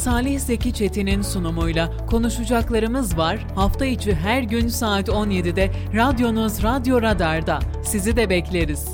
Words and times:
Salih 0.00 0.40
Zeki 0.40 0.72
Çetin'in 0.72 1.22
sunumuyla 1.22 2.06
konuşacaklarımız 2.06 3.18
var. 3.18 3.46
Hafta 3.54 3.84
içi 3.84 4.14
her 4.14 4.42
gün 4.42 4.68
saat 4.68 5.08
17'de 5.08 5.70
radyonuz 5.94 6.62
Radyo 6.62 7.02
Radar'da. 7.02 7.58
Sizi 7.84 8.16
de 8.16 8.30
bekleriz. 8.30 8.88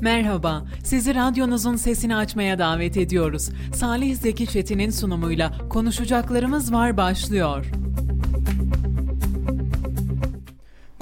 Merhaba, 0.00 0.64
sizi 0.84 1.14
radyonuzun 1.14 1.76
sesini 1.76 2.16
açmaya 2.16 2.58
davet 2.58 2.96
ediyoruz. 2.96 3.50
Salih 3.74 4.16
Zeki 4.16 4.46
Çetin'in 4.46 4.90
sunumuyla 4.90 5.68
konuşacaklarımız 5.68 6.72
var 6.72 6.96
başlıyor. 6.96 7.66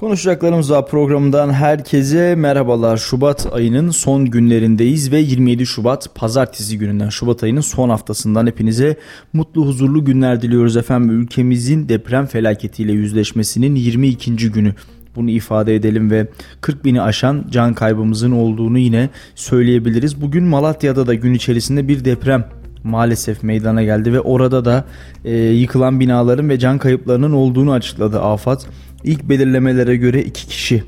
Konuşacaklarımız 0.05 0.71
var 0.71 0.87
programından 0.87 1.53
herkese 1.53 2.35
merhabalar. 2.35 2.97
Şubat 2.97 3.47
ayının 3.53 3.91
son 3.91 4.25
günlerindeyiz 4.25 5.13
ve 5.13 5.19
27 5.19 5.67
Şubat 5.67 6.15
pazartesi 6.15 6.79
gününden 6.79 7.09
Şubat 7.09 7.43
ayının 7.43 7.61
son 7.61 7.89
haftasından 7.89 8.47
hepinize 8.47 8.97
mutlu 9.33 9.67
huzurlu 9.67 10.05
günler 10.05 10.43
diliyoruz 10.43 10.77
efendim. 10.77 11.11
Ülkemizin 11.11 11.89
deprem 11.89 12.27
felaketiyle 12.27 12.93
yüzleşmesinin 12.93 13.75
22. 13.75 14.37
günü 14.37 14.75
bunu 15.17 15.31
ifade 15.31 15.75
edelim 15.75 16.11
ve 16.11 16.29
40 16.61 16.85
bini 16.85 17.03
aşan 17.03 17.45
can 17.51 17.75
kaybımızın 17.75 18.33
olduğunu 18.33 18.79
yine 18.79 19.09
söyleyebiliriz. 19.35 20.21
Bugün 20.21 20.45
Malatya'da 20.45 21.07
da 21.07 21.15
gün 21.15 21.35
içerisinde 21.35 21.89
bir 21.89 22.05
deprem 22.05 22.45
maalesef 22.83 23.43
meydana 23.43 23.83
geldi 23.83 24.13
ve 24.13 24.21
orada 24.21 24.65
da 24.65 24.85
e, 25.25 25.37
yıkılan 25.37 26.01
binaların 26.01 26.49
ve 26.49 26.59
can 26.59 26.79
kayıplarının 26.79 27.33
olduğunu 27.33 27.73
açıkladı 27.73 28.21
AFAD. 28.21 28.61
İlk 29.05 29.29
belirlemelere 29.29 29.97
göre 29.97 30.23
iki 30.23 30.47
kişi 30.47 30.85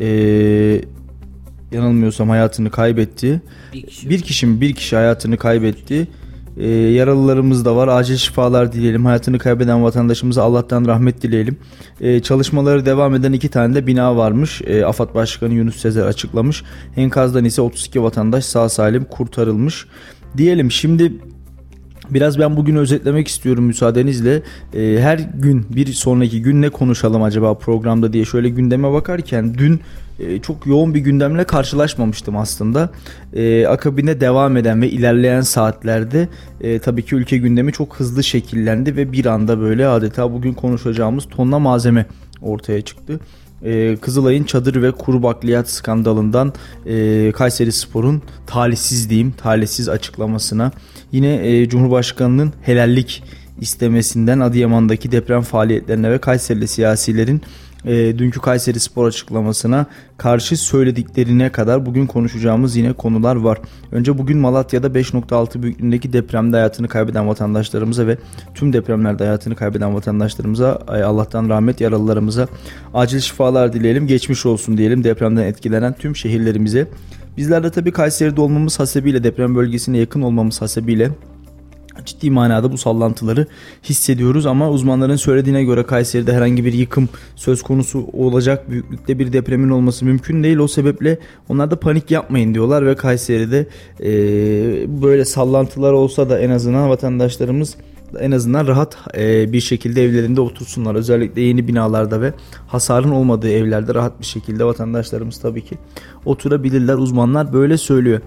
e, 0.00 0.06
yanılmıyorsam 1.72 2.28
hayatını 2.28 2.70
kaybetti. 2.70 3.42
Bir 3.72 3.82
kişi. 3.82 4.10
Bir 4.10 4.20
kişi 4.20 4.46
mi? 4.46 4.60
Bir 4.60 4.74
kişi 4.74 4.96
hayatını 4.96 5.36
kaybetti. 5.36 6.08
E, 6.56 6.68
yaralılarımız 6.68 7.64
da 7.64 7.76
var. 7.76 7.88
Acil 7.88 8.16
şifalar 8.16 8.72
dileyelim. 8.72 9.04
Hayatını 9.04 9.38
kaybeden 9.38 9.82
vatandaşımıza 9.82 10.42
Allah'tan 10.42 10.86
rahmet 10.86 11.22
dileyelim. 11.22 11.56
E, 12.00 12.20
çalışmaları 12.20 12.86
devam 12.86 13.14
eden 13.14 13.32
iki 13.32 13.48
tane 13.48 13.74
de 13.74 13.86
bina 13.86 14.16
varmış. 14.16 14.62
E, 14.66 14.86
AFAD 14.86 15.14
Başkanı 15.14 15.54
Yunus 15.54 15.76
Sezer 15.76 16.06
açıklamış. 16.06 16.62
Enkazdan 16.96 17.44
ise 17.44 17.62
32 17.62 18.02
vatandaş 18.02 18.44
sağ 18.44 18.68
salim 18.68 19.04
kurtarılmış. 19.04 19.86
Diyelim 20.36 20.70
şimdi 20.70 21.12
Biraz 22.14 22.38
ben 22.38 22.56
bugün 22.56 22.76
özetlemek 22.76 23.28
istiyorum 23.28 23.64
müsaadenizle. 23.64 24.42
Ee, 24.74 24.96
her 25.00 25.18
gün 25.18 25.66
bir 25.70 25.86
sonraki 25.86 26.42
gün 26.42 26.62
ne 26.62 26.68
konuşalım 26.68 27.22
acaba 27.22 27.54
programda 27.54 28.12
diye 28.12 28.24
şöyle 28.24 28.48
gündeme 28.48 28.92
bakarken 28.92 29.54
dün 29.58 29.80
e, 30.18 30.38
çok 30.38 30.66
yoğun 30.66 30.94
bir 30.94 31.00
gündemle 31.00 31.44
karşılaşmamıştım 31.44 32.36
aslında. 32.36 32.90
E, 33.34 33.66
akabinde 33.66 34.20
devam 34.20 34.56
eden 34.56 34.82
ve 34.82 34.90
ilerleyen 34.90 35.40
saatlerde 35.40 36.28
e, 36.60 36.78
tabii 36.78 37.04
ki 37.04 37.14
ülke 37.14 37.38
gündemi 37.38 37.72
çok 37.72 37.96
hızlı 37.96 38.24
şekillendi 38.24 38.96
ve 38.96 39.12
bir 39.12 39.26
anda 39.26 39.60
böyle 39.60 39.86
adeta 39.86 40.32
bugün 40.32 40.52
konuşacağımız 40.52 41.24
tonla 41.24 41.58
malzeme 41.58 42.06
ortaya 42.42 42.80
çıktı 42.82 43.20
e, 43.64 43.96
Kızılay'ın 43.96 44.44
çadır 44.44 44.82
ve 44.82 44.90
kuru 44.90 45.22
bakliyat 45.22 45.70
skandalından 45.70 46.52
e, 46.86 47.32
Kayseri 47.32 47.72
Spor'un 47.72 48.22
talihsiz 48.46 49.10
diyeyim 49.10 49.34
talihsiz 49.36 49.88
açıklamasına 49.88 50.72
yine 51.12 51.48
e, 51.48 51.68
Cumhurbaşkanı'nın 51.68 52.52
helallik 52.62 53.22
istemesinden 53.60 54.40
Adıyaman'daki 54.40 55.12
deprem 55.12 55.42
faaliyetlerine 55.42 56.10
ve 56.10 56.18
Kayserili 56.18 56.68
siyasilerin 56.68 57.42
e, 57.84 58.18
dünkü 58.18 58.40
Kayseri 58.40 58.80
Spor 58.80 59.06
açıklamasına 59.06 59.86
karşı 60.16 60.56
söylediklerine 60.56 61.52
kadar 61.52 61.86
bugün 61.86 62.06
konuşacağımız 62.06 62.76
yine 62.76 62.92
konular 62.92 63.36
var. 63.36 63.58
Önce 63.92 64.18
bugün 64.18 64.38
Malatya'da 64.38 64.86
5.6 64.86 65.62
büyüklüğündeki 65.62 66.12
depremde 66.12 66.56
hayatını 66.56 66.88
kaybeden 66.88 67.28
vatandaşlarımıza 67.28 68.06
ve 68.06 68.16
tüm 68.54 68.72
depremlerde 68.72 69.24
hayatını 69.24 69.56
kaybeden 69.56 69.94
vatandaşlarımıza 69.94 70.78
Allah'tan 70.88 71.48
rahmet 71.48 71.80
yaralılarımıza 71.80 72.48
acil 72.94 73.20
şifalar 73.20 73.72
dileyelim, 73.72 74.06
geçmiş 74.06 74.46
olsun 74.46 74.78
diyelim 74.78 75.04
depremden 75.04 75.42
etkilenen 75.42 75.92
tüm 75.92 76.16
şehirlerimize. 76.16 76.88
Bizler 77.36 77.62
de 77.62 77.70
tabii 77.70 77.92
Kayseri'de 77.92 78.40
olmamız 78.40 78.80
hasebiyle 78.80 79.24
deprem 79.24 79.54
bölgesine 79.54 79.98
yakın 79.98 80.22
olmamız 80.22 80.62
hasebiyle 80.62 81.10
ciddi 82.04 82.30
manada 82.30 82.72
bu 82.72 82.78
sallantıları 82.78 83.46
hissediyoruz 83.84 84.46
ama 84.46 84.70
uzmanların 84.70 85.16
söylediğine 85.16 85.64
göre 85.64 85.82
Kayseri'de 85.82 86.32
herhangi 86.32 86.64
bir 86.64 86.72
yıkım 86.72 87.08
söz 87.36 87.62
konusu 87.62 88.06
olacak 88.12 88.70
büyüklükte 88.70 89.18
bir 89.18 89.32
depremin 89.32 89.70
olması 89.70 90.04
mümkün 90.04 90.42
değil. 90.42 90.56
O 90.56 90.68
sebeple 90.68 91.18
onlar 91.48 91.70
da 91.70 91.80
panik 91.80 92.10
yapmayın 92.10 92.54
diyorlar 92.54 92.86
ve 92.86 92.96
Kayseri'de 92.96 93.66
e, 94.00 94.12
böyle 95.02 95.24
sallantılar 95.24 95.92
olsa 95.92 96.30
da 96.30 96.38
en 96.38 96.50
azından 96.50 96.88
vatandaşlarımız 96.88 97.76
en 98.20 98.30
azından 98.30 98.66
rahat 98.66 98.96
e, 99.16 99.52
bir 99.52 99.60
şekilde 99.60 100.04
evlerinde 100.04 100.40
otursunlar. 100.40 100.94
Özellikle 100.94 101.40
yeni 101.40 101.68
binalarda 101.68 102.20
ve 102.20 102.32
hasarın 102.66 103.10
olmadığı 103.10 103.50
evlerde 103.50 103.94
rahat 103.94 104.20
bir 104.20 104.26
şekilde 104.26 104.64
vatandaşlarımız 104.64 105.40
tabii 105.40 105.64
ki 105.64 105.78
oturabilirler. 106.24 106.94
Uzmanlar 106.94 107.52
böyle 107.52 107.78
söylüyor. 107.78 108.20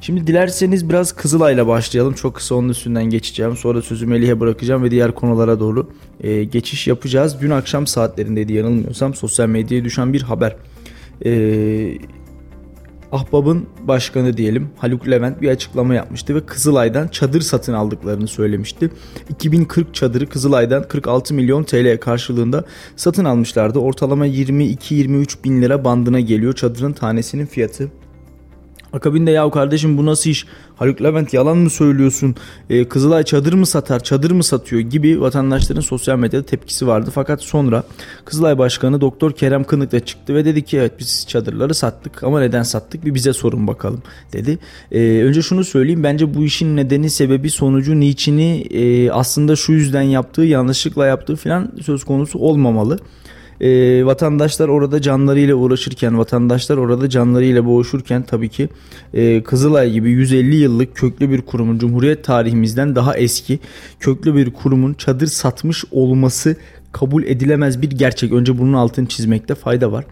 Şimdi 0.00 0.26
dilerseniz 0.26 0.88
biraz 0.88 1.12
Kızılay'la 1.12 1.66
başlayalım. 1.66 2.14
Çok 2.14 2.34
kısa 2.34 2.54
onun 2.54 2.68
üstünden 2.68 3.04
geçeceğim. 3.04 3.56
Sonra 3.56 3.82
sözü 3.82 4.06
Melih'e 4.06 4.40
bırakacağım 4.40 4.82
ve 4.82 4.90
diğer 4.90 5.14
konulara 5.14 5.60
doğru 5.60 5.90
e, 6.20 6.44
geçiş 6.44 6.86
yapacağız. 6.86 7.36
Dün 7.40 7.50
akşam 7.50 7.86
saatlerindeydi 7.86 8.52
yanılmıyorsam 8.52 9.14
sosyal 9.14 9.48
medyaya 9.48 9.84
düşen 9.84 10.12
bir 10.12 10.22
haber. 10.22 10.56
Eee 11.24 11.98
Ahbab'ın 13.12 13.66
başkanı 13.80 14.36
diyelim 14.36 14.70
Haluk 14.78 15.08
Levent 15.08 15.42
bir 15.42 15.48
açıklama 15.48 15.94
yapmıştı 15.94 16.34
ve 16.34 16.46
Kızılay'dan 16.46 17.08
çadır 17.08 17.40
satın 17.40 17.72
aldıklarını 17.72 18.28
söylemişti. 18.28 18.90
2040 19.28 19.94
çadırı 19.94 20.28
Kızılay'dan 20.28 20.88
46 20.88 21.34
milyon 21.34 21.64
TL 21.64 21.98
karşılığında 22.00 22.64
satın 22.96 23.24
almışlardı. 23.24 23.78
Ortalama 23.78 24.26
22-23 24.26 25.44
bin 25.44 25.62
lira 25.62 25.84
bandına 25.84 26.20
geliyor 26.20 26.52
çadırın 26.52 26.92
tanesinin 26.92 27.46
fiyatı. 27.46 27.88
Akabinde 28.92 29.30
ya 29.30 29.50
kardeşim 29.50 29.98
bu 29.98 30.06
nasıl 30.06 30.30
iş? 30.30 30.46
Haluk 30.82 31.02
Levent 31.02 31.34
yalan 31.34 31.56
mı 31.56 31.70
söylüyorsun? 31.70 32.34
Ee, 32.70 32.84
Kızılay 32.84 33.22
çadır 33.22 33.52
mı 33.52 33.66
satar? 33.66 34.00
Çadır 34.02 34.30
mı 34.30 34.44
satıyor? 34.44 34.82
Gibi 34.82 35.20
vatandaşların 35.20 35.80
sosyal 35.80 36.18
medyada 36.18 36.46
tepkisi 36.46 36.86
vardı. 36.86 37.10
Fakat 37.14 37.42
sonra 37.42 37.82
Kızılay 38.24 38.58
Başkanı 38.58 39.00
Doktor 39.00 39.32
Kerem 39.32 39.64
Kınık 39.64 39.92
da 39.92 40.00
çıktı 40.00 40.34
ve 40.34 40.44
dedi 40.44 40.64
ki 40.64 40.78
evet 40.78 40.92
biz 40.98 41.26
çadırları 41.28 41.74
sattık 41.74 42.22
ama 42.22 42.40
neden 42.40 42.62
sattık 42.62 43.04
bir 43.04 43.14
bize 43.14 43.32
sorun 43.32 43.66
bakalım 43.66 44.02
dedi. 44.32 44.58
Ee, 44.92 44.98
önce 45.00 45.42
şunu 45.42 45.64
söyleyeyim 45.64 46.02
bence 46.02 46.34
bu 46.34 46.44
işin 46.44 46.76
nedeni 46.76 47.10
sebebi 47.10 47.50
sonucu 47.50 48.00
niçini 48.00 48.60
e, 48.60 49.10
aslında 49.10 49.56
şu 49.56 49.72
yüzden 49.72 50.02
yaptığı 50.02 50.42
yanlışlıkla 50.42 51.06
yaptığı 51.06 51.36
falan 51.36 51.72
söz 51.82 52.04
konusu 52.04 52.38
olmamalı 52.38 52.98
e, 53.60 54.04
vatandaşlar 54.04 54.68
orada 54.68 55.00
canlarıyla 55.00 55.54
uğraşırken, 55.54 56.18
vatandaşlar 56.18 56.76
orada 56.76 57.08
canlarıyla 57.08 57.66
boğuşurken 57.66 58.22
tabii 58.22 58.48
ki 58.48 58.68
e, 59.14 59.42
Kızılay 59.42 59.92
gibi 59.92 60.10
150 60.10 60.56
yıllık 60.56 60.96
köklü 60.96 61.30
bir 61.30 61.42
kurumun 61.42 61.78
Cumhuriyet 61.78 62.24
tarihimizden 62.24 62.96
daha 62.96 63.16
eski 63.16 63.58
köklü 64.00 64.36
bir 64.36 64.50
kurumun 64.52 64.94
çadır 64.94 65.26
satmış 65.26 65.84
olması 65.90 66.56
kabul 66.92 67.24
edilemez 67.24 67.82
bir 67.82 67.90
gerçek. 67.90 68.32
Önce 68.32 68.58
bunun 68.58 68.72
altını 68.72 69.06
çizmekte 69.06 69.54
fayda 69.54 69.92
var. 69.92 70.04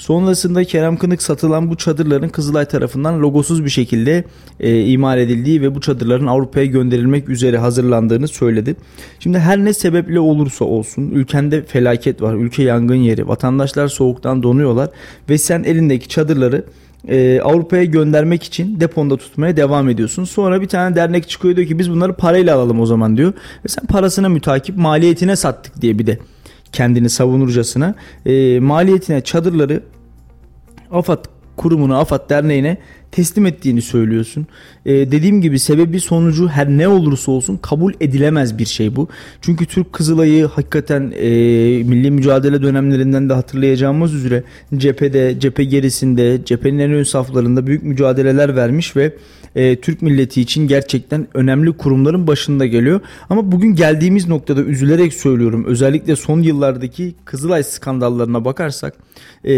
Sonrasında 0.00 0.64
Kerem 0.64 0.96
Kınık 0.96 1.22
satılan 1.22 1.70
bu 1.70 1.76
çadırların 1.76 2.28
Kızılay 2.28 2.64
tarafından 2.64 3.20
logosuz 3.20 3.64
bir 3.64 3.70
şekilde 3.70 4.24
e, 4.60 4.84
imal 4.84 5.18
edildiği 5.18 5.62
ve 5.62 5.74
bu 5.74 5.80
çadırların 5.80 6.26
Avrupa'ya 6.26 6.66
gönderilmek 6.66 7.28
üzere 7.28 7.58
hazırlandığını 7.58 8.28
söyledi. 8.28 8.76
Şimdi 9.18 9.38
her 9.38 9.64
ne 9.64 9.74
sebeple 9.74 10.20
olursa 10.20 10.64
olsun 10.64 11.10
ülkende 11.10 11.62
felaket 11.62 12.22
var, 12.22 12.34
ülke 12.34 12.62
yangın 12.62 12.94
yeri, 12.94 13.28
vatandaşlar 13.28 13.88
soğuktan 13.88 14.42
donuyorlar 14.42 14.88
ve 15.28 15.38
sen 15.38 15.62
elindeki 15.62 16.08
çadırları 16.08 16.64
e, 17.08 17.40
Avrupa'ya 17.40 17.84
göndermek 17.84 18.42
için 18.42 18.80
deponda 18.80 19.16
tutmaya 19.16 19.56
devam 19.56 19.88
ediyorsun. 19.88 20.24
Sonra 20.24 20.60
bir 20.60 20.68
tane 20.68 20.96
dernek 20.96 21.28
çıkıyor 21.28 21.56
diyor 21.56 21.68
ki 21.68 21.78
biz 21.78 21.90
bunları 21.90 22.12
parayla 22.12 22.56
alalım 22.56 22.80
o 22.80 22.86
zaman 22.86 23.16
diyor. 23.16 23.32
Ve 23.64 23.68
sen 23.68 23.86
parasına 23.86 24.28
mütakip 24.28 24.76
maliyetine 24.76 25.36
sattık 25.36 25.82
diye 25.82 25.98
bir 25.98 26.06
de 26.06 26.18
kendini 26.72 27.10
savunurcasına 27.10 27.94
e, 28.26 28.60
maliyetine 28.60 29.20
çadırları 29.20 29.82
AFAD 30.90 31.24
kurumuna, 31.56 31.98
AFAD 31.98 32.30
derneğine 32.30 32.78
teslim 33.12 33.46
ettiğini 33.46 33.82
söylüyorsun. 33.82 34.46
Ee, 34.86 34.92
dediğim 34.92 35.40
gibi 35.40 35.58
sebebi 35.58 36.00
sonucu 36.00 36.48
her 36.48 36.68
ne 36.68 36.88
olursa 36.88 37.32
olsun 37.32 37.56
kabul 37.56 37.92
edilemez 38.00 38.58
bir 38.58 38.64
şey 38.64 38.96
bu. 38.96 39.08
Çünkü 39.40 39.66
Türk 39.66 39.92
Kızılay'ı 39.92 40.46
hakikaten 40.46 41.12
e, 41.16 41.28
milli 41.82 42.10
mücadele 42.10 42.62
dönemlerinden 42.62 43.28
de 43.28 43.34
hatırlayacağımız 43.34 44.14
üzere 44.14 44.42
cephede, 44.76 45.40
cephe 45.40 45.64
gerisinde, 45.64 46.40
cephenin 46.44 46.78
en 46.78 46.92
ön 46.92 47.02
saflarında 47.02 47.66
büyük 47.66 47.82
mücadeleler 47.82 48.56
vermiş 48.56 48.96
ve 48.96 49.12
e, 49.56 49.76
Türk 49.80 50.02
milleti 50.02 50.40
için 50.40 50.68
gerçekten 50.68 51.28
önemli 51.34 51.72
kurumların 51.72 52.26
başında 52.26 52.66
geliyor. 52.66 53.00
Ama 53.30 53.52
bugün 53.52 53.74
geldiğimiz 53.74 54.28
noktada 54.28 54.62
üzülerek 54.62 55.14
söylüyorum. 55.14 55.64
Özellikle 55.64 56.16
son 56.16 56.40
yıllardaki 56.40 57.14
Kızılay 57.24 57.62
skandallarına 57.62 58.44
bakarsak 58.44 58.94
e, 59.44 59.52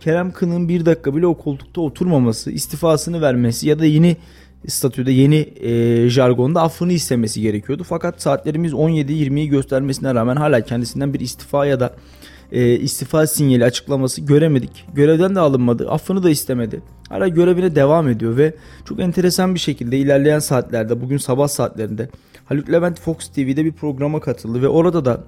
Kerem 0.00 0.32
Kın'ın 0.32 0.68
bir 0.68 0.86
dakika 0.86 1.16
bile 1.16 1.26
o 1.26 1.34
koltukta 1.34 1.80
oturmaması, 1.80 2.50
istifasını 2.50 3.20
vermesi 3.20 3.68
ya 3.68 3.78
da 3.78 3.84
yeni 3.84 4.16
statüde 4.68 5.12
yeni 5.12 5.48
e, 5.60 6.08
jargonda 6.08 6.62
affını 6.62 6.92
istemesi 6.92 7.40
gerekiyordu. 7.40 7.84
Fakat 7.88 8.22
saatlerimiz 8.22 8.72
17-20'yi 8.72 9.48
göstermesine 9.48 10.14
rağmen 10.14 10.36
hala 10.36 10.60
kendisinden 10.60 11.14
bir 11.14 11.20
istifa 11.20 11.66
ya 11.66 11.80
da 11.80 11.94
e, 12.52 12.76
istifa 12.76 13.26
sinyali 13.26 13.64
açıklaması 13.64 14.20
göremedik. 14.20 14.86
Görevden 14.94 15.34
de 15.34 15.40
alınmadı. 15.40 15.90
Affını 15.90 16.22
da 16.22 16.30
istemedi. 16.30 16.82
Hala 17.08 17.28
görevine 17.28 17.74
devam 17.74 18.08
ediyor 18.08 18.36
ve 18.36 18.54
çok 18.84 19.00
enteresan 19.00 19.54
bir 19.54 19.60
şekilde 19.60 19.98
ilerleyen 19.98 20.38
saatlerde 20.38 21.00
bugün 21.00 21.16
sabah 21.16 21.48
saatlerinde 21.48 22.08
Haluk 22.44 22.72
Levent 22.72 23.00
Fox 23.00 23.16
TV'de 23.16 23.64
bir 23.64 23.72
programa 23.72 24.20
katıldı 24.20 24.62
ve 24.62 24.68
orada 24.68 25.04
da 25.04 25.24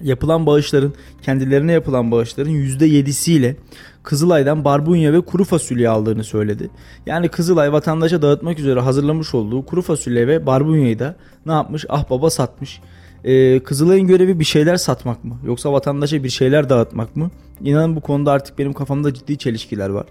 yapılan 0.00 0.46
bağışların 0.46 0.94
kendilerine 1.22 1.72
yapılan 1.72 2.10
bağışların 2.10 2.52
%7'siyle 2.52 3.56
Kızılay'dan 4.02 4.64
barbunya 4.64 5.12
ve 5.12 5.20
kuru 5.20 5.44
fasulye 5.44 5.88
aldığını 5.88 6.24
söyledi. 6.24 6.70
Yani 7.06 7.28
Kızılay 7.28 7.72
vatandaşa 7.72 8.22
dağıtmak 8.22 8.58
üzere 8.58 8.80
hazırlamış 8.80 9.34
olduğu 9.34 9.66
kuru 9.66 9.82
fasulye 9.82 10.28
ve 10.28 10.46
barbunyayı 10.46 10.98
da 10.98 11.16
ne 11.46 11.52
yapmış? 11.52 11.84
Ah 11.88 12.10
baba 12.10 12.30
satmış. 12.30 12.80
Ee, 13.24 13.60
Kızılay'ın 13.60 14.06
görevi 14.06 14.40
bir 14.40 14.44
şeyler 14.44 14.76
satmak 14.76 15.24
mı? 15.24 15.38
Yoksa 15.46 15.72
vatandaşa 15.72 16.24
bir 16.24 16.28
şeyler 16.28 16.68
dağıtmak 16.68 17.16
mı? 17.16 17.30
İnanın 17.60 17.96
bu 17.96 18.00
konuda 18.00 18.32
artık 18.32 18.58
benim 18.58 18.72
kafamda 18.72 19.14
ciddi 19.14 19.38
çelişkiler 19.38 19.88
var. 19.88 20.06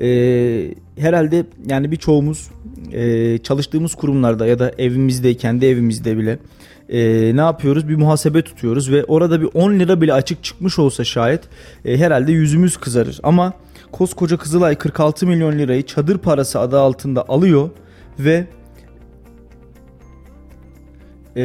Ee, 0.00 0.74
herhalde 0.98 1.46
yani 1.66 1.90
birçoğumuz 1.90 2.50
e, 2.92 3.38
çalıştığımız 3.38 3.94
kurumlarda 3.94 4.46
ya 4.46 4.58
da 4.58 4.72
evimizde, 4.78 5.34
kendi 5.34 5.66
evimizde 5.66 6.18
bile 6.18 6.38
e, 6.88 6.98
ne 7.36 7.40
yapıyoruz? 7.40 7.88
Bir 7.88 7.96
muhasebe 7.96 8.42
tutuyoruz 8.42 8.92
ve 8.92 9.04
orada 9.04 9.40
bir 9.40 9.48
10 9.54 9.78
lira 9.78 10.00
bile 10.00 10.12
açık 10.12 10.44
çıkmış 10.44 10.78
olsa 10.78 11.04
şayet 11.04 11.40
e, 11.84 11.98
herhalde 11.98 12.32
yüzümüz 12.32 12.76
kızarır. 12.76 13.20
Ama 13.22 13.52
koskoca 13.92 14.36
Kızılay 14.36 14.74
46 14.74 15.26
milyon 15.26 15.58
lirayı 15.58 15.86
çadır 15.86 16.18
parası 16.18 16.60
adı 16.60 16.78
altında 16.78 17.28
alıyor 17.28 17.70
ve 18.18 18.46
e, 21.36 21.44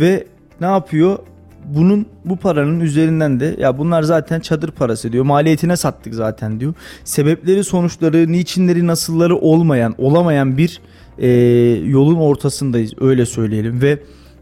ve 0.00 0.26
ne 0.60 0.66
yapıyor? 0.66 1.18
Bunun 1.74 2.06
bu 2.24 2.36
paranın 2.36 2.80
üzerinden 2.80 3.40
de 3.40 3.56
ya 3.58 3.78
bunlar 3.78 4.02
zaten 4.02 4.40
çadır 4.40 4.70
parası 4.70 5.12
diyor. 5.12 5.24
Maliyetine 5.24 5.76
sattık 5.76 6.14
zaten 6.14 6.60
diyor. 6.60 6.74
Sebepleri, 7.04 7.64
sonuçları, 7.64 8.32
niçinleri, 8.32 8.86
nasılları 8.86 9.36
olmayan, 9.36 9.94
olamayan 9.98 10.58
bir 10.58 10.80
e, 11.18 11.28
yolun 11.86 12.16
ortasındayız 12.16 12.92
öyle 13.00 13.26
söyleyelim 13.26 13.82
ve 13.82 13.98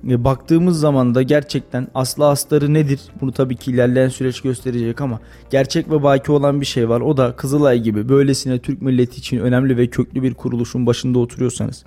e, 0.08 0.24
baktığımız 0.24 0.80
zaman 0.80 1.14
da 1.14 1.22
gerçekten 1.22 1.88
aslı 1.94 2.28
astarı 2.28 2.74
nedir? 2.74 3.00
Bunu 3.20 3.32
tabii 3.32 3.56
ki 3.56 3.70
ilerleyen 3.70 4.08
süreç 4.08 4.40
gösterecek 4.40 5.00
ama 5.00 5.20
gerçek 5.50 5.90
ve 5.90 6.02
baki 6.02 6.32
olan 6.32 6.60
bir 6.60 6.66
şey 6.66 6.88
var. 6.88 7.00
O 7.00 7.16
da 7.16 7.36
Kızılay 7.36 7.80
gibi 7.80 8.08
böylesine 8.08 8.58
Türk 8.58 8.82
milleti 8.82 9.18
için 9.18 9.38
önemli 9.38 9.76
ve 9.76 9.86
köklü 9.86 10.22
bir 10.22 10.34
kuruluşun 10.34 10.86
başında 10.86 11.18
oturuyorsanız 11.18 11.84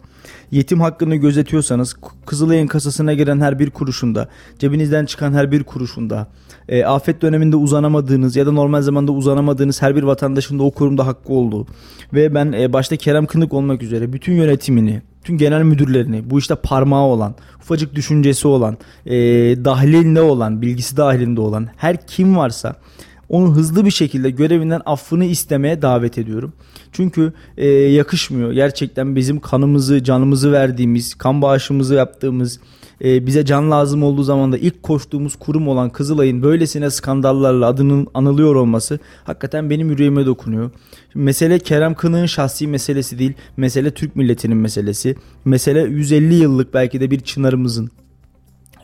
yetim 0.52 0.82
hakkını 0.82 1.16
gözetiyorsanız 1.16 1.96
Kızılay'ın 2.26 2.68
kasasına 2.68 3.14
giren 3.14 3.42
her 3.42 3.60
bir 3.60 3.70
kuruşunda, 3.70 4.28
cebinizden 4.60 5.06
çıkan 5.06 5.34
her 5.34 5.52
bir 5.52 5.64
kuruşunda, 5.64 6.28
e, 6.70 6.84
afet 6.84 7.22
döneminde 7.22 7.56
uzanamadığınız 7.56 8.36
ya 8.36 8.46
da 8.46 8.52
normal 8.52 8.82
zamanda 8.82 9.12
uzanamadığınız 9.12 9.82
her 9.82 9.96
bir 9.96 10.04
vatandaşın 10.04 10.60
da 10.60 10.64
o 10.64 10.72
kurumda 10.72 11.08
hakkı 11.08 11.34
olduğu 11.34 11.68
ve 12.14 12.36
ben 12.36 12.52
e, 12.52 12.74
başta 12.74 12.96
Kerem 12.96 13.26
Kınık 13.26 13.54
olmak 13.54 13.84
üzere 13.84 14.14
bütün 14.14 14.34
yönetimini, 14.34 15.02
tüm 15.24 15.38
genel 15.38 15.64
müdürlerini, 15.64 16.30
bu 16.30 16.40
işte 16.40 16.56
parmağı 16.56 17.06
olan, 17.06 17.36
ufacık 17.62 17.96
düşüncesi 17.96 18.48
olan, 18.48 18.78
e, 19.06 19.16
dahilinde 19.66 20.22
olan, 20.22 20.62
bilgisi 20.62 20.98
dahilinde 20.98 21.42
olan 21.42 21.68
her 21.78 22.08
kim 22.08 22.38
varsa 22.38 22.76
onu 23.30 23.56
hızlı 23.56 23.86
bir 23.86 23.92
şekilde 23.92 24.30
görevinden 24.30 24.82
affını 24.86 25.26
istemeye 25.26 25.82
davet 25.82 26.18
ediyorum. 26.18 26.54
Çünkü 26.92 27.34
e, 27.58 27.68
yakışmıyor. 27.68 28.52
Gerçekten 28.52 29.16
bizim 29.16 29.40
kanımızı, 29.40 30.04
canımızı 30.04 30.52
verdiğimiz, 30.52 31.16
kan 31.16 31.42
bağışımızı 31.42 31.96
yaptığımız, 31.96 32.60
e, 33.04 33.26
bize 33.26 33.46
can 33.46 33.72
lazım 33.72 34.04
olduğu 34.04 34.24
zaman 34.24 34.52
da 34.52 34.58
ilk 34.58 34.84
koştuğumuz 34.84 35.36
kurum 35.36 35.68
olan 35.68 35.90
Kızılay'ın 35.90 36.44
böylesine 36.44 36.90
skandallarla 36.90 37.68
adının 37.68 38.08
anılıyor 38.14 38.56
olması 38.56 39.00
hakikaten 39.24 39.70
benim 39.70 39.90
yüreğime 39.90 40.26
dokunuyor. 40.26 40.72
Şimdi 41.14 41.26
mesele 41.26 41.60
Kerem 41.60 41.96
Kınık'ın 41.96 42.26
şahsi 42.26 42.68
meselesi 42.68 43.20
değil, 43.20 43.34
mesele 43.58 43.92
Türk 43.92 44.16
milletinin 44.16 44.58
meselesi. 44.58 45.16
Mesele 45.46 45.82
150 45.82 46.36
yıllık 46.36 46.74
belki 46.74 47.02
de 47.02 47.12
bir 47.12 47.20
çınarımızın, 47.20 47.90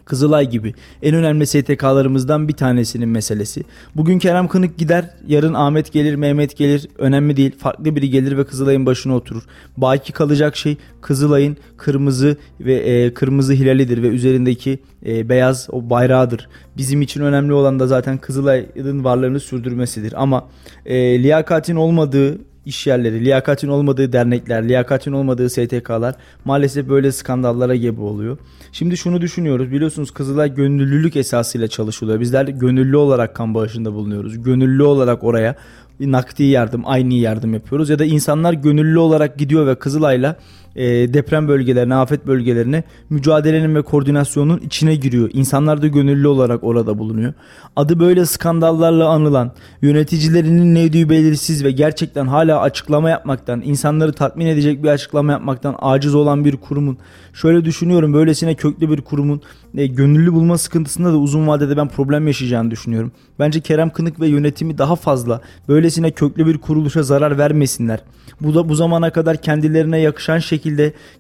Kızılay 0.06 0.50
gibi 0.50 0.74
en 1.02 1.16
önemli 1.16 1.48
STK'larımızdan 1.48 2.48
bir 2.48 2.54
tanesinin 2.54 3.10
meselesi. 3.10 3.64
Bugün 3.96 4.20
Kerem 4.20 4.48
Kınık 4.48 4.78
gider, 4.78 5.10
yarın 5.28 5.54
Ahmet 5.54 5.94
gelir, 5.94 6.16
Mehmet 6.16 6.58
gelir. 6.58 6.88
Önemli 6.98 7.38
değil. 7.38 7.58
Farklı 7.58 7.96
biri 7.96 8.10
gelir 8.10 8.38
ve 8.38 8.46
Kızılay'ın 8.46 8.86
başına 8.86 9.16
oturur. 9.16 9.44
Baki 9.78 10.14
kalacak 10.14 10.56
şey 10.56 10.78
Kızılay'ın 11.02 11.58
kırmızı 11.78 12.38
ve 12.60 12.74
e, 12.74 13.14
kırmızı 13.14 13.54
hilalidir 13.54 14.04
ve 14.04 14.08
üzerindeki 14.08 14.80
e, 15.06 15.30
beyaz 15.30 15.68
o 15.72 15.90
bayrağıdır. 15.90 16.50
Bizim 16.78 17.02
için 17.02 17.22
önemli 17.22 17.54
olan 17.54 17.80
da 17.80 17.88
zaten 17.88 18.18
Kızılay'ın 18.18 19.04
varlığını 19.04 19.40
sürdürmesidir. 19.40 20.24
Ama 20.24 20.48
e, 20.86 21.24
liyakatin 21.24 21.76
olmadığı 21.76 22.38
iş 22.66 22.88
yerleri, 22.88 23.26
liyakatin 23.26 23.68
olmadığı 23.68 24.14
dernekler, 24.14 24.68
liyakatin 24.68 25.12
olmadığı 25.12 25.50
STK'lar 25.50 26.16
maalesef 26.46 26.90
böyle 26.90 27.12
skandallara 27.12 27.76
gebe 27.76 28.02
oluyor. 28.02 28.38
Şimdi 28.72 28.98
şunu 28.98 29.22
düşünüyoruz. 29.22 29.72
Biliyorsunuz 29.72 30.12
Kızılay 30.12 30.56
gönüllülük 30.56 31.16
esasıyla 31.16 31.68
çalışılıyor. 31.68 32.20
Bizler 32.20 32.48
gönüllü 32.48 32.98
olarak 32.98 33.36
kan 33.36 33.54
bağışında 33.54 33.94
bulunuyoruz. 33.94 34.44
Gönüllü 34.44 34.84
olarak 34.84 35.24
oraya 35.24 35.56
nakdi 36.00 36.44
yardım, 36.44 36.82
aynı 36.86 37.14
yardım 37.14 37.54
yapıyoruz. 37.54 37.90
Ya 37.90 38.00
da 38.00 38.06
insanlar 38.06 38.54
gönüllü 38.54 39.00
olarak 39.00 39.38
gidiyor 39.38 39.68
ve 39.68 39.76
Kızılay'la 39.76 40.36
e, 40.76 41.14
deprem 41.14 41.48
bölgelerine, 41.48 41.96
afet 41.96 42.28
bölgelerine 42.28 42.84
mücadelenin 43.10 43.76
ve 43.76 43.82
koordinasyonun 43.82 44.58
içine 44.58 44.96
giriyor. 44.96 45.30
İnsanlar 45.34 45.82
da 45.82 45.88
gönüllü 45.88 46.28
olarak 46.28 46.64
orada 46.64 47.00
bulunuyor. 47.00 47.34
Adı 47.76 48.00
böyle 48.00 48.26
skandallarla 48.26 49.08
anılan, 49.08 49.52
yöneticilerinin 49.82 50.76
neydiği 50.76 51.10
belirsiz 51.10 51.64
ve 51.64 51.72
gerçekten 51.72 52.28
hala 52.28 52.62
açıklama 52.62 53.10
yapmaktan, 53.10 53.62
insanları 53.66 54.14
tatmin 54.14 54.46
edecek 54.46 54.84
bir 54.84 54.90
açıklama 54.90 55.32
yapmaktan 55.32 55.76
aciz 55.80 56.16
olan 56.16 56.46
bir 56.46 56.58
kurumun, 56.58 56.98
şöyle 57.34 57.66
düşünüyorum 57.66 58.14
böylesine 58.14 58.56
köklü 58.56 58.90
bir 58.90 59.02
kurumun 59.02 59.42
e, 59.78 59.88
gönüllü 59.88 60.34
bulma 60.34 60.58
sıkıntısında 60.58 61.14
da 61.14 61.18
uzun 61.18 61.48
vadede 61.48 61.78
ben 61.78 61.88
problem 61.88 62.28
yaşayacağını 62.28 62.72
düşünüyorum. 62.72 63.12
Bence 63.40 63.62
Kerem 63.62 63.90
Kınık 63.90 64.20
ve 64.20 64.28
yönetimi 64.28 64.78
daha 64.78 64.96
fazla 64.96 65.42
böylesine 65.68 66.12
köklü 66.12 66.48
bir 66.48 66.58
kuruluşa 66.58 67.04
zarar 67.04 67.38
vermesinler. 67.38 68.00
Bu 68.42 68.56
da 68.56 68.70
bu 68.70 68.76
zamana 68.76 69.10
kadar 69.10 69.38
kendilerine 69.38 70.00
yakışan 70.00 70.40
şekilde, 70.40 70.65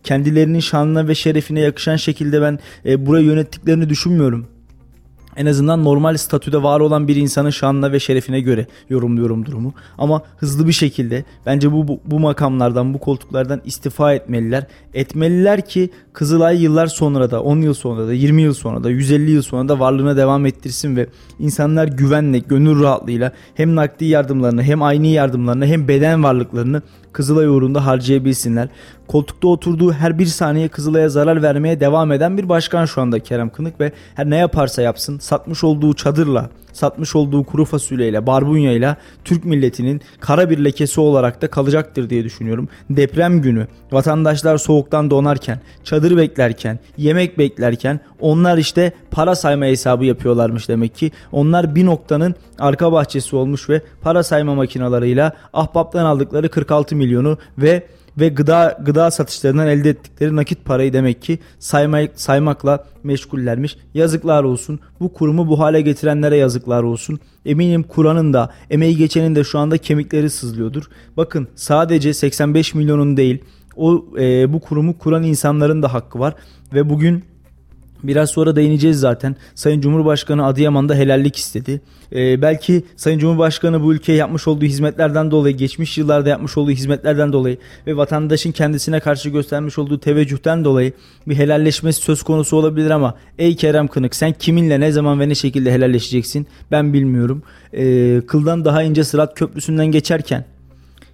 kendilerinin 0.04 0.60
şanına 0.60 1.08
ve 1.08 1.16
şerefine 1.16 1.60
yakışan 1.60 1.96
şekilde 1.96 2.42
ben 2.42 2.60
e, 2.86 3.06
burayı 3.06 3.26
yönettiklerini 3.26 3.90
düşünmüyorum 3.90 4.48
en 5.36 5.46
azından 5.46 5.84
normal 5.84 6.18
statüde 6.18 6.64
var 6.64 6.80
olan 6.80 7.08
bir 7.08 7.16
insanın 7.16 7.50
şanına 7.50 7.92
ve 7.92 8.00
şerefine 8.00 8.42
göre 8.42 8.68
yorumluyorum 8.90 9.46
durumu. 9.46 9.74
Ama 9.98 10.22
hızlı 10.38 10.68
bir 10.68 10.74
şekilde 10.74 11.24
bence 11.46 11.72
bu, 11.72 11.88
bu, 11.88 12.00
bu 12.06 12.20
makamlardan, 12.20 12.94
bu 12.94 13.00
koltuklardan 13.00 13.62
istifa 13.66 14.14
etmeliler. 14.14 14.68
Etmeliler 14.94 15.66
ki 15.66 15.90
Kızılay 16.14 16.64
yıllar 16.64 16.88
sonra 16.88 17.32
da, 17.32 17.44
10 17.44 17.62
yıl 17.62 17.74
sonra 17.74 18.08
da, 18.08 18.14
20 18.14 18.42
yıl 18.42 18.54
sonra 18.54 18.84
da, 18.84 18.90
150 18.90 19.32
yıl 19.32 19.42
sonra 19.42 19.70
da 19.70 19.80
varlığına 19.80 20.18
devam 20.18 20.46
ettirsin 20.46 20.96
ve 20.96 21.08
insanlar 21.40 21.88
güvenle, 21.88 22.40
gönül 22.40 22.84
rahatlığıyla 22.84 23.32
hem 23.56 23.76
nakdi 23.76 24.06
yardımlarını, 24.06 24.64
hem 24.64 24.84
aynı 24.84 25.08
yardımlarını, 25.08 25.66
hem 25.66 25.88
beden 25.88 26.24
varlıklarını 26.24 26.82
Kızılay 27.16 27.48
uğrunda 27.48 27.86
harcayabilsinler. 27.86 28.68
Koltukta 29.08 29.48
oturduğu 29.48 29.94
her 29.94 30.20
bir 30.20 30.26
saniye 30.26 30.68
Kızılay'a 30.68 31.10
zarar 31.10 31.44
vermeye 31.44 31.80
devam 31.80 32.12
eden 32.12 32.38
bir 32.38 32.50
başkan 32.50 32.86
şu 32.86 33.02
anda 33.02 33.20
Kerem 33.20 33.50
Kınık 33.50 33.80
ve 33.80 33.92
her 34.16 34.30
ne 34.30 34.38
yaparsa 34.38 34.82
yapsın 34.82 35.20
satmış 35.20 35.64
olduğu 35.64 35.94
çadırla, 35.94 36.50
satmış 36.74 37.16
olduğu 37.16 37.44
kuru 37.44 37.66
fasulyeyle, 37.66 38.28
barbunyayla 38.28 38.98
Türk 39.24 39.46
milletinin 39.46 40.02
kara 40.20 40.50
bir 40.50 40.58
lekesi 40.58 41.02
olarak 41.02 41.42
da 41.42 41.48
kalacaktır 41.48 42.10
diye 42.10 42.24
düşünüyorum. 42.24 42.70
Deprem 42.90 43.42
günü 43.42 43.68
vatandaşlar 43.92 44.58
soğuktan 44.58 45.10
donarken, 45.10 45.60
çadır 45.84 46.18
beklerken, 46.18 46.80
yemek 46.98 47.38
beklerken 47.38 48.00
onlar 48.20 48.58
işte 48.58 48.94
para 49.12 49.36
sayma 49.36 49.66
hesabı 49.66 50.06
yapıyorlarmış 50.06 50.70
demek 50.70 50.96
ki. 50.96 51.12
Onlar 51.32 51.76
bir 51.76 51.86
noktanın 51.86 52.36
arka 52.60 52.92
bahçesi 52.92 53.36
olmuş 53.36 53.70
ve 53.70 53.82
para 54.02 54.24
sayma 54.24 54.56
makinalarıyla 54.56 55.34
ahbaptan 55.54 56.06
aldıkları 56.06 56.50
46 56.50 56.96
milyonu 56.96 57.38
ve 57.58 57.84
ve 58.18 58.30
gıda 58.30 58.78
gıda 58.82 59.12
satışlarından 59.12 59.68
elde 59.68 59.90
ettikleri 59.90 60.36
nakit 60.36 60.66
parayı 60.66 60.94
demek 60.94 61.22
ki 61.22 61.40
saymak, 61.60 62.12
saymakla 62.16 62.86
meşgullermiş. 63.04 63.78
Yazıklar 63.94 64.44
olsun. 64.44 64.80
Bu 65.00 65.14
kurumu 65.14 65.48
bu 65.48 65.60
hale 65.60 65.82
getirenlere 65.82 66.38
yazıklar 66.38 66.84
olsun. 66.84 67.20
Eminim 67.46 67.84
Kur'an'ın 67.84 68.34
da 68.34 68.54
emeği 68.70 68.98
geçenin 68.98 69.36
de 69.36 69.44
şu 69.44 69.60
anda 69.60 69.78
kemikleri 69.78 70.30
sızlıyordur. 70.30 70.84
Bakın 71.18 71.48
sadece 71.56 72.14
85 72.14 72.76
milyonun 72.76 73.18
değil 73.18 73.44
o 73.76 74.06
e, 74.20 74.54
bu 74.54 74.60
kurumu 74.60 74.98
kuran 74.98 75.24
insanların 75.24 75.84
da 75.84 75.94
hakkı 75.94 76.20
var 76.20 76.34
ve 76.74 76.90
bugün 76.90 77.24
Biraz 78.08 78.30
sonra 78.30 78.56
değineceğiz 78.56 79.00
zaten. 79.00 79.36
Sayın 79.56 79.82
Cumhurbaşkanı 79.82 80.46
Adıyaman'da 80.46 80.96
helallik 80.96 81.36
istedi. 81.36 81.82
Ee, 82.12 82.42
belki 82.42 82.84
Sayın 82.96 83.20
Cumhurbaşkanı 83.20 83.84
bu 83.84 83.94
ülkeye 83.94 84.18
yapmış 84.18 84.48
olduğu 84.48 84.66
hizmetlerden 84.66 85.32
dolayı, 85.32 85.58
geçmiş 85.58 85.98
yıllarda 85.98 86.30
yapmış 86.30 86.58
olduğu 86.58 86.72
hizmetlerden 86.72 87.34
dolayı 87.34 87.58
ve 87.88 87.98
vatandaşın 87.98 88.52
kendisine 88.52 89.00
karşı 89.00 89.30
göstermiş 89.30 89.78
olduğu 89.78 90.00
teveccühten 90.00 90.66
dolayı 90.66 90.94
bir 91.28 91.36
helalleşmesi 91.36 92.02
söz 92.02 92.24
konusu 92.24 92.58
olabilir 92.58 92.90
ama 92.90 93.16
ey 93.40 93.56
Kerem 93.56 93.88
Kınık 93.88 94.16
sen 94.16 94.34
kiminle 94.34 94.80
ne 94.80 94.92
zaman 94.92 95.20
ve 95.20 95.30
ne 95.30 95.36
şekilde 95.36 95.72
helalleşeceksin 95.72 96.48
ben 96.72 96.94
bilmiyorum. 96.94 97.44
Ee, 97.74 98.22
kıldan 98.28 98.66
daha 98.66 98.84
ince 98.84 99.04
Sırat 99.04 99.36
Köprüsü'nden 99.36 99.88
geçerken 99.88 100.46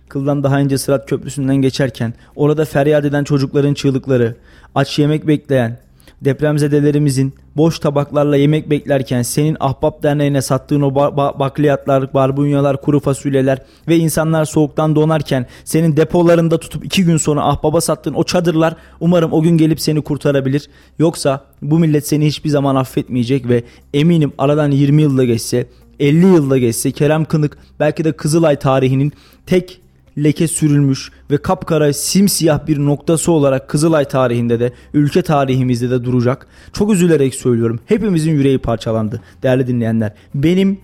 kıldan 0.10 0.43
daha 0.43 0.60
ince 0.60 0.77
Sırat 0.77 1.10
Köprüsü'nden 1.10 1.55
geçerken 1.55 2.13
orada 2.36 2.65
feryat 2.65 3.05
eden 3.05 3.24
çocukların 3.24 3.74
çığlıkları, 3.74 4.36
aç 4.75 5.00
yemek 5.00 5.27
bekleyen, 5.27 5.79
depremzedelerimizin 6.25 7.33
boş 7.57 7.79
tabaklarla 7.79 8.35
yemek 8.35 8.69
beklerken 8.69 9.21
senin 9.21 9.57
Ahbap 9.59 10.03
Derneği'ne 10.03 10.41
sattığın 10.41 10.81
o 10.81 10.89
ba- 10.89 11.15
ba- 11.15 11.39
bakliyatlar, 11.39 12.13
barbunyalar, 12.13 12.81
kuru 12.81 12.99
fasulyeler 12.99 13.57
ve 13.87 13.97
insanlar 13.97 14.45
soğuktan 14.45 14.95
donarken 14.95 15.45
senin 15.63 15.97
depolarında 15.97 16.59
tutup 16.59 16.85
iki 16.85 17.03
gün 17.03 17.17
sonra 17.17 17.45
Ahbap'a 17.45 17.81
sattığın 17.81 18.13
o 18.13 18.23
çadırlar 18.23 18.75
umarım 18.99 19.33
o 19.33 19.41
gün 19.41 19.57
gelip 19.57 19.81
seni 19.81 20.01
kurtarabilir. 20.01 20.69
Yoksa 20.99 21.45
bu 21.61 21.79
millet 21.79 22.07
seni 22.07 22.25
hiçbir 22.25 22.49
zaman 22.49 22.75
affetmeyecek 22.75 23.49
ve 23.49 23.63
eminim 23.93 24.33
aradan 24.37 24.71
20 24.71 25.01
yılda 25.01 25.25
geçse 25.25 25.67
50 25.99 26.25
yılda 26.25 26.57
geçse 26.57 26.91
Kerem 26.91 27.25
Kınık 27.25 27.57
belki 27.79 28.03
de 28.03 28.11
Kızılay 28.11 28.55
tarihinin 28.55 29.13
tek 29.45 29.80
leke 30.17 30.47
sürülmüş 30.47 31.11
ve 31.31 31.37
kapkara 31.37 31.93
simsiyah 31.93 32.67
bir 32.67 32.77
noktası 32.77 33.31
olarak 33.31 33.69
Kızılay 33.69 34.05
tarihinde 34.05 34.59
de 34.59 34.71
ülke 34.93 35.21
tarihimizde 35.21 35.89
de 35.89 36.03
duracak. 36.03 36.47
Çok 36.73 36.93
üzülerek 36.93 37.35
söylüyorum. 37.35 37.79
Hepimizin 37.85 38.31
yüreği 38.31 38.57
parçalandı 38.57 39.21
değerli 39.43 39.67
dinleyenler. 39.67 40.13
Benim 40.35 40.79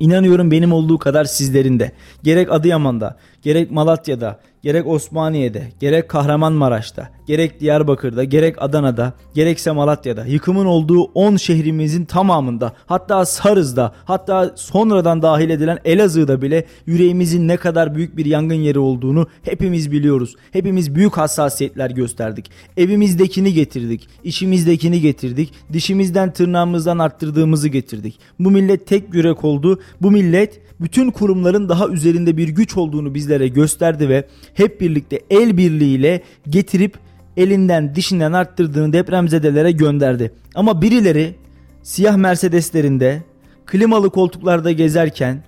inanıyorum 0.00 0.50
benim 0.50 0.72
olduğu 0.72 0.98
kadar 0.98 1.24
sizlerin 1.24 1.78
de. 1.78 1.92
Gerek 2.22 2.52
Adıyaman'da, 2.52 3.18
gerek 3.42 3.70
Malatya'da, 3.70 4.40
gerek 4.62 4.86
Osmaniye'de, 4.86 5.68
gerek 5.80 6.08
Kahramanmaraş'ta, 6.08 7.08
gerek 7.26 7.60
Diyarbakır'da, 7.60 8.24
gerek 8.24 8.62
Adana'da, 8.62 9.12
gerekse 9.34 9.70
Malatya'da, 9.70 10.26
yıkımın 10.26 10.66
olduğu 10.66 11.02
10 11.02 11.36
şehrimizin 11.36 12.04
tamamında, 12.04 12.72
hatta 12.86 13.24
Sarız'da, 13.24 13.94
hatta 14.04 14.52
sonradan 14.56 15.22
dahil 15.22 15.50
edilen 15.50 15.78
Elazığ'da 15.84 16.42
bile 16.42 16.64
yüreğimizin 16.86 17.48
ne 17.48 17.56
kadar 17.56 17.94
büyük 17.94 18.16
bir 18.16 18.26
yangın 18.26 18.54
yeri 18.54 18.78
olduğunu 18.78 19.26
hepimiz 19.42 19.92
biliyoruz. 19.92 20.36
Hepimiz 20.52 20.94
büyük 20.94 21.16
hassasiyetler 21.16 21.90
gösterdik. 21.90 22.50
Evimizdekini 22.76 23.52
getirdik, 23.52 24.08
işimizdekini 24.24 25.00
getirdik, 25.00 25.52
dişimizden 25.72 26.32
tırnağımızdan 26.32 26.98
arttırdığımızı 26.98 27.68
getirdik. 27.68 28.20
Bu 28.38 28.50
millet 28.50 28.86
tek 28.86 29.14
yürek 29.14 29.44
oldu. 29.44 29.80
Bu 30.00 30.10
millet 30.10 30.60
bütün 30.80 31.10
kurumların 31.10 31.68
daha 31.68 31.88
üzerinde 31.88 32.36
bir 32.36 32.48
güç 32.48 32.76
olduğunu 32.76 33.14
bizlere 33.14 33.48
gösterdi 33.48 34.08
ve 34.08 34.24
hep 34.54 34.80
birlikte 34.80 35.20
el 35.30 35.56
birliğiyle 35.56 36.22
getirip 36.48 36.98
elinden 37.36 37.94
dişinden 37.94 38.32
arttırdığını 38.32 38.92
depremzedelere 38.92 39.72
gönderdi. 39.72 40.32
Ama 40.54 40.82
birileri 40.82 41.34
siyah 41.82 42.16
Mercedeslerinde 42.16 43.22
klimalı 43.66 44.10
koltuklarda 44.10 44.72
gezerken 44.72 45.42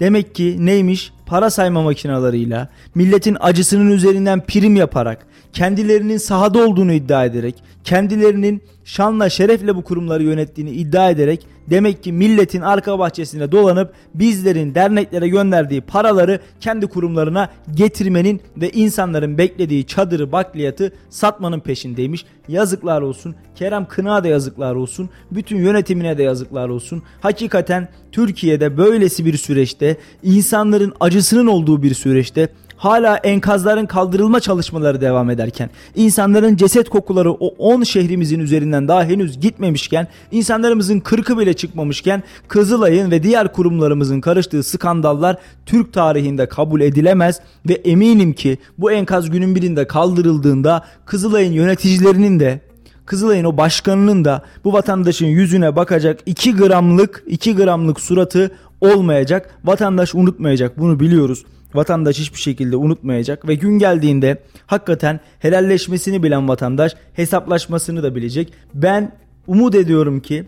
demek 0.00 0.34
ki 0.34 0.56
neymiş 0.58 1.12
para 1.28 1.50
sayma 1.50 1.82
makinalarıyla 1.82 2.68
milletin 2.94 3.36
acısının 3.40 3.90
üzerinden 3.90 4.40
prim 4.40 4.76
yaparak 4.76 5.26
kendilerinin 5.52 6.16
sahada 6.16 6.66
olduğunu 6.66 6.92
iddia 6.92 7.24
ederek 7.24 7.54
kendilerinin 7.84 8.62
şanla 8.84 9.30
şerefle 9.30 9.76
bu 9.76 9.84
kurumları 9.84 10.22
yönettiğini 10.22 10.70
iddia 10.70 11.10
ederek 11.10 11.46
demek 11.70 12.02
ki 12.02 12.12
milletin 12.12 12.60
arka 12.60 12.98
bahçesine 12.98 13.52
dolanıp 13.52 13.92
bizlerin 14.14 14.74
derneklere 14.74 15.28
gönderdiği 15.28 15.80
paraları 15.80 16.40
kendi 16.60 16.86
kurumlarına 16.86 17.48
getirmenin 17.74 18.40
ve 18.56 18.70
insanların 18.70 19.38
beklediği 19.38 19.86
çadırı 19.86 20.32
bakliyatı 20.32 20.92
satmanın 21.10 21.60
peşindeymiş. 21.60 22.24
Yazıklar 22.48 23.02
olsun. 23.02 23.34
Kerem 23.54 23.88
Kına 23.88 24.24
da 24.24 24.28
yazıklar 24.28 24.74
olsun. 24.74 25.10
Bütün 25.30 25.56
yönetimine 25.56 26.18
de 26.18 26.22
yazıklar 26.22 26.68
olsun. 26.68 27.02
Hakikaten 27.20 27.88
Türkiye'de 28.12 28.76
böylesi 28.76 29.24
bir 29.24 29.36
süreçte 29.36 29.96
insanların 30.22 30.92
acısının 31.18 31.46
olduğu 31.46 31.82
bir 31.82 31.94
süreçte 31.94 32.48
hala 32.76 33.16
enkazların 33.16 33.86
kaldırılma 33.86 34.40
çalışmaları 34.40 35.00
devam 35.00 35.30
ederken, 35.30 35.70
insanların 35.94 36.56
ceset 36.56 36.88
kokuları 36.88 37.32
o 37.32 37.46
10 37.58 37.82
şehrimizin 37.82 38.40
üzerinden 38.40 38.88
daha 38.88 39.04
henüz 39.04 39.40
gitmemişken, 39.40 40.08
insanlarımızın 40.30 41.00
kırkı 41.00 41.38
bile 41.38 41.54
çıkmamışken 41.54 42.22
Kızılay'ın 42.48 43.10
ve 43.10 43.22
diğer 43.22 43.52
kurumlarımızın 43.52 44.20
karıştığı 44.20 44.62
skandallar 44.62 45.36
Türk 45.66 45.92
tarihinde 45.92 46.48
kabul 46.48 46.80
edilemez 46.80 47.40
ve 47.68 47.74
eminim 47.74 48.32
ki 48.32 48.58
bu 48.78 48.92
enkaz 48.92 49.30
günün 49.30 49.54
birinde 49.54 49.86
kaldırıldığında 49.86 50.84
Kızılay'ın 51.06 51.52
yöneticilerinin 51.52 52.40
de 52.40 52.60
Kızılay'ın 53.06 53.44
o 53.44 53.56
başkanının 53.56 54.24
da 54.24 54.42
bu 54.64 54.72
vatandaşın 54.72 55.26
yüzüne 55.26 55.76
bakacak 55.76 56.20
2 56.26 56.56
gramlık 56.56 57.24
2 57.26 57.56
gramlık 57.56 58.00
suratı 58.00 58.50
olmayacak. 58.80 59.58
Vatandaş 59.64 60.14
unutmayacak 60.14 60.78
bunu 60.78 61.00
biliyoruz. 61.00 61.44
Vatandaş 61.74 62.18
hiçbir 62.18 62.38
şekilde 62.38 62.76
unutmayacak 62.76 63.48
ve 63.48 63.54
gün 63.54 63.78
geldiğinde 63.78 64.42
hakikaten 64.66 65.20
helalleşmesini 65.38 66.22
bilen 66.22 66.48
vatandaş 66.48 66.96
hesaplaşmasını 67.14 68.02
da 68.02 68.14
bilecek. 68.14 68.52
Ben 68.74 69.12
umut 69.46 69.74
ediyorum 69.74 70.20
ki 70.20 70.44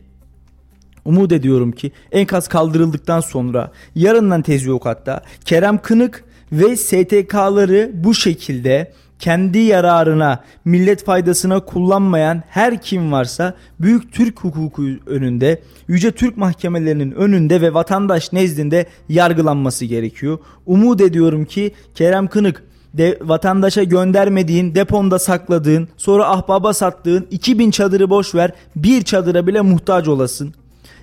umut 1.04 1.32
ediyorum 1.32 1.72
ki 1.72 1.92
enkaz 2.12 2.48
kaldırıldıktan 2.48 3.20
sonra 3.20 3.72
yarından 3.94 4.42
tezi 4.42 4.68
yok 4.68 4.86
hatta 4.86 5.22
Kerem 5.44 5.78
Kınık 5.78 6.24
ve 6.52 6.76
STK'ları 6.76 7.90
bu 7.94 8.14
şekilde 8.14 8.92
kendi 9.20 9.58
yararına, 9.58 10.44
millet 10.64 11.04
faydasına 11.04 11.60
kullanmayan 11.60 12.42
her 12.48 12.82
kim 12.82 13.12
varsa 13.12 13.54
büyük 13.80 14.12
Türk 14.12 14.40
hukuku 14.40 14.82
önünde, 15.06 15.62
yüce 15.88 16.12
Türk 16.12 16.36
mahkemelerinin 16.36 17.10
önünde 17.10 17.60
ve 17.60 17.74
vatandaş 17.74 18.32
nezdinde 18.32 18.86
yargılanması 19.08 19.84
gerekiyor. 19.84 20.38
Umut 20.66 21.00
ediyorum 21.00 21.44
ki 21.44 21.74
Kerem 21.94 22.28
Kınık 22.28 22.64
de, 22.94 23.18
vatandaşa 23.22 23.82
göndermediğin, 23.82 24.74
deponda 24.74 25.18
sakladığın, 25.18 25.88
sonra 25.96 26.30
ahbaba 26.30 26.74
sattığın 26.74 27.26
2000 27.30 27.70
çadırı 27.70 28.10
boş 28.10 28.34
ver, 28.34 28.52
bir 28.76 29.02
çadıra 29.02 29.46
bile 29.46 29.60
muhtaç 29.60 30.08
olasın 30.08 30.54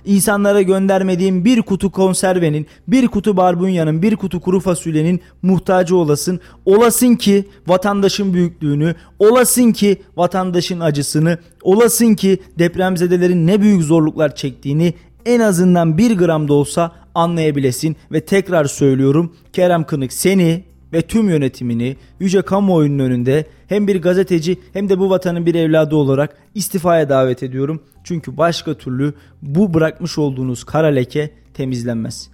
insanlara 0.04 0.62
göndermediğim 0.62 1.44
bir 1.44 1.62
kutu 1.62 1.90
konservenin, 1.90 2.66
bir 2.88 3.08
kutu 3.08 3.36
barbunyanın, 3.36 4.02
bir 4.02 4.16
kutu 4.16 4.40
kuru 4.40 4.60
fasulyenin 4.60 5.20
muhtacı 5.42 5.96
olasın. 5.96 6.40
Olasın 6.64 7.14
ki 7.14 7.44
vatandaşın 7.66 8.34
büyüklüğünü, 8.34 8.94
olasın 9.18 9.72
ki 9.72 10.02
vatandaşın 10.16 10.80
acısını, 10.80 11.38
olasın 11.62 12.14
ki 12.14 12.38
depremzedelerin 12.58 13.46
ne 13.46 13.60
büyük 13.60 13.82
zorluklar 13.82 14.34
çektiğini 14.34 14.94
en 15.26 15.40
azından 15.40 15.98
bir 15.98 16.18
gram 16.18 16.48
da 16.48 16.52
olsa 16.52 16.92
anlayabilesin 17.14 17.96
ve 18.12 18.20
tekrar 18.20 18.64
söylüyorum 18.64 19.36
Kerem 19.52 19.84
Kınık 19.84 20.12
seni 20.12 20.64
ve 20.92 21.02
tüm 21.02 21.28
yönetimini 21.28 21.96
yüce 22.20 22.42
kamuoyunun 22.42 22.98
önünde 22.98 23.46
hem 23.68 23.86
bir 23.86 24.02
gazeteci 24.02 24.58
hem 24.72 24.88
de 24.88 24.98
bu 24.98 25.10
vatanın 25.10 25.46
bir 25.46 25.54
evladı 25.54 25.96
olarak 25.96 26.36
istifaya 26.54 27.08
davet 27.08 27.42
ediyorum. 27.42 27.82
Çünkü 28.04 28.36
başka 28.36 28.74
türlü 28.74 29.14
bu 29.42 29.74
bırakmış 29.74 30.18
olduğunuz 30.18 30.64
kara 30.64 30.86
leke 30.86 31.30
temizlenmez. 31.54 32.30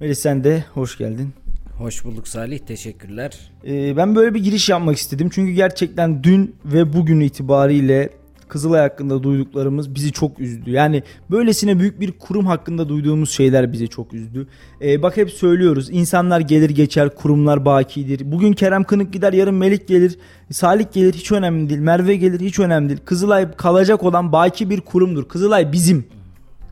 Melis 0.00 0.18
sen 0.18 0.44
de 0.44 0.64
hoş 0.74 0.98
geldin. 0.98 1.32
Hoş 1.78 2.04
bulduk 2.04 2.28
Salih. 2.28 2.58
Teşekkürler. 2.58 3.50
Ee, 3.66 3.96
ben 3.96 4.14
böyle 4.14 4.34
bir 4.34 4.44
giriş 4.44 4.68
yapmak 4.68 4.96
istedim. 4.96 5.28
Çünkü 5.32 5.52
gerçekten 5.52 6.24
dün 6.24 6.56
ve 6.64 6.92
bugün 6.92 7.20
itibariyle 7.20 8.10
Kızılay 8.48 8.80
hakkında 8.80 9.22
duyduklarımız 9.22 9.94
bizi 9.94 10.12
çok 10.12 10.40
üzdü. 10.40 10.70
Yani 10.70 11.02
böylesine 11.30 11.78
büyük 11.78 12.00
bir 12.00 12.12
kurum 12.12 12.46
hakkında 12.46 12.88
duyduğumuz 12.88 13.30
şeyler 13.30 13.72
bizi 13.72 13.88
çok 13.88 14.14
üzdü. 14.14 14.46
Ee, 14.82 15.02
bak 15.02 15.16
hep 15.16 15.30
söylüyoruz. 15.30 15.88
İnsanlar 15.90 16.40
gelir 16.40 16.70
geçer, 16.70 17.14
kurumlar 17.14 17.64
bakidir. 17.64 18.32
Bugün 18.32 18.52
Kerem 18.52 18.84
Kınık 18.84 19.12
gider, 19.12 19.32
yarın 19.32 19.54
Melik 19.54 19.88
gelir, 19.88 20.18
Salih 20.50 20.84
gelir 20.92 21.12
hiç 21.14 21.32
önemli 21.32 21.70
değil. 21.70 21.80
Merve 21.80 22.16
gelir 22.16 22.40
hiç 22.40 22.58
önemli 22.58 22.88
değil. 22.88 23.00
Kızılay 23.04 23.52
kalacak 23.52 24.02
olan 24.02 24.32
baki 24.32 24.70
bir 24.70 24.80
kurumdur. 24.80 25.28
Kızılay 25.28 25.72
bizim. 25.72 26.04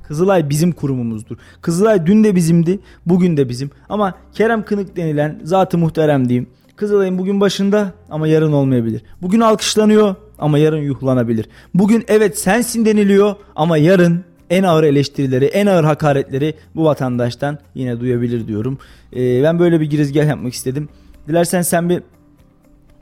Kızılay 0.09 0.50
bizim 0.50 0.73
kurumumuzdur. 0.73 1.37
Kızılay 1.61 2.07
dün 2.07 2.25
de 2.25 2.37
bizimdi, 2.37 2.79
bugün 3.07 3.37
de 3.37 3.49
bizim. 3.49 3.71
Ama 3.88 4.14
Kerem 4.33 4.64
Kınık 4.64 4.97
denilen 4.97 5.41
zatı 5.45 5.79
muhterem 5.79 6.29
diyeyim. 6.29 6.47
Kızılay'ın 6.76 7.19
bugün 7.19 7.41
başında 7.41 7.93
ama 8.11 8.29
yarın 8.29 8.52
olmayabilir. 8.52 9.02
Bugün 9.23 9.41
alkışlanıyor 9.41 10.14
ama 10.39 10.59
yarın 10.59 10.83
yuhlanabilir. 10.83 11.49
Bugün 11.75 12.05
evet 12.09 12.39
sensin 12.39 12.85
deniliyor 12.85 13.35
ama 13.57 13.77
yarın 13.77 14.25
en 14.51 14.62
ağır 14.62 14.85
eleştirileri, 14.85 15.45
en 15.45 15.67
ağır 15.67 15.85
hakaretleri 15.85 16.55
bu 16.75 16.85
vatandaştan 16.85 17.59
yine 17.75 18.01
duyabilir 18.01 18.49
diyorum. 18.49 18.79
Ee, 19.17 19.43
ben 19.43 19.59
böyle 19.59 19.81
bir 19.81 19.91
girizgah 19.91 20.29
yapmak 20.29 20.53
istedim. 20.53 20.89
Dilersen 21.29 21.62
sen 21.62 21.89
bir 21.89 22.03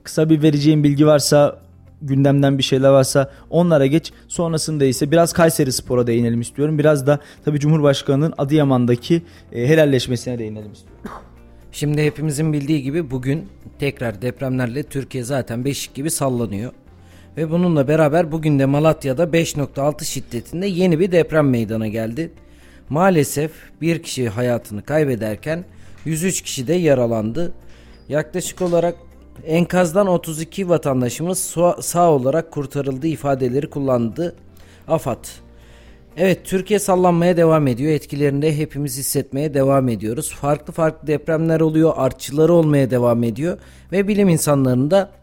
kısa 0.02 0.30
bir 0.30 0.42
vereceğin 0.42 0.84
bilgi 0.84 1.06
varsa 1.06 1.60
gündemden 2.02 2.58
bir 2.58 2.62
şeyler 2.62 2.88
varsa 2.88 3.30
onlara 3.50 3.86
geç. 3.86 4.12
Sonrasında 4.28 4.84
ise 4.84 5.10
biraz 5.10 5.32
Kayseri 5.32 5.72
Spor'a 5.72 6.06
değinelim 6.06 6.40
istiyorum. 6.40 6.78
Biraz 6.78 7.06
da 7.06 7.20
tabii 7.44 7.60
Cumhurbaşkanı'nın 7.60 8.34
Adıyaman'daki 8.38 9.22
e, 9.52 9.68
helalleşmesine 9.68 10.38
değinelim 10.38 10.72
istiyorum. 10.72 11.10
Şimdi 11.72 12.02
hepimizin 12.02 12.52
bildiği 12.52 12.82
gibi 12.82 13.10
bugün 13.10 13.48
tekrar 13.78 14.22
depremlerle 14.22 14.82
Türkiye 14.82 15.24
zaten 15.24 15.64
beşik 15.64 15.94
gibi 15.94 16.10
sallanıyor. 16.10 16.72
Ve 17.36 17.50
bununla 17.50 17.88
beraber 17.88 18.32
bugün 18.32 18.58
de 18.58 18.66
Malatya'da 18.66 19.24
5.6 19.24 20.04
şiddetinde 20.04 20.66
yeni 20.66 21.00
bir 21.00 21.12
deprem 21.12 21.50
meydana 21.50 21.88
geldi. 21.88 22.32
Maalesef 22.88 23.50
bir 23.80 24.02
kişi 24.02 24.28
hayatını 24.28 24.82
kaybederken 24.82 25.64
103 26.04 26.42
kişi 26.42 26.66
de 26.66 26.74
yaralandı. 26.74 27.52
Yaklaşık 28.08 28.62
olarak 28.62 28.94
enkazdan 29.46 30.06
32 30.06 30.68
vatandaşımız 30.68 31.56
sağ 31.80 32.10
olarak 32.10 32.50
kurtarıldı 32.50 33.06
ifadeleri 33.06 33.70
kullandı 33.70 34.36
AFAD. 34.88 35.24
Evet 36.16 36.40
Türkiye 36.44 36.78
sallanmaya 36.78 37.36
devam 37.36 37.66
ediyor. 37.66 37.92
Etkilerini 37.92 38.42
de 38.42 38.56
hepimiz 38.56 38.98
hissetmeye 38.98 39.54
devam 39.54 39.88
ediyoruz. 39.88 40.34
Farklı 40.34 40.72
farklı 40.72 41.06
depremler 41.06 41.60
oluyor. 41.60 41.92
Artçıları 41.96 42.52
olmaya 42.52 42.90
devam 42.90 43.24
ediyor. 43.24 43.58
Ve 43.92 44.08
bilim 44.08 44.28
insanlarının 44.28 44.90
da 44.90 45.19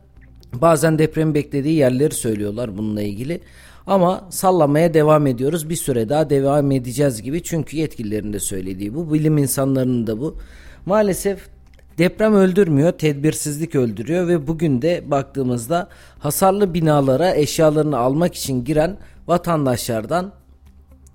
bazen 0.54 1.00
deprem 1.00 1.34
beklediği 1.34 1.76
yerleri 1.76 2.14
söylüyorlar 2.14 2.78
bununla 2.78 3.02
ilgili. 3.02 3.42
Ama 3.88 4.28
sallamaya 4.30 4.94
devam 4.94 5.28
ediyoruz. 5.28 5.70
Bir 5.70 5.76
süre 5.76 6.10
daha 6.10 6.30
devam 6.30 6.72
edeceğiz 6.72 7.22
gibi. 7.22 7.44
Çünkü 7.44 7.78
yetkililerin 7.78 8.34
de 8.34 8.40
söylediği 8.40 8.96
bu. 8.96 9.14
Bilim 9.14 9.38
insanlarının 9.38 10.08
da 10.08 10.20
bu. 10.20 10.38
Maalesef 10.86 11.50
deprem 11.98 12.34
öldürmüyor, 12.34 12.92
tedbirsizlik 12.92 13.76
öldürüyor 13.76 14.28
ve 14.28 14.48
bugün 14.48 14.82
de 14.82 15.04
baktığımızda 15.12 15.90
hasarlı 16.20 16.74
binalara 16.74 17.36
eşyalarını 17.36 17.98
almak 17.98 18.36
için 18.36 18.64
giren 18.64 18.98
vatandaşlardan 19.28 20.32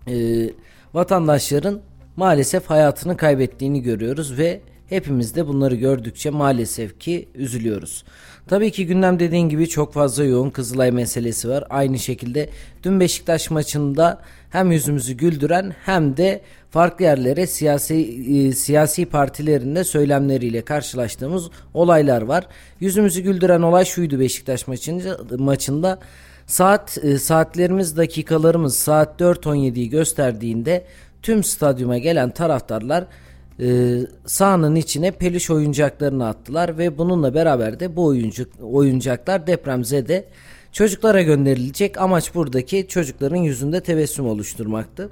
e, 0.08 0.14
vatandaşların 0.94 1.80
maalesef 2.16 2.70
hayatını 2.70 3.16
kaybettiğini 3.16 3.82
görüyoruz 3.82 4.38
ve 4.38 4.60
hepimiz 4.88 5.36
de 5.36 5.46
bunları 5.46 5.74
gördükçe 5.74 6.30
maalesef 6.30 7.00
ki 7.00 7.28
üzülüyoruz. 7.34 8.04
Tabii 8.46 8.70
ki 8.70 8.86
gündem 8.86 9.18
dediğin 9.18 9.48
gibi 9.48 9.68
çok 9.68 9.92
fazla 9.92 10.24
yoğun 10.24 10.50
Kızılay 10.50 10.90
meselesi 10.90 11.48
var. 11.48 11.64
Aynı 11.70 11.98
şekilde 11.98 12.48
dün 12.82 13.00
Beşiktaş 13.00 13.50
maçında 13.50 14.20
hem 14.50 14.72
yüzümüzü 14.72 15.12
güldüren 15.12 15.74
hem 15.84 16.16
de 16.16 16.40
farklı 16.70 17.04
yerlere 17.04 17.46
siyasi 17.46 17.94
e, 17.94 18.52
siyasi 18.52 19.06
partilerin 19.06 19.76
de 19.76 19.84
söylemleriyle 19.84 20.62
karşılaştığımız 20.62 21.50
olaylar 21.74 22.22
var. 22.22 22.46
Yüzümüzü 22.80 23.20
güldüren 23.20 23.62
olay 23.62 23.84
şuydu 23.84 24.20
Beşiktaş 24.20 24.66
maçında 24.66 25.18
maçında 25.38 25.98
saat 26.46 26.98
e, 27.02 27.18
saatlerimiz 27.18 27.96
dakikalarımız 27.96 28.76
saat 28.76 29.20
4.17'yi 29.20 29.90
gösterdiğinde 29.90 30.84
tüm 31.22 31.44
stadyuma 31.44 31.98
gelen 31.98 32.30
taraftarlar 32.30 33.04
e, 33.62 33.98
sahanın 34.26 34.74
içine 34.74 35.10
peluş 35.10 35.50
oyuncaklarını 35.50 36.26
attılar 36.26 36.78
ve 36.78 36.98
bununla 36.98 37.34
beraber 37.34 37.80
de 37.80 37.96
bu 37.96 38.04
oyuncak, 38.04 38.48
oyuncaklar 38.62 39.46
depremzede 39.46 40.24
çocuklara 40.72 41.22
gönderilecek. 41.22 42.00
Amaç 42.00 42.34
buradaki 42.34 42.88
çocukların 42.88 43.36
yüzünde 43.36 43.80
tebessüm 43.80 44.26
oluşturmaktı. 44.26 45.10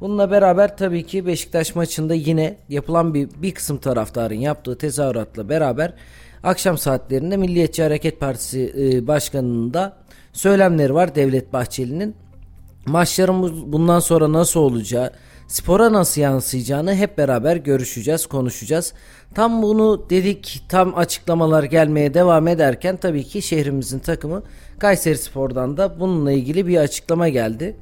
Bununla 0.00 0.30
beraber 0.30 0.76
tabii 0.76 1.06
ki 1.06 1.26
Beşiktaş 1.26 1.74
maçında 1.74 2.14
yine 2.14 2.56
yapılan 2.68 3.14
bir, 3.14 3.28
bir 3.42 3.54
kısım 3.54 3.78
taraftarın 3.78 4.34
yaptığı 4.34 4.78
tezahüratla 4.78 5.48
beraber 5.48 5.92
akşam 6.42 6.78
saatlerinde 6.78 7.36
Milliyetçi 7.36 7.82
Hareket 7.82 8.20
Partisi 8.20 8.74
e, 8.78 9.06
Başkanı'nın 9.06 9.74
da 9.74 9.96
söylemleri 10.32 10.94
var 10.94 11.14
Devlet 11.14 11.52
Bahçeli'nin. 11.52 12.23
Maçlarımız 12.86 13.72
bundan 13.72 14.00
sonra 14.00 14.32
nasıl 14.32 14.60
olacağı, 14.60 15.10
spora 15.48 15.92
nasıl 15.92 16.20
yansıyacağını 16.20 16.94
hep 16.94 17.18
beraber 17.18 17.56
görüşeceğiz, 17.56 18.26
konuşacağız. 18.26 18.92
Tam 19.34 19.62
bunu 19.62 20.10
dedik, 20.10 20.64
tam 20.68 20.98
açıklamalar 20.98 21.64
gelmeye 21.64 22.14
devam 22.14 22.48
ederken 22.48 22.96
tabii 22.96 23.24
ki 23.24 23.42
şehrimizin 23.42 23.98
takımı 23.98 24.42
Kayseri 24.78 25.18
Spor'dan 25.18 25.76
da 25.76 26.00
bununla 26.00 26.32
ilgili 26.32 26.66
bir 26.66 26.76
açıklama 26.76 27.28
geldi. 27.28 27.76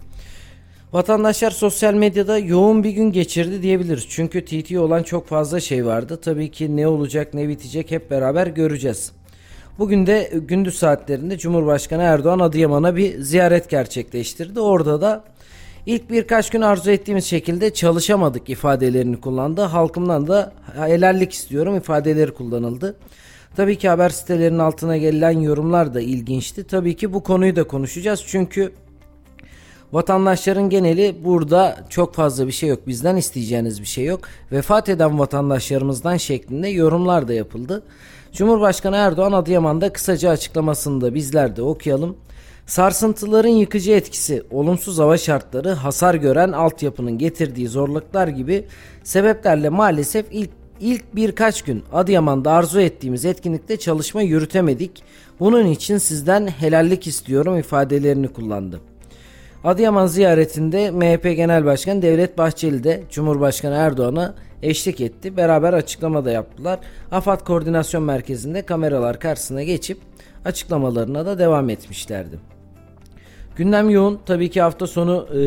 Vatandaşlar 0.93 1.51
sosyal 1.51 1.95
medyada 1.95 2.39
yoğun 2.39 2.85
bir 2.85 2.91
gün 2.91 3.13
geçirdi 3.13 3.63
diyebiliriz. 3.63 4.07
Çünkü 4.09 4.45
TT 4.45 4.77
olan 4.77 5.03
çok 5.03 5.29
fazla 5.29 5.61
şey 5.61 5.87
vardı. 5.87 6.21
Tabii 6.23 6.51
ki 6.51 6.77
ne 6.77 6.89
olacak 6.89 7.35
ne 7.35 7.49
bitecek 7.49 7.91
hep 7.91 8.11
beraber 8.11 8.47
göreceğiz. 8.47 9.13
Bugün 9.79 10.07
de 10.07 10.31
gündüz 10.35 10.79
saatlerinde 10.79 11.39
Cumhurbaşkanı 11.39 12.03
Erdoğan 12.03 12.39
Adıyaman'a 12.39 12.97
bir 12.97 13.21
ziyaret 13.21 13.71
gerçekleştirdi. 13.71 14.61
Orada 14.61 15.01
da 15.01 15.25
ilk 15.87 16.11
birkaç 16.11 16.51
gün 16.51 16.61
arzu 16.61 16.91
ettiğimiz 16.91 17.25
şekilde 17.25 17.75
çalışamadık 17.75 18.51
ifadelerini 18.51 19.21
kullandı. 19.21 19.61
Halkımdan 19.61 20.29
da 20.29 20.53
helallik 20.75 21.33
istiyorum 21.33 21.77
ifadeleri 21.77 22.35
kullanıldı. 22.35 22.97
Tabii 23.57 23.79
ki 23.79 23.89
haber 23.89 24.09
sitelerinin 24.09 24.59
altına 24.59 24.97
gelen 24.97 25.41
yorumlar 25.41 25.95
da 25.95 26.01
ilginçti. 26.01 26.65
Tabii 26.65 26.97
ki 26.97 27.13
bu 27.13 27.23
konuyu 27.23 27.57
da 27.57 27.65
konuşacağız. 27.65 28.25
Çünkü 28.27 28.73
Vatandaşların 29.93 30.71
geneli 30.71 31.17
burada 31.25 31.79
çok 31.89 32.15
fazla 32.15 32.47
bir 32.47 32.53
şey 32.53 32.69
yok. 32.69 32.87
Bizden 32.87 33.17
isteyeceğiniz 33.17 33.81
bir 33.81 33.87
şey 33.87 34.05
yok. 34.05 34.21
Vefat 34.53 34.89
eden 34.89 35.19
vatandaşlarımızdan 35.19 36.17
şeklinde 36.17 36.69
yorumlar 36.69 37.29
da 37.29 37.33
yapıldı. 37.33 37.83
Cumhurbaşkanı 38.33 38.97
Erdoğan 38.97 39.33
Adıyaman'da 39.33 39.93
kısaca 39.93 40.31
açıklamasını 40.31 41.01
da 41.01 41.15
bizler 41.15 41.57
de 41.57 41.63
okuyalım. 41.63 42.17
Sarsıntıların 42.67 43.49
yıkıcı 43.49 43.93
etkisi, 43.93 44.43
olumsuz 44.51 44.99
hava 44.99 45.19
şartları, 45.19 45.71
hasar 45.71 46.15
gören 46.15 46.53
altyapının 46.53 47.19
getirdiği 47.19 47.69
zorluklar 47.69 48.29
gibi 48.29 48.65
sebeplerle 49.05 49.69
maalesef 49.69 50.27
ilk 50.31 50.51
ilk 50.81 51.17
birkaç 51.17 51.63
gün 51.63 51.85
Adıyaman'da 51.93 52.53
arzu 52.53 52.81
ettiğimiz 52.81 53.25
etkinlikte 53.25 53.77
çalışma 53.77 54.23
yürütemedik. 54.23 55.03
Bunun 55.41 55.67
için 55.67 55.99
sizden 55.99 56.47
helallik 56.47 57.07
istiyorum 57.07 57.59
ifadelerini 57.59 58.29
kullandı. 58.29 58.81
Adıyaman 59.65 60.07
ziyaretinde 60.07 60.91
MHP 60.91 61.37
Genel 61.37 61.65
Başkanı 61.65 62.03
Devlet 62.03 62.39
Bahçeli 62.39 62.85
de 62.85 63.03
Cumhurbaşkanı 63.11 63.75
Erdoğan'a 63.75 64.35
eşlik 64.63 65.01
etti. 65.01 65.37
Beraber 65.37 65.73
açıklama 65.73 66.25
da 66.25 66.31
yaptılar. 66.31 66.79
AFAD 67.11 67.45
Koordinasyon 67.45 68.03
Merkezi'nde 68.03 68.63
kameralar 68.63 69.21
karşısına 69.21 69.63
geçip 69.63 69.99
açıklamalarına 70.45 71.27
da 71.27 71.39
devam 71.39 71.71
etmişlerdi. 71.71 72.39
Gündem 73.57 73.91
yoğun. 73.91 74.21
Tabii 74.27 74.51
ki 74.51 74.61
hafta 74.61 74.87
sonu 74.87 75.29
e, 75.39 75.41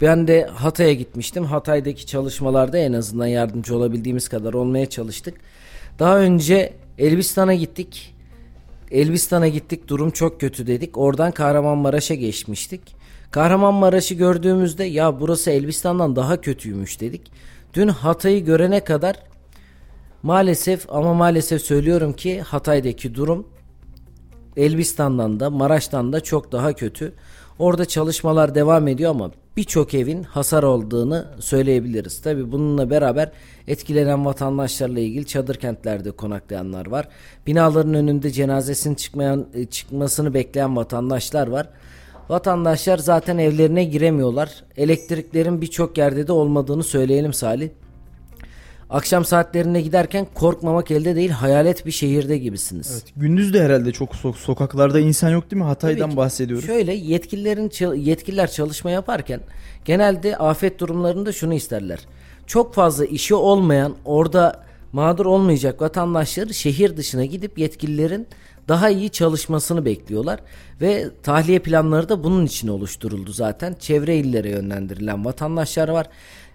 ben 0.00 0.28
de 0.28 0.46
Hatay'a 0.46 0.92
gitmiştim. 0.92 1.44
Hatay'daki 1.44 2.06
çalışmalarda 2.06 2.78
en 2.78 2.92
azından 2.92 3.26
yardımcı 3.26 3.76
olabildiğimiz 3.76 4.28
kadar 4.28 4.52
olmaya 4.54 4.86
çalıştık. 4.86 5.34
Daha 5.98 6.18
önce 6.18 6.72
Elbistan'a 6.98 7.54
gittik. 7.54 8.14
Elbistan'a 8.90 9.48
gittik 9.48 9.88
durum 9.88 10.10
çok 10.10 10.40
kötü 10.40 10.66
dedik. 10.66 10.98
Oradan 10.98 11.32
Kahramanmaraş'a 11.32 12.14
geçmiştik. 12.14 13.01
Kahramanmaraş'ı 13.32 14.14
gördüğümüzde 14.14 14.84
ya 14.84 15.20
burası 15.20 15.50
Elbistan'dan 15.50 16.16
daha 16.16 16.40
kötüymüş 16.40 17.00
dedik. 17.00 17.32
Dün 17.74 17.88
Hatay'ı 17.88 18.44
görene 18.44 18.84
kadar 18.84 19.16
maalesef 20.22 20.86
ama 20.92 21.14
maalesef 21.14 21.62
söylüyorum 21.62 22.12
ki 22.12 22.40
Hatay'daki 22.40 23.14
durum 23.14 23.48
Elbistan'dan 24.56 25.40
da 25.40 25.50
Maraş'tan 25.50 26.12
da 26.12 26.20
çok 26.20 26.52
daha 26.52 26.72
kötü. 26.72 27.12
Orada 27.58 27.84
çalışmalar 27.84 28.54
devam 28.54 28.88
ediyor 28.88 29.10
ama 29.10 29.30
birçok 29.56 29.94
evin 29.94 30.22
hasar 30.22 30.62
olduğunu 30.62 31.24
söyleyebiliriz. 31.40 32.22
Tabi 32.22 32.52
bununla 32.52 32.90
beraber 32.90 33.32
etkilenen 33.68 34.24
vatandaşlarla 34.24 35.00
ilgili 35.00 35.26
çadır 35.26 35.54
kentlerde 35.54 36.10
konaklayanlar 36.10 36.86
var. 36.86 37.08
Binaların 37.46 37.94
önünde 37.94 38.30
cenazesinin 38.30 38.94
çıkmayan, 38.94 39.46
çıkmasını 39.70 40.34
bekleyen 40.34 40.76
vatandaşlar 40.76 41.46
var. 41.46 41.68
Vatandaşlar 42.32 42.98
zaten 42.98 43.38
evlerine 43.38 43.84
giremiyorlar. 43.84 44.50
Elektriklerin 44.76 45.60
birçok 45.60 45.98
yerde 45.98 46.26
de 46.26 46.32
olmadığını 46.32 46.82
söyleyelim 46.82 47.32
Salih. 47.32 47.68
Akşam 48.90 49.24
saatlerinde 49.24 49.80
giderken 49.80 50.26
korkmamak 50.34 50.90
elde 50.90 51.16
değil 51.16 51.30
hayalet 51.30 51.86
bir 51.86 51.90
şehirde 51.90 52.38
gibisiniz. 52.38 52.90
Evet, 52.92 53.12
gündüz 53.16 53.54
de 53.54 53.62
herhalde 53.62 53.92
çok 53.92 54.10
so- 54.10 54.36
sokaklarda 54.36 55.00
insan 55.00 55.30
yok 55.30 55.50
değil 55.50 55.62
mi? 55.62 55.66
Hatay'dan 55.66 56.16
bahsediyoruz. 56.16 56.66
Şöyle 56.66 56.94
yetkililerin 56.94 57.96
yetkililer 57.96 58.50
çalışma 58.50 58.90
yaparken 58.90 59.40
genelde 59.84 60.36
afet 60.36 60.80
durumlarında 60.80 61.32
şunu 61.32 61.54
isterler. 61.54 61.98
Çok 62.46 62.74
fazla 62.74 63.04
işi 63.04 63.34
olmayan 63.34 63.94
orada 64.04 64.64
mağdur 64.92 65.26
olmayacak 65.26 65.80
vatandaşları 65.80 66.54
şehir 66.54 66.96
dışına 66.96 67.24
gidip 67.24 67.58
yetkililerin 67.58 68.26
daha 68.68 68.90
iyi 68.90 69.10
çalışmasını 69.10 69.84
bekliyorlar 69.84 70.40
ve 70.80 71.10
tahliye 71.22 71.58
planları 71.58 72.08
da 72.08 72.24
bunun 72.24 72.46
için 72.46 72.68
oluşturuldu 72.68 73.32
zaten. 73.32 73.76
Çevre 73.80 74.16
illere 74.16 74.50
yönlendirilen 74.50 75.24
vatandaşlar 75.24 75.88
var. 75.88 76.08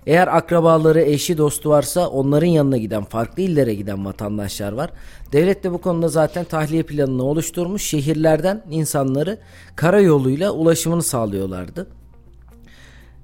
Eğer 0.07 0.37
akrabaları, 0.37 1.01
eşi, 1.01 1.37
dostu 1.37 1.69
varsa 1.69 2.07
onların 2.07 2.47
yanına 2.47 2.77
giden, 2.77 3.03
farklı 3.03 3.43
illere 3.43 3.73
giden 3.73 4.05
vatandaşlar 4.05 4.71
var. 4.71 4.89
Devlet 5.31 5.63
de 5.63 5.71
bu 5.71 5.77
konuda 5.77 6.07
zaten 6.07 6.43
tahliye 6.43 6.83
planını 6.83 7.23
oluşturmuş. 7.23 7.83
Şehirlerden 7.83 8.63
insanları 8.69 9.37
karayoluyla 9.75 10.51
ulaşımını 10.51 11.03
sağlıyorlardı. 11.03 11.87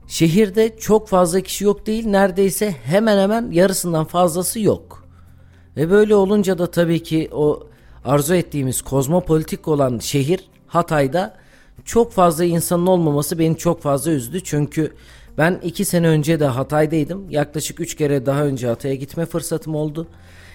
Şehirde 0.08 0.78
çok 0.78 1.08
fazla 1.08 1.42
kişi 1.42 1.64
yok 1.64 1.86
değil, 1.86 2.08
neredeyse 2.08 2.72
hemen 2.72 3.18
hemen 3.18 3.52
yarısından 3.52 4.06
fazlası 4.06 4.60
yok. 4.60 5.08
Ve 5.78 5.92
böyle 5.92 6.16
olunca 6.16 6.58
da 6.58 6.72
tabii 6.72 7.04
ki 7.04 7.30
o 7.32 7.68
arzu 8.06 8.36
ettiğimiz 8.36 8.82
kozmopolitik 8.82 9.68
olan 9.68 10.00
şehir 10.00 10.50
Hatay'da 10.68 11.36
çok 11.86 12.12
fazla 12.12 12.46
insanın 12.46 12.88
olmaması 12.88 13.40
beni 13.40 13.58
çok 13.58 13.82
fazla 13.82 14.12
üzdü. 14.12 14.44
Çünkü 14.44 14.94
ben 15.38 15.60
iki 15.64 15.86
sene 15.86 16.08
önce 16.08 16.40
de 16.40 16.46
Hatay'daydım. 16.46 17.30
Yaklaşık 17.30 17.80
üç 17.80 17.96
kere 17.96 18.26
daha 18.26 18.46
önce 18.46 18.68
Hatay'a 18.68 18.96
gitme 18.96 19.26
fırsatım 19.26 19.76
oldu. 19.76 20.08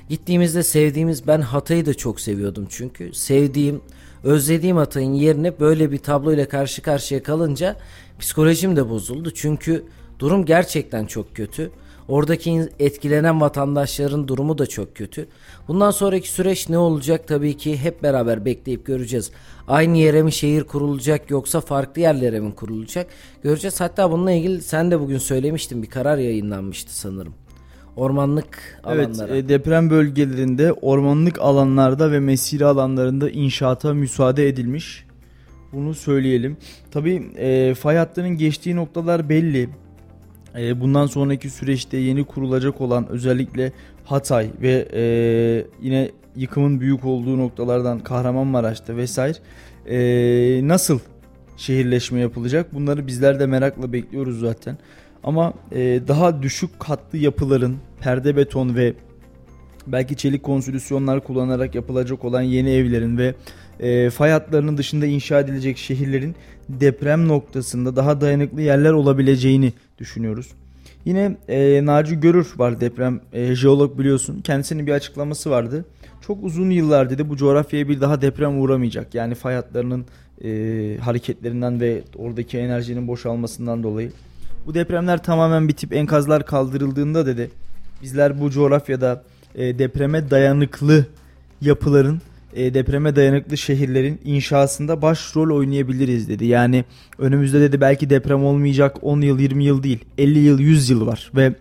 Gittiğimizde 0.09 0.63
sevdiğimiz 0.63 1.27
ben 1.27 1.41
Hatay'ı 1.41 1.87
da 1.87 1.95
çok 1.95 2.21
seviyordum 2.21 2.67
çünkü. 2.71 3.15
Sevdiğim, 3.15 3.81
özlediğim 4.25 4.77
Hatay'ın 4.77 5.13
yerine 5.13 5.61
böyle 5.61 5.93
bir 5.93 5.99
tabloyla 5.99 6.49
karşı 6.49 6.83
karşıya 6.83 7.23
kalınca 7.23 7.77
psikolojim 8.19 8.77
de 8.77 8.89
bozuldu. 8.89 9.31
Çünkü 9.35 9.85
durum 10.19 10.45
gerçekten 10.45 11.07
çok 11.07 11.37
kötü. 11.37 11.71
Oradaki 12.09 12.69
etkilenen 12.79 13.41
vatandaşların 13.41 14.29
durumu 14.29 14.59
da 14.59 14.67
çok 14.67 14.97
kötü. 14.97 15.27
Bundan 15.69 15.91
sonraki 15.91 16.31
süreç 16.31 16.69
ne 16.69 16.79
olacak 16.79 17.29
tabii 17.29 17.57
ki 17.57 17.77
hep 17.77 18.03
beraber 18.03 18.45
bekleyip 18.45 18.87
göreceğiz. 18.87 19.31
Aynı 19.69 19.99
yere 19.99 20.23
mi 20.23 20.33
şehir 20.33 20.65
kurulacak 20.65 21.31
yoksa 21.31 21.61
farklı 21.61 22.01
yerlere 22.01 22.41
mi 22.41 22.55
kurulacak 22.55 23.07
göreceğiz. 23.43 23.81
Hatta 23.81 24.11
bununla 24.11 24.33
ilgili 24.33 24.63
sen 24.63 24.91
de 24.91 25.01
bugün 25.01 25.19
söylemiştin 25.19 25.83
bir 25.83 25.91
karar 25.91 26.19
yayınlanmıştı 26.19 26.99
sanırım. 26.99 27.35
Ormanlık 27.97 28.81
alanlara. 28.85 29.33
Evet 29.33 29.49
deprem 29.49 29.91
bölgelerinde 29.91 30.73
ormanlık 30.73 31.39
alanlarda 31.41 32.13
ve 32.13 32.21
mesire 32.21 32.65
alanlarında 32.65 33.31
inşaata 33.31 33.95
müsaade 33.95 34.49
edilmiş. 34.49 35.05
Bunu 35.73 35.95
söyleyelim. 35.95 36.57
Tabii 36.91 37.23
e, 37.37 37.75
fay 37.75 37.97
hattının 37.97 38.37
geçtiği 38.37 38.77
noktalar 38.77 39.29
belli. 39.29 39.69
E, 40.59 40.81
bundan 40.81 41.07
sonraki 41.07 41.51
süreçte 41.51 41.97
yeni 41.97 42.25
kurulacak 42.25 42.81
olan 42.81 43.09
özellikle 43.09 43.73
Hatay 44.05 44.51
ve 44.63 44.89
e, 44.93 45.03
yine 45.83 46.11
yıkımın 46.37 46.81
büyük 46.81 47.05
olduğu 47.05 47.39
noktalardan 47.39 47.99
Kahramanmaraş'ta 47.99 48.97
vesaire 48.97 49.39
e, 49.87 50.69
nasıl 50.69 50.99
şehirleşme 51.57 52.21
yapılacak? 52.21 52.75
Bunları 52.75 53.07
bizler 53.07 53.41
de 53.41 53.47
merakla 53.47 53.93
bekliyoruz 53.93 54.41
zaten. 54.41 54.79
Ama 55.25 55.55
e, 55.73 56.01
daha 56.09 56.43
düşük 56.43 56.81
katlı 56.81 57.19
yapıların 57.19 57.77
perde 58.01 58.37
beton 58.37 58.77
ve 58.77 58.95
belki 59.87 60.17
çelik 60.17 60.43
konstrüksiyonlar 60.43 61.25
kullanarak 61.25 61.75
yapılacak 61.75 62.25
olan 62.25 62.43
yeni 62.43 62.71
evlerin 62.71 63.19
ve 63.19 63.35
e, 63.81 64.11
fay 64.11 64.31
hatlarının 64.31 64.77
dışında 64.77 65.07
inşa 65.07 65.41
edilecek 65.41 65.79
şehirlerin 65.79 66.37
deprem 66.69 67.29
noktasında 67.29 67.97
daha 67.97 68.21
dayanıklı 68.21 68.63
yerler 68.63 68.93
olabileceğini 68.93 69.73
düşünüyoruz. 69.99 70.53
Yine 71.05 71.37
e, 71.49 71.87
Naci 71.87 72.21
Görür 72.21 72.49
var 72.57 72.81
deprem 72.81 73.21
e, 73.33 73.55
jeolog 73.55 73.99
biliyorsun. 73.99 74.41
Kendisinin 74.41 74.87
bir 74.87 74.93
açıklaması 74.93 75.51
vardı. 75.51 75.85
Çok 76.21 76.45
uzun 76.45 76.71
yıllar 76.71 77.11
dedi 77.11 77.29
bu 77.29 77.37
coğrafyaya 77.37 77.89
bir 77.89 78.01
daha 78.01 78.23
deprem 78.23 78.61
uğramayacak. 78.61 79.15
Yani 79.15 79.35
fay 79.35 79.55
hatlarının 79.55 80.07
e, 80.45 80.49
hareketlerinden 81.01 81.81
ve 81.81 82.03
oradaki 82.17 82.59
enerjinin 82.59 83.09
boşalmasından 83.09 83.83
dolayı. 83.83 84.13
Bu 84.67 84.75
depremler 84.75 85.23
tamamen 85.23 85.69
bitip 85.69 85.93
enkazlar 85.93 86.47
kaldırıldığında 86.47 87.27
dedi 87.27 87.51
bizler 88.03 88.41
bu 88.41 88.51
coğrafyada 88.51 89.23
e, 89.55 89.79
depreme 89.79 90.31
dayanıklı 90.31 91.07
yapıların 91.61 92.21
e, 92.55 92.75
depreme 92.75 93.17
dayanıklı 93.17 93.57
şehirlerin 93.57 94.21
inşasında 94.25 95.03
başrol 95.03 95.57
oynayabiliriz 95.57 96.29
dedi. 96.29 96.47
Yani 96.47 96.85
önümüzde 97.19 97.61
dedi 97.61 97.81
belki 97.81 98.11
deprem 98.11 98.45
olmayacak 98.45 98.97
10 99.03 99.21
yıl 99.21 99.39
20 99.39 99.65
yıl 99.65 99.83
değil 99.83 100.05
50 100.19 100.39
yıl 100.39 100.59
100 100.59 100.91
yıl 100.91 101.07
var 101.07 101.31
ve 101.37 101.55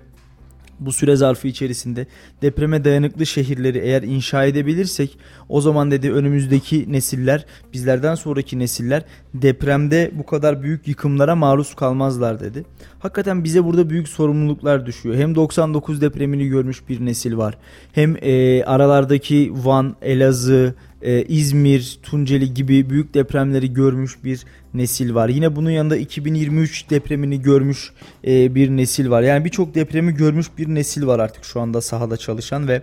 bu 0.80 0.92
süre 0.92 1.16
zarfı 1.16 1.48
içerisinde 1.48 2.08
depreme 2.42 2.84
dayanıklı 2.84 3.26
şehirleri 3.26 3.78
eğer 3.78 4.04
inşa 4.04 4.46
edebilirsek 4.46 5.18
o 5.50 5.62
zaman 5.62 5.92
dedi 5.92 6.12
önümüzdeki 6.12 6.92
nesiller 6.92 7.46
bizlerden 7.74 8.16
sonraki 8.16 8.60
nesiller 8.60 9.04
depremde 9.34 10.12
bu 10.14 10.26
kadar 10.26 10.64
büyük 10.64 10.88
yıkımlara 10.88 11.36
maruz 11.36 11.76
kalmazlar 11.76 12.40
dedi. 12.40 12.66
Hakikaten 13.00 13.44
bize 13.44 13.64
burada 13.64 13.90
büyük 13.90 14.08
sorumluluklar 14.08 14.86
düşüyor. 14.86 15.16
Hem 15.16 15.36
99 15.36 16.02
depremini 16.02 16.48
görmüş 16.48 16.90
bir 16.90 17.06
nesil 17.06 17.38
var. 17.38 17.58
Hem 17.92 18.16
e, 18.22 18.64
aralardaki 18.64 19.52
Van, 19.56 19.96
Elazığ, 20.02 20.76
e, 21.02 21.24
İzmir, 21.24 22.00
Tunceli 22.04 22.54
gibi 22.54 22.90
büyük 22.90 23.14
depremleri 23.14 23.74
görmüş 23.74 24.24
bir 24.24 24.44
nesil 24.74 25.16
var. 25.16 25.30
Yine 25.30 25.56
bunun 25.56 25.70
yanında 25.70 25.98
2023 25.98 26.90
depremini 26.90 27.42
görmüş 27.42 27.92
e, 28.28 28.56
bir 28.56 28.70
nesil 28.70 29.10
var. 29.10 29.22
Yani 29.22 29.46
birçok 29.46 29.76
depremi 29.76 30.14
görmüş 30.14 30.48
bir 30.58 30.68
nesil 30.68 31.08
var 31.08 31.20
artık 31.20 31.46
şu 31.46 31.60
anda 31.60 31.82
sahada 31.82 32.18
çalışan 32.18 32.68
ve 32.68 32.82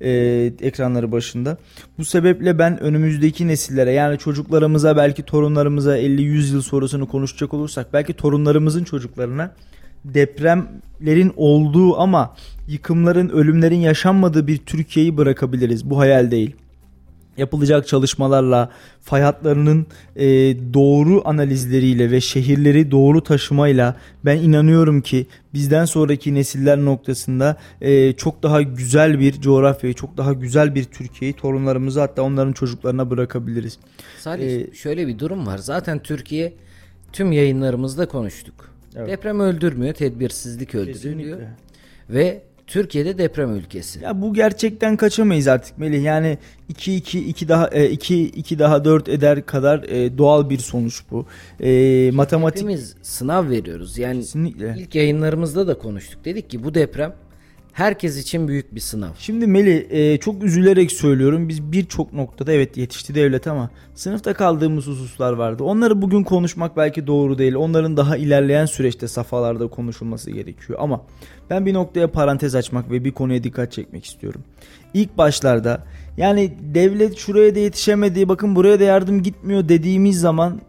e, 0.00 0.10
ekranları 0.60 1.12
başında. 1.12 1.58
Bu 1.98 2.04
sebeple 2.04 2.58
ben 2.58 2.80
önümüzdeki 2.80 3.48
nesillere 3.48 3.92
yani 3.92 4.18
çocuklarımıza 4.18 4.96
belki 4.96 5.22
torunlarımıza 5.22 5.98
50-100 5.98 6.52
yıl 6.52 6.62
sonrasını 6.62 7.06
konuşacak 7.06 7.54
olursak 7.54 7.92
belki 7.92 8.12
torunlarımızın 8.12 8.84
çocuklarına 8.84 9.54
depremlerin 10.04 11.32
olduğu 11.36 12.00
ama 12.00 12.36
yıkımların, 12.68 13.28
ölümlerin 13.28 13.80
yaşanmadığı 13.80 14.46
bir 14.46 14.58
Türkiye'yi 14.58 15.16
bırakabiliriz. 15.16 15.90
Bu 15.90 15.98
hayal 15.98 16.30
değil 16.30 16.56
yapılacak 17.38 17.86
çalışmalarla 17.86 18.70
fay 19.00 19.22
hatlarının 19.22 19.86
e, 20.16 20.26
doğru 20.74 21.22
analizleriyle 21.24 22.10
ve 22.10 22.20
şehirleri 22.20 22.90
doğru 22.90 23.22
taşımayla 23.22 23.96
ben 24.24 24.36
inanıyorum 24.36 25.00
ki 25.00 25.26
bizden 25.54 25.84
sonraki 25.84 26.34
nesiller 26.34 26.78
noktasında 26.78 27.56
e, 27.80 28.12
çok 28.12 28.42
daha 28.42 28.62
güzel 28.62 29.20
bir 29.20 29.40
coğrafyayı, 29.40 29.94
çok 29.94 30.16
daha 30.16 30.32
güzel 30.32 30.74
bir 30.74 30.84
Türkiye'yi 30.84 31.34
torunlarımıza 31.36 32.02
hatta 32.02 32.22
onların 32.22 32.52
çocuklarına 32.52 33.10
bırakabiliriz. 33.10 33.78
Salih 34.18 34.60
ee, 34.60 34.74
şöyle 34.74 35.06
bir 35.06 35.18
durum 35.18 35.46
var. 35.46 35.58
Zaten 35.58 35.98
Türkiye 35.98 36.52
tüm 37.12 37.32
yayınlarımızda 37.32 38.08
konuştuk. 38.08 38.70
Evet. 38.96 39.08
Deprem 39.08 39.40
öldürmüyor, 39.40 39.94
tedbirsizlik 39.94 40.74
öldürüyor. 40.74 40.94
Kesinlikle. 40.94 41.48
Ve 42.10 42.42
Türkiye'de 42.66 43.18
deprem 43.18 43.56
ülkesi. 43.56 44.04
Ya 44.04 44.22
bu 44.22 44.34
gerçekten 44.34 44.96
kaçamayız 44.96 45.48
artık 45.48 45.78
Melih. 45.78 46.02
Yani 46.02 46.38
2 46.68 46.94
2 46.94 47.28
2 47.28 47.48
daha 47.48 47.68
2 47.68 48.14
e, 48.14 48.18
2 48.18 48.58
daha 48.58 48.84
4 48.84 49.08
eder 49.08 49.46
kadar 49.46 49.82
e, 49.82 50.18
doğal 50.18 50.50
bir 50.50 50.58
sonuç 50.58 51.02
bu. 51.10 51.26
E, 51.60 52.10
matematik 52.10 52.62
Hepimiz 52.62 52.94
sınav 53.02 53.50
veriyoruz. 53.50 53.98
Yani 53.98 54.20
Kesinlikle. 54.20 54.74
ilk 54.78 54.94
yayınlarımızda 54.94 55.66
da 55.66 55.78
konuştuk. 55.78 56.24
Dedik 56.24 56.50
ki 56.50 56.64
bu 56.64 56.74
deprem 56.74 57.14
herkes 57.76 58.18
için 58.18 58.48
büyük 58.48 58.74
bir 58.74 58.80
sınav. 58.80 59.08
Şimdi 59.18 59.46
Meli 59.46 59.86
e, 59.90 60.18
çok 60.18 60.42
üzülerek 60.42 60.92
söylüyorum. 60.92 61.48
Biz 61.48 61.72
birçok 61.72 62.12
noktada 62.12 62.52
evet 62.52 62.76
yetişti 62.76 63.14
devlet 63.14 63.46
ama 63.46 63.70
sınıfta 63.94 64.34
kaldığımız 64.34 64.86
hususlar 64.86 65.32
vardı. 65.32 65.64
Onları 65.64 66.02
bugün 66.02 66.22
konuşmak 66.22 66.76
belki 66.76 67.06
doğru 67.06 67.38
değil. 67.38 67.54
Onların 67.54 67.96
daha 67.96 68.16
ilerleyen 68.16 68.66
süreçte 68.66 69.08
safhalarda 69.08 69.68
konuşulması 69.68 70.30
gerekiyor. 70.30 70.78
Ama 70.82 71.02
ben 71.50 71.66
bir 71.66 71.74
noktaya 71.74 72.10
parantez 72.10 72.54
açmak 72.54 72.90
ve 72.90 73.04
bir 73.04 73.12
konuya 73.12 73.44
dikkat 73.44 73.72
çekmek 73.72 74.04
istiyorum. 74.04 74.40
İlk 74.94 75.18
başlarda 75.18 75.82
yani 76.16 76.54
devlet 76.74 77.16
şuraya 77.16 77.54
da 77.54 77.58
yetişemedi 77.58 78.28
bakın 78.28 78.56
buraya 78.56 78.80
da 78.80 78.84
yardım 78.84 79.22
gitmiyor 79.22 79.68
dediğimiz 79.68 80.20
zaman 80.20 80.60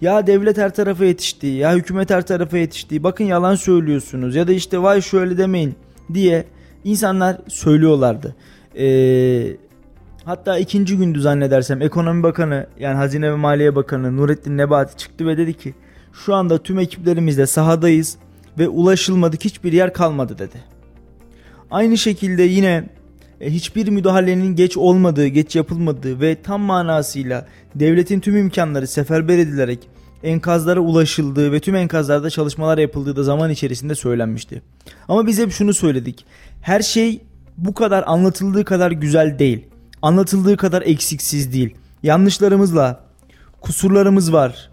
ya 0.00 0.26
devlet 0.26 0.58
her 0.58 0.74
tarafa 0.74 1.04
yetişti 1.04 1.46
ya 1.46 1.74
hükümet 1.74 2.10
her 2.10 2.26
tarafa 2.26 2.58
yetişti 2.58 3.02
bakın 3.02 3.24
yalan 3.24 3.54
söylüyorsunuz 3.54 4.36
ya 4.36 4.48
da 4.48 4.52
işte 4.52 4.82
vay 4.82 5.02
şöyle 5.02 5.38
demeyin 5.38 5.74
diye 6.14 6.44
insanlar 6.84 7.36
söylüyorlardı. 7.48 8.36
Ee, 8.78 9.56
hatta 10.24 10.58
ikinci 10.58 10.96
gündü 10.96 11.20
zannedersem 11.20 11.82
ekonomi 11.82 12.22
bakanı 12.22 12.66
yani 12.78 12.96
hazine 12.96 13.30
ve 13.30 13.36
maliye 13.36 13.76
bakanı 13.76 14.16
Nurettin 14.16 14.58
Nebati 14.58 14.96
çıktı 14.96 15.26
ve 15.26 15.36
dedi 15.36 15.54
ki 15.54 15.74
şu 16.12 16.34
anda 16.34 16.62
tüm 16.62 16.78
ekiplerimizle 16.78 17.46
sahadayız 17.46 18.16
ve 18.58 18.68
ulaşılmadık 18.68 19.44
hiçbir 19.44 19.72
yer 19.72 19.92
kalmadı 19.92 20.38
dedi. 20.38 20.56
Aynı 21.70 21.98
şekilde 21.98 22.42
yine 22.42 22.88
e, 23.40 23.50
hiçbir 23.50 23.88
müdahalenin 23.88 24.56
geç 24.56 24.76
olmadığı, 24.76 25.26
geç 25.26 25.56
yapılmadığı 25.56 26.20
ve 26.20 26.42
tam 26.42 26.60
manasıyla 26.60 27.46
devletin 27.74 28.20
tüm 28.20 28.36
imkanları 28.36 28.86
seferber 28.86 29.38
edilerek 29.38 29.88
enkazlara 30.24 30.80
ulaşıldığı 30.80 31.52
ve 31.52 31.60
tüm 31.60 31.76
enkazlarda 31.76 32.30
çalışmalar 32.30 32.78
yapıldığı 32.78 33.16
da 33.16 33.22
zaman 33.22 33.50
içerisinde 33.50 33.94
söylenmişti. 33.94 34.62
Ama 35.08 35.26
biz 35.26 35.38
hep 35.38 35.52
şunu 35.52 35.74
söyledik. 35.74 36.24
Her 36.62 36.80
şey 36.80 37.20
bu 37.58 37.74
kadar 37.74 38.04
anlatıldığı 38.06 38.64
kadar 38.64 38.90
güzel 38.90 39.38
değil. 39.38 39.64
Anlatıldığı 40.02 40.56
kadar 40.56 40.82
eksiksiz 40.82 41.52
değil. 41.52 41.74
Yanlışlarımızla 42.02 43.04
kusurlarımız 43.60 44.32
var 44.32 44.70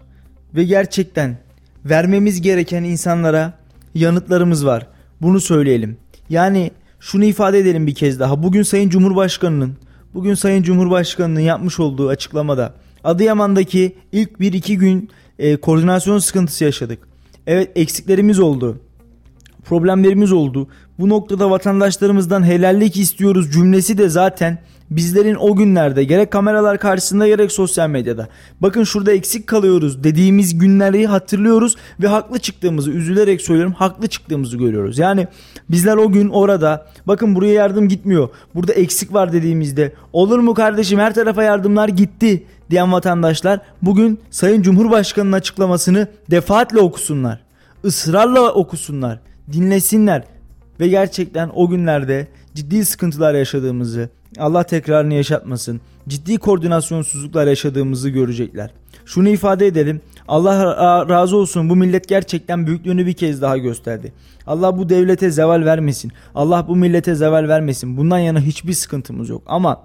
ve 0.54 0.64
gerçekten 0.64 1.38
vermemiz 1.84 2.42
gereken 2.42 2.84
insanlara 2.84 3.52
yanıtlarımız 3.94 4.66
var. 4.66 4.86
Bunu 5.22 5.40
söyleyelim. 5.40 5.96
Yani 6.28 6.70
şunu 7.00 7.24
ifade 7.24 7.58
edelim 7.58 7.86
bir 7.86 7.94
kez 7.94 8.20
daha. 8.20 8.42
Bugün 8.42 8.62
Sayın 8.62 8.88
Cumhurbaşkanı'nın 8.88 9.76
bugün 10.14 10.34
Sayın 10.34 10.62
Cumhurbaşkanı'nın 10.62 11.40
yapmış 11.40 11.80
olduğu 11.80 12.08
açıklamada 12.08 12.74
Adıyaman'daki 13.04 13.96
ilk 14.12 14.30
1-2 14.30 14.74
gün 14.74 15.10
e, 15.38 15.56
koordinasyon 15.56 16.18
sıkıntısı 16.18 16.64
yaşadık. 16.64 16.98
Evet 17.46 17.70
eksiklerimiz 17.76 18.40
oldu. 18.40 18.80
Problemlerimiz 19.64 20.32
oldu. 20.32 20.68
Bu 20.98 21.08
noktada 21.08 21.50
vatandaşlarımızdan 21.50 22.46
helallik 22.46 22.96
istiyoruz 22.96 23.52
cümlesi 23.52 23.98
de 23.98 24.08
zaten 24.08 24.58
bizlerin 24.90 25.34
o 25.34 25.56
günlerde 25.56 26.04
gerek 26.04 26.30
kameralar 26.30 26.78
karşısında 26.78 27.26
gerek 27.26 27.52
sosyal 27.52 27.88
medyada 27.88 28.28
bakın 28.60 28.84
şurada 28.84 29.12
eksik 29.12 29.46
kalıyoruz 29.46 30.04
dediğimiz 30.04 30.58
günleri 30.58 31.06
hatırlıyoruz 31.06 31.76
ve 32.00 32.06
haklı 32.06 32.38
çıktığımızı 32.38 32.90
üzülerek 32.90 33.40
söylüyorum 33.40 33.72
haklı 33.72 34.06
çıktığımızı 34.06 34.56
görüyoruz. 34.56 34.98
Yani 34.98 35.28
bizler 35.70 35.96
o 35.96 36.12
gün 36.12 36.28
orada 36.28 36.86
bakın 37.06 37.34
buraya 37.34 37.52
yardım 37.52 37.88
gitmiyor 37.88 38.28
burada 38.54 38.72
eksik 38.72 39.14
var 39.14 39.32
dediğimizde 39.32 39.92
olur 40.12 40.38
mu 40.38 40.54
kardeşim 40.54 40.98
her 40.98 41.14
tarafa 41.14 41.42
yardımlar 41.42 41.88
gitti 41.88 42.46
diyen 42.70 42.92
vatandaşlar 42.92 43.60
bugün 43.82 44.18
Sayın 44.30 44.62
Cumhurbaşkanı'nın 44.62 45.32
açıklamasını 45.32 46.08
defaatle 46.30 46.80
okusunlar. 46.80 47.40
ısrarla 47.84 48.52
okusunlar, 48.52 49.20
dinlesinler 49.52 50.24
ve 50.80 50.88
gerçekten 50.88 51.50
o 51.54 51.68
günlerde 51.68 52.28
ciddi 52.54 52.84
sıkıntılar 52.84 53.34
yaşadığımızı, 53.34 54.08
Allah 54.38 54.62
tekrarını 54.62 55.14
yaşatmasın, 55.14 55.80
ciddi 56.08 56.38
koordinasyonsuzluklar 56.38 57.46
yaşadığımızı 57.46 58.08
görecekler. 58.08 58.70
Şunu 59.06 59.28
ifade 59.28 59.66
edelim. 59.66 60.00
Allah 60.28 61.08
razı 61.08 61.36
olsun 61.36 61.70
bu 61.70 61.76
millet 61.76 62.08
gerçekten 62.08 62.66
büyüklüğünü 62.66 63.06
bir 63.06 63.12
kez 63.12 63.42
daha 63.42 63.58
gösterdi. 63.58 64.12
Allah 64.46 64.78
bu 64.78 64.88
devlete 64.88 65.30
zeval 65.30 65.64
vermesin. 65.64 66.12
Allah 66.34 66.68
bu 66.68 66.76
millete 66.76 67.14
zeval 67.14 67.48
vermesin. 67.48 67.96
Bundan 67.96 68.18
yana 68.18 68.40
hiçbir 68.40 68.72
sıkıntımız 68.72 69.28
yok. 69.28 69.42
Ama 69.46 69.82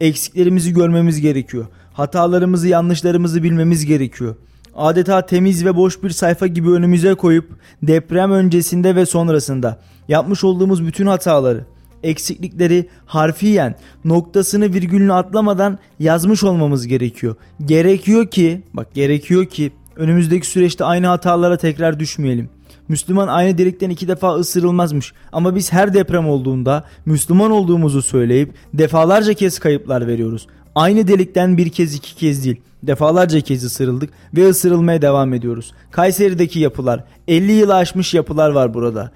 eksiklerimizi 0.00 0.72
görmemiz 0.72 1.20
gerekiyor. 1.20 1.66
Hatalarımızı, 1.92 2.68
yanlışlarımızı 2.68 3.42
bilmemiz 3.42 3.86
gerekiyor. 3.86 4.36
Adeta 4.78 5.26
temiz 5.26 5.64
ve 5.64 5.76
boş 5.76 6.02
bir 6.02 6.10
sayfa 6.10 6.46
gibi 6.46 6.70
önümüze 6.70 7.14
koyup 7.14 7.50
deprem 7.82 8.32
öncesinde 8.32 8.96
ve 8.96 9.06
sonrasında 9.06 9.78
yapmış 10.08 10.44
olduğumuz 10.44 10.86
bütün 10.86 11.06
hataları, 11.06 11.64
eksiklikleri 12.02 12.88
harfiyen 13.06 13.74
noktasını 14.04 14.74
virgülünü 14.74 15.12
atlamadan 15.12 15.78
yazmış 15.98 16.44
olmamız 16.44 16.86
gerekiyor. 16.86 17.36
Gerekiyor 17.64 18.26
ki 18.30 18.62
bak 18.74 18.94
gerekiyor 18.94 19.46
ki 19.46 19.72
önümüzdeki 19.96 20.46
süreçte 20.46 20.84
aynı 20.84 21.06
hatalara 21.06 21.56
tekrar 21.56 22.00
düşmeyelim. 22.00 22.50
Müslüman 22.88 23.28
aynı 23.28 23.58
delikten 23.58 23.90
iki 23.90 24.08
defa 24.08 24.34
ısırılmazmış. 24.34 25.12
Ama 25.32 25.54
biz 25.54 25.72
her 25.72 25.94
deprem 25.94 26.28
olduğunda 26.28 26.84
Müslüman 27.06 27.50
olduğumuzu 27.50 28.02
söyleyip 28.02 28.54
defalarca 28.74 29.34
kez 29.34 29.58
kayıplar 29.58 30.06
veriyoruz. 30.06 30.46
Aynı 30.78 31.08
delikten 31.08 31.56
bir 31.56 31.68
kez 31.68 31.94
iki 31.94 32.16
kez 32.16 32.44
değil. 32.44 32.60
Defalarca 32.82 33.40
kez 33.40 33.64
ısırıldık 33.64 34.10
ve 34.36 34.48
ısırılmaya 34.48 35.02
devam 35.02 35.34
ediyoruz. 35.34 35.72
Kayseri'deki 35.90 36.60
yapılar 36.60 37.04
50 37.28 37.52
yıl 37.52 37.70
aşmış 37.70 38.14
yapılar 38.14 38.50
var 38.50 38.74
burada. 38.74 39.10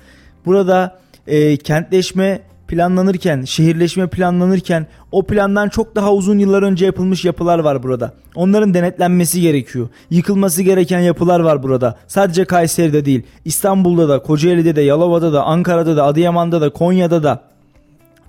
Burada 0.46 0.98
e, 1.26 1.56
kentleşme 1.56 2.42
planlanırken, 2.68 3.42
şehirleşme 3.42 4.06
planlanırken 4.06 4.86
o 5.12 5.26
plandan 5.26 5.68
çok 5.68 5.96
daha 5.96 6.12
uzun 6.12 6.38
yıllar 6.38 6.62
önce 6.62 6.86
yapılmış 6.86 7.24
yapılar 7.24 7.58
var 7.58 7.82
burada. 7.82 8.12
Onların 8.34 8.74
denetlenmesi 8.74 9.40
gerekiyor. 9.40 9.88
Yıkılması 10.10 10.62
gereken 10.62 11.00
yapılar 11.00 11.40
var 11.40 11.62
burada. 11.62 11.98
Sadece 12.06 12.44
Kayseri'de 12.44 13.04
değil, 13.04 13.22
İstanbul'da 13.44 14.08
da, 14.08 14.22
Kocaeli'de 14.22 14.76
de, 14.76 14.82
Yalova'da 14.82 15.32
da, 15.32 15.44
Ankara'da 15.44 15.96
da, 15.96 16.04
Adıyaman'da 16.04 16.60
da, 16.60 16.70
Konya'da 16.70 17.22
da, 17.22 17.51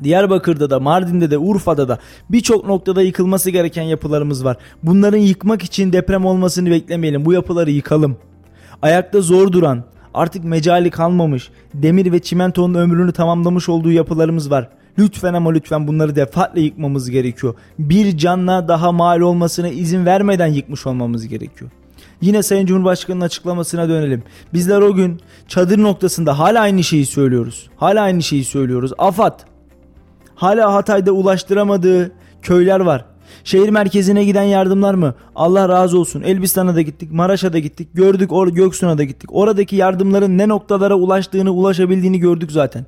Diyarbakır'da 0.04 0.70
da, 0.70 0.80
Mardin'de 0.80 1.32
de, 1.32 1.38
Urfa'da 1.38 1.88
da 1.88 2.00
birçok 2.30 2.66
noktada 2.66 3.02
yıkılması 3.02 3.50
gereken 3.50 3.84
yapılarımız 3.84 4.46
var. 4.46 4.58
Bunların 4.84 5.18
yıkmak 5.18 5.64
için 5.64 5.94
deprem 5.94 6.26
olmasını 6.26 6.72
beklemeyelim. 6.72 7.26
Bu 7.26 7.34
yapıları 7.34 7.72
yıkalım. 7.72 8.18
Ayakta 8.82 9.22
zor 9.22 9.52
duran, 9.52 9.84
Artık 10.14 10.44
mecali 10.44 10.90
kalmamış. 10.90 11.50
Demir 11.74 12.12
ve 12.12 12.20
çimentonun 12.20 12.74
ömrünü 12.74 13.12
tamamlamış 13.12 13.70
olduğu 13.70 13.92
yapılarımız 13.92 14.52
var. 14.52 14.70
Lütfen 15.00 15.34
ama 15.34 15.52
lütfen 15.52 15.88
bunları 15.88 16.16
defaatle 16.16 16.62
yıkmamız 16.62 17.10
gerekiyor. 17.10 17.56
Bir 17.80 18.18
canla 18.18 18.68
daha 18.68 18.92
mal 18.92 19.20
olmasına 19.20 19.68
izin 19.68 20.06
vermeden 20.06 20.48
yıkmış 20.48 20.88
olmamız 20.88 21.28
gerekiyor. 21.28 21.72
Yine 22.22 22.44
Sayın 22.44 22.66
Cumhurbaşkanı'nın 22.66 23.26
açıklamasına 23.26 23.90
dönelim. 23.90 24.24
Bizler 24.54 24.82
o 24.82 24.94
gün 24.94 25.22
çadır 25.48 25.84
noktasında 25.84 26.40
hala 26.40 26.62
aynı 26.62 26.84
şeyi 26.84 27.06
söylüyoruz. 27.06 27.70
Hala 27.78 28.02
aynı 28.02 28.24
şeyi 28.24 28.44
söylüyoruz. 28.44 28.92
AFAD 28.98 29.40
hala 30.44 30.74
Hatay'da 30.74 31.12
ulaştıramadığı 31.12 32.12
köyler 32.42 32.80
var. 32.80 33.06
Şehir 33.44 33.70
merkezine 33.70 34.24
giden 34.24 34.44
yardımlar 34.44 34.94
mı? 34.94 35.16
Allah 35.36 35.70
razı 35.70 36.00
olsun. 36.00 36.22
Elbistan'a 36.22 36.76
da 36.76 36.82
gittik, 36.82 37.12
Maraş'a 37.12 37.54
da 37.54 37.60
gittik, 37.60 37.90
gördük 37.94 38.32
or 38.34 38.48
Göksu'na 38.48 38.98
da 38.98 39.04
gittik. 39.04 39.30
Oradaki 39.34 39.76
yardımların 39.76 40.38
ne 40.38 40.48
noktalara 40.48 40.96
ulaştığını, 40.96 41.52
ulaşabildiğini 41.52 42.20
gördük 42.20 42.52
zaten. 42.52 42.86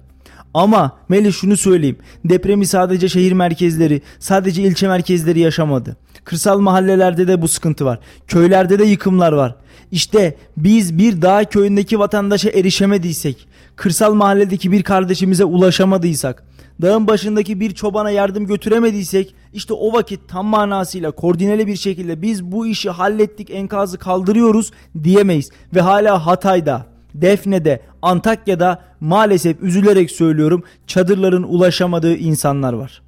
Ama 0.54 0.92
Melih 1.10 1.34
şunu 1.34 1.58
söyleyeyim. 1.58 1.98
Depremi 2.26 2.66
sadece 2.66 3.10
şehir 3.10 3.32
merkezleri, 3.32 4.02
sadece 4.20 4.62
ilçe 4.62 4.88
merkezleri 4.88 5.40
yaşamadı. 5.40 5.98
Kırsal 6.24 6.60
mahallelerde 6.60 7.28
de 7.28 7.42
bu 7.42 7.48
sıkıntı 7.48 7.86
var. 7.86 8.00
Köylerde 8.28 8.80
de 8.80 8.84
yıkımlar 8.86 9.32
var. 9.32 9.56
İşte 9.92 10.36
biz 10.58 10.98
bir 10.98 11.22
dağ 11.22 11.44
köyündeki 11.44 12.00
vatandaşa 12.00 12.50
erişemediysek, 12.50 13.48
kırsal 13.76 14.14
mahalledeki 14.14 14.72
bir 14.72 14.84
kardeşimize 14.84 15.46
ulaşamadıysak, 15.46 16.44
dağın 16.82 17.08
başındaki 17.08 17.60
bir 17.60 17.74
çobana 17.74 18.10
yardım 18.10 18.46
götüremediysek 18.46 19.36
işte 19.54 19.74
o 19.74 19.94
vakit 19.94 20.20
tam 20.28 20.46
manasıyla 20.46 21.12
koordineli 21.12 21.68
bir 21.68 21.76
şekilde 21.76 22.22
biz 22.22 22.44
bu 22.44 22.68
işi 22.68 22.90
hallettik 22.90 23.50
enkazı 23.50 23.98
kaldırıyoruz 23.98 24.72
diyemeyiz. 25.04 25.50
Ve 25.76 25.82
hala 25.82 26.26
Hatay'da, 26.26 26.86
Defne'de, 27.14 27.82
Antakya'da 28.02 28.82
maalesef 29.00 29.64
üzülerek 29.64 30.12
söylüyorum 30.12 30.64
çadırların 30.88 31.44
ulaşamadığı 31.44 32.16
insanlar 32.16 32.74
var. 32.74 33.02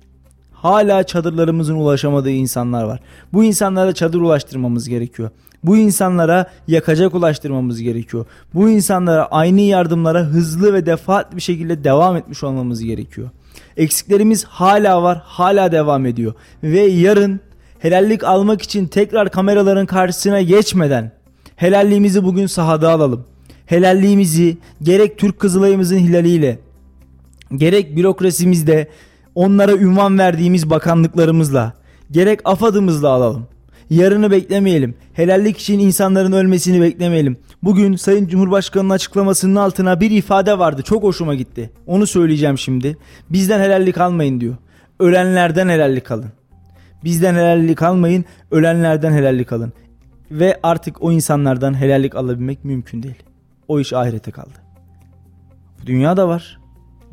Hala 0.53 1.03
çadırlarımızın 1.03 1.75
ulaşamadığı 1.75 2.29
insanlar 2.29 2.83
var. 2.83 2.99
Bu 3.33 3.43
insanlara 3.43 3.93
çadır 3.93 4.21
ulaştırmamız 4.21 4.89
gerekiyor. 4.89 5.29
Bu 5.63 5.77
insanlara 5.77 6.45
yakacak 6.67 7.15
ulaştırmamız 7.15 7.81
gerekiyor. 7.81 8.25
Bu 8.53 8.69
insanlara 8.69 9.25
aynı 9.25 9.61
yardımlara 9.61 10.19
hızlı 10.19 10.73
ve 10.73 10.85
defaat 10.85 11.35
bir 11.35 11.41
şekilde 11.41 11.83
devam 11.83 12.15
etmiş 12.15 12.43
olmamız 12.43 12.83
gerekiyor. 12.83 13.29
Eksiklerimiz 13.77 14.43
hala 14.43 15.03
var, 15.03 15.21
hala 15.25 15.71
devam 15.71 16.05
ediyor. 16.05 16.33
Ve 16.63 16.79
yarın 16.79 17.39
helallik 17.79 18.23
almak 18.23 18.61
için 18.61 18.87
tekrar 18.87 19.31
kameraların 19.31 19.85
karşısına 19.85 20.41
geçmeden 20.41 21.11
helalliğimizi 21.55 22.23
bugün 22.23 22.47
sahada 22.47 22.91
alalım. 22.91 23.25
Helalliğimizi 23.65 24.57
gerek 24.83 25.17
Türk 25.17 25.39
Kızılayımızın 25.39 25.97
hilaliyle 25.97 26.59
gerek 27.55 27.95
bürokrasimizde 27.95 28.87
onlara 29.35 29.71
ünvan 29.71 30.19
verdiğimiz 30.19 30.69
bakanlıklarımızla 30.69 31.73
gerek 32.11 32.39
AFAD'ımızla 32.45 33.09
alalım. 33.09 33.47
Yarını 33.89 34.31
beklemeyelim. 34.31 34.95
Helallik 35.13 35.57
için 35.57 35.79
insanların 35.79 36.31
ölmesini 36.31 36.81
beklemeyelim. 36.81 37.37
Bugün 37.63 37.95
Sayın 37.95 38.27
Cumhurbaşkanı'nın 38.27 38.89
açıklamasının 38.89 39.55
altına 39.55 40.01
bir 40.01 40.11
ifade 40.11 40.59
vardı. 40.59 40.81
Çok 40.81 41.03
hoşuma 41.03 41.35
gitti. 41.35 41.71
Onu 41.85 42.07
söyleyeceğim 42.07 42.57
şimdi. 42.57 42.97
Bizden 43.29 43.59
helallik 43.59 43.97
almayın 43.97 44.39
diyor. 44.39 44.55
Ölenlerden 44.99 45.69
helallik 45.69 46.11
alın. 46.11 46.31
Bizden 47.03 47.35
helallik 47.35 47.81
almayın, 47.81 48.25
ölenlerden 48.51 49.11
helallik 49.11 49.53
alın. 49.53 49.73
Ve 50.31 50.59
artık 50.63 51.03
o 51.03 51.11
insanlardan 51.11 51.81
helallik 51.81 52.15
alabilmek 52.15 52.65
mümkün 52.65 53.03
değil. 53.03 53.23
O 53.67 53.79
iş 53.79 53.93
ahirete 53.93 54.31
kaldı. 54.31 54.55
Bu 55.81 55.87
dünya 55.87 56.17
da 56.17 56.27
var. 56.27 56.59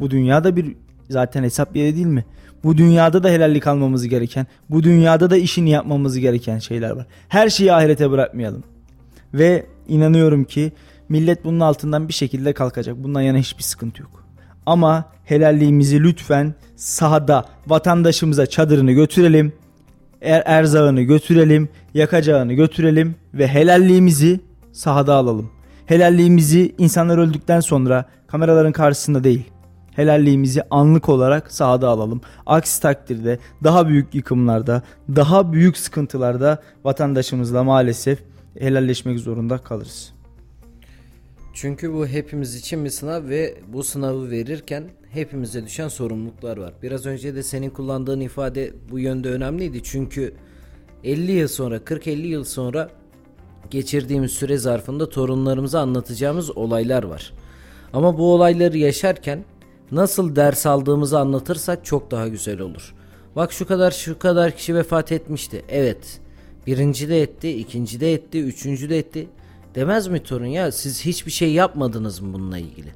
Bu 0.00 0.10
dünyada 0.10 0.56
bir 0.56 0.76
zaten 1.10 1.42
hesap 1.42 1.76
yeri 1.76 1.96
değil 1.96 2.06
mi? 2.06 2.24
Bu 2.64 2.76
dünyada 2.78 3.22
da 3.22 3.28
helallik 3.28 3.66
almamız 3.66 4.08
gereken, 4.08 4.46
bu 4.70 4.82
dünyada 4.82 5.30
da 5.30 5.36
işini 5.36 5.70
yapmamız 5.70 6.18
gereken 6.18 6.58
şeyler 6.58 6.90
var. 6.90 7.06
Her 7.28 7.48
şeyi 7.48 7.72
ahirete 7.72 8.10
bırakmayalım. 8.10 8.62
Ve 9.34 9.66
inanıyorum 9.88 10.44
ki 10.44 10.72
millet 11.08 11.44
bunun 11.44 11.60
altından 11.60 12.08
bir 12.08 12.12
şekilde 12.12 12.52
kalkacak. 12.52 12.96
Bundan 13.02 13.20
yana 13.20 13.38
hiçbir 13.38 13.62
sıkıntı 13.62 14.02
yok. 14.02 14.24
Ama 14.66 15.04
helalliğimizi 15.24 16.02
lütfen 16.02 16.54
sahada 16.76 17.44
vatandaşımıza 17.66 18.46
çadırını 18.46 18.92
götürelim. 18.92 19.52
Er 20.22 20.42
erzağını 20.46 21.02
götürelim, 21.02 21.68
yakacağını 21.94 22.52
götürelim 22.52 23.14
ve 23.34 23.48
helalliğimizi 23.48 24.40
sahada 24.72 25.14
alalım. 25.14 25.50
Helalliğimizi 25.86 26.74
insanlar 26.78 27.18
öldükten 27.18 27.60
sonra 27.60 28.04
kameraların 28.26 28.72
karşısında 28.72 29.24
değil, 29.24 29.44
helalliğimizi 29.96 30.62
anlık 30.70 31.08
olarak 31.08 31.52
sahada 31.52 31.88
alalım. 31.88 32.20
Aksi 32.46 32.82
takdirde 32.82 33.38
daha 33.64 33.88
büyük 33.88 34.14
yıkımlarda, 34.14 34.82
daha 35.16 35.52
büyük 35.52 35.76
sıkıntılarda 35.76 36.62
vatandaşımızla 36.84 37.64
maalesef 37.64 38.18
helalleşmek 38.58 39.18
zorunda 39.18 39.58
kalırız. 39.58 40.12
Çünkü 41.54 41.94
bu 41.94 42.06
hepimiz 42.06 42.56
için 42.56 42.84
bir 42.84 42.90
sınav 42.90 43.28
ve 43.28 43.54
bu 43.72 43.84
sınavı 43.84 44.30
verirken 44.30 44.84
hepimize 45.10 45.64
düşen 45.64 45.88
sorumluluklar 45.88 46.56
var. 46.56 46.72
Biraz 46.82 47.06
önce 47.06 47.34
de 47.34 47.42
senin 47.42 47.70
kullandığın 47.70 48.20
ifade 48.20 48.72
bu 48.90 48.98
yönde 48.98 49.30
önemliydi. 49.30 49.82
Çünkü 49.82 50.34
50 51.04 51.32
yıl 51.32 51.48
sonra, 51.48 51.76
40-50 51.76 52.10
yıl 52.26 52.44
sonra 52.44 52.90
geçirdiğimiz 53.70 54.30
süre 54.30 54.58
zarfında 54.58 55.08
torunlarımıza 55.08 55.80
anlatacağımız 55.80 56.56
olaylar 56.56 57.02
var. 57.02 57.32
Ama 57.92 58.18
bu 58.18 58.34
olayları 58.34 58.78
yaşarken 58.78 59.44
nasıl 59.94 60.36
ders 60.36 60.66
aldığımızı 60.66 61.18
anlatırsak 61.18 61.84
çok 61.84 62.10
daha 62.10 62.28
güzel 62.28 62.60
olur. 62.60 62.94
Bak 63.36 63.52
şu 63.52 63.66
kadar 63.66 63.90
şu 63.90 64.18
kadar 64.18 64.56
kişi 64.56 64.74
vefat 64.74 65.12
etmişti. 65.12 65.64
Evet. 65.68 66.20
Birinci 66.66 67.08
de 67.08 67.22
etti, 67.22 67.50
ikinci 67.50 68.00
de 68.00 68.12
etti, 68.12 68.42
üçüncü 68.42 68.90
de 68.90 68.98
etti. 68.98 69.28
Demez 69.74 70.08
mi 70.08 70.22
torun 70.22 70.46
ya 70.46 70.72
siz 70.72 71.04
hiçbir 71.04 71.30
şey 71.30 71.52
yapmadınız 71.52 72.20
mı 72.20 72.32
bununla 72.34 72.58
ilgili? 72.58 72.88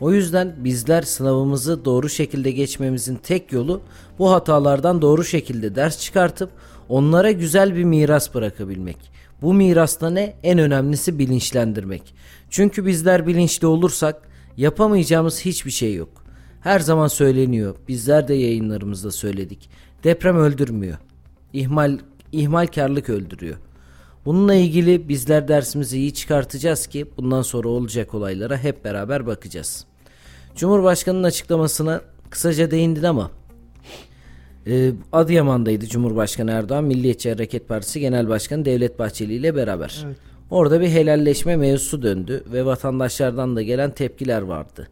O 0.00 0.12
yüzden 0.12 0.54
bizler 0.58 1.02
sınavımızı 1.02 1.84
doğru 1.84 2.08
şekilde 2.08 2.50
geçmemizin 2.50 3.16
tek 3.16 3.52
yolu 3.52 3.80
bu 4.18 4.30
hatalardan 4.30 5.02
doğru 5.02 5.24
şekilde 5.24 5.74
ders 5.74 6.00
çıkartıp 6.00 6.50
onlara 6.88 7.30
güzel 7.30 7.76
bir 7.76 7.84
miras 7.84 8.34
bırakabilmek. 8.34 8.96
Bu 9.42 9.54
mirasta 9.54 10.10
ne? 10.10 10.36
En 10.42 10.58
önemlisi 10.58 11.18
bilinçlendirmek. 11.18 12.14
Çünkü 12.50 12.86
bizler 12.86 13.26
bilinçli 13.26 13.66
olursak 13.66 14.28
yapamayacağımız 14.56 15.40
hiçbir 15.40 15.70
şey 15.70 15.94
yok. 15.94 16.19
Her 16.60 16.80
zaman 16.80 17.08
söyleniyor. 17.08 17.74
Bizler 17.88 18.28
de 18.28 18.34
yayınlarımızda 18.34 19.10
söyledik. 19.10 19.70
Deprem 20.04 20.36
öldürmüyor. 20.36 20.98
İhmal 21.52 21.98
ihmalkarlık 22.32 23.10
öldürüyor. 23.10 23.56
Bununla 24.24 24.54
ilgili 24.54 25.08
bizler 25.08 25.48
dersimizi 25.48 25.98
iyi 25.98 26.14
çıkartacağız 26.14 26.86
ki 26.86 27.06
bundan 27.16 27.42
sonra 27.42 27.68
olacak 27.68 28.14
olaylara 28.14 28.58
hep 28.58 28.84
beraber 28.84 29.26
bakacağız. 29.26 29.84
Cumhurbaşkanının 30.56 31.22
açıklamasına 31.22 32.00
kısaca 32.30 32.70
değindin 32.70 33.02
ama 33.02 33.30
e, 34.66 34.92
Adıyaman'daydı 35.12 35.86
Cumhurbaşkanı 35.86 36.50
Erdoğan 36.50 36.84
Milliyetçi 36.84 37.30
Hareket 37.30 37.68
Partisi 37.68 38.00
Genel 38.00 38.28
Başkanı 38.28 38.64
Devlet 38.64 38.98
Bahçeli 38.98 39.34
ile 39.34 39.54
beraber. 39.54 40.02
Evet. 40.06 40.16
Orada 40.50 40.80
bir 40.80 40.88
helalleşme 40.88 41.56
mevzusu 41.56 42.02
döndü 42.02 42.44
ve 42.52 42.64
vatandaşlardan 42.64 43.56
da 43.56 43.62
gelen 43.62 43.90
tepkiler 43.90 44.42
vardı. 44.42 44.88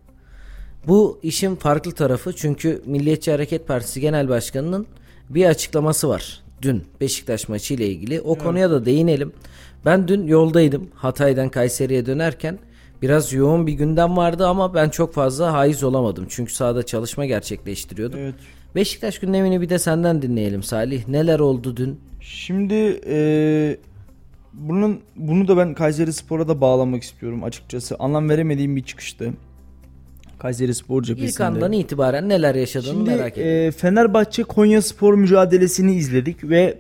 Bu 0.87 1.19
işin 1.23 1.55
farklı 1.55 1.93
tarafı 1.93 2.37
çünkü 2.37 2.83
Milliyetçi 2.87 3.31
Hareket 3.31 3.69
Partisi 3.69 4.01
Genel 4.01 4.29
Başkanı'nın 4.29 4.87
bir 5.31 5.45
açıklaması 5.45 6.09
var. 6.09 6.43
Dün 6.63 6.85
Beşiktaş 7.01 7.49
maçı 7.49 7.75
ile 7.75 7.87
ilgili. 7.87 8.21
O 8.21 8.33
evet. 8.33 8.43
konuya 8.43 8.71
da 8.71 8.85
değinelim. 8.85 9.33
Ben 9.85 10.09
dün 10.09 10.27
yoldaydım. 10.27 10.89
Hatay'dan 10.95 11.49
Kayseri'ye 11.49 12.07
dönerken 12.07 12.59
biraz 13.03 13.33
yoğun 13.33 13.67
bir 13.67 13.73
gündem 13.73 14.17
vardı 14.17 14.47
ama 14.47 14.75
ben 14.75 14.89
çok 14.89 15.15
fazla 15.15 15.53
haiz 15.53 15.85
olamadım. 15.85 16.27
Çünkü 16.29 16.55
sahada 16.55 16.83
çalışma 16.87 17.27
gerçekleştiriyordum. 17.27 18.21
Evet. 18.21 18.35
Beşiktaş 18.75 19.19
gündemini 19.19 19.61
bir 19.61 19.69
de 19.69 19.79
senden 19.79 20.23
dinleyelim 20.23 20.63
Salih. 20.63 21.09
Neler 21.09 21.39
oldu 21.39 21.77
dün? 21.77 22.01
Şimdi 22.21 23.01
e, 23.07 23.77
bunun 24.53 25.01
bunu 25.17 25.49
da 25.49 25.57
ben 25.57 25.75
Kayseri 25.75 26.13
Spor'a 26.13 26.49
da 26.49 26.61
bağlamak 26.61 27.03
istiyorum 27.03 27.45
açıkçası. 27.45 27.97
Anlam 27.99 28.29
veremediğim 28.29 28.77
bir 28.77 28.83
çıkıştı. 28.83 29.33
Kayseri 30.39 30.75
Spor 30.75 31.03
cephesinde. 31.03 31.31
İlk 31.31 31.41
andan 31.41 31.73
itibaren 31.73 32.29
neler 32.29 32.55
yaşadığını 32.55 32.91
Şimdi, 32.91 33.11
merak 33.11 33.39
ediyorum. 33.39 33.69
E, 33.69 33.71
Fenerbahçe 33.71 34.43
Konya 34.43 34.83
Spor 34.83 35.15
mücadelesini 35.15 35.95
izledik 35.95 36.45
ve 36.45 36.79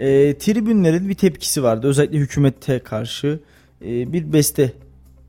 e, 0.00 0.38
tribünlerin 0.38 1.08
bir 1.08 1.14
tepkisi 1.14 1.62
vardı. 1.62 1.86
Özellikle 1.86 2.18
hükümete 2.18 2.78
karşı 2.78 3.40
e, 3.82 4.12
bir 4.12 4.32
beste 4.32 4.72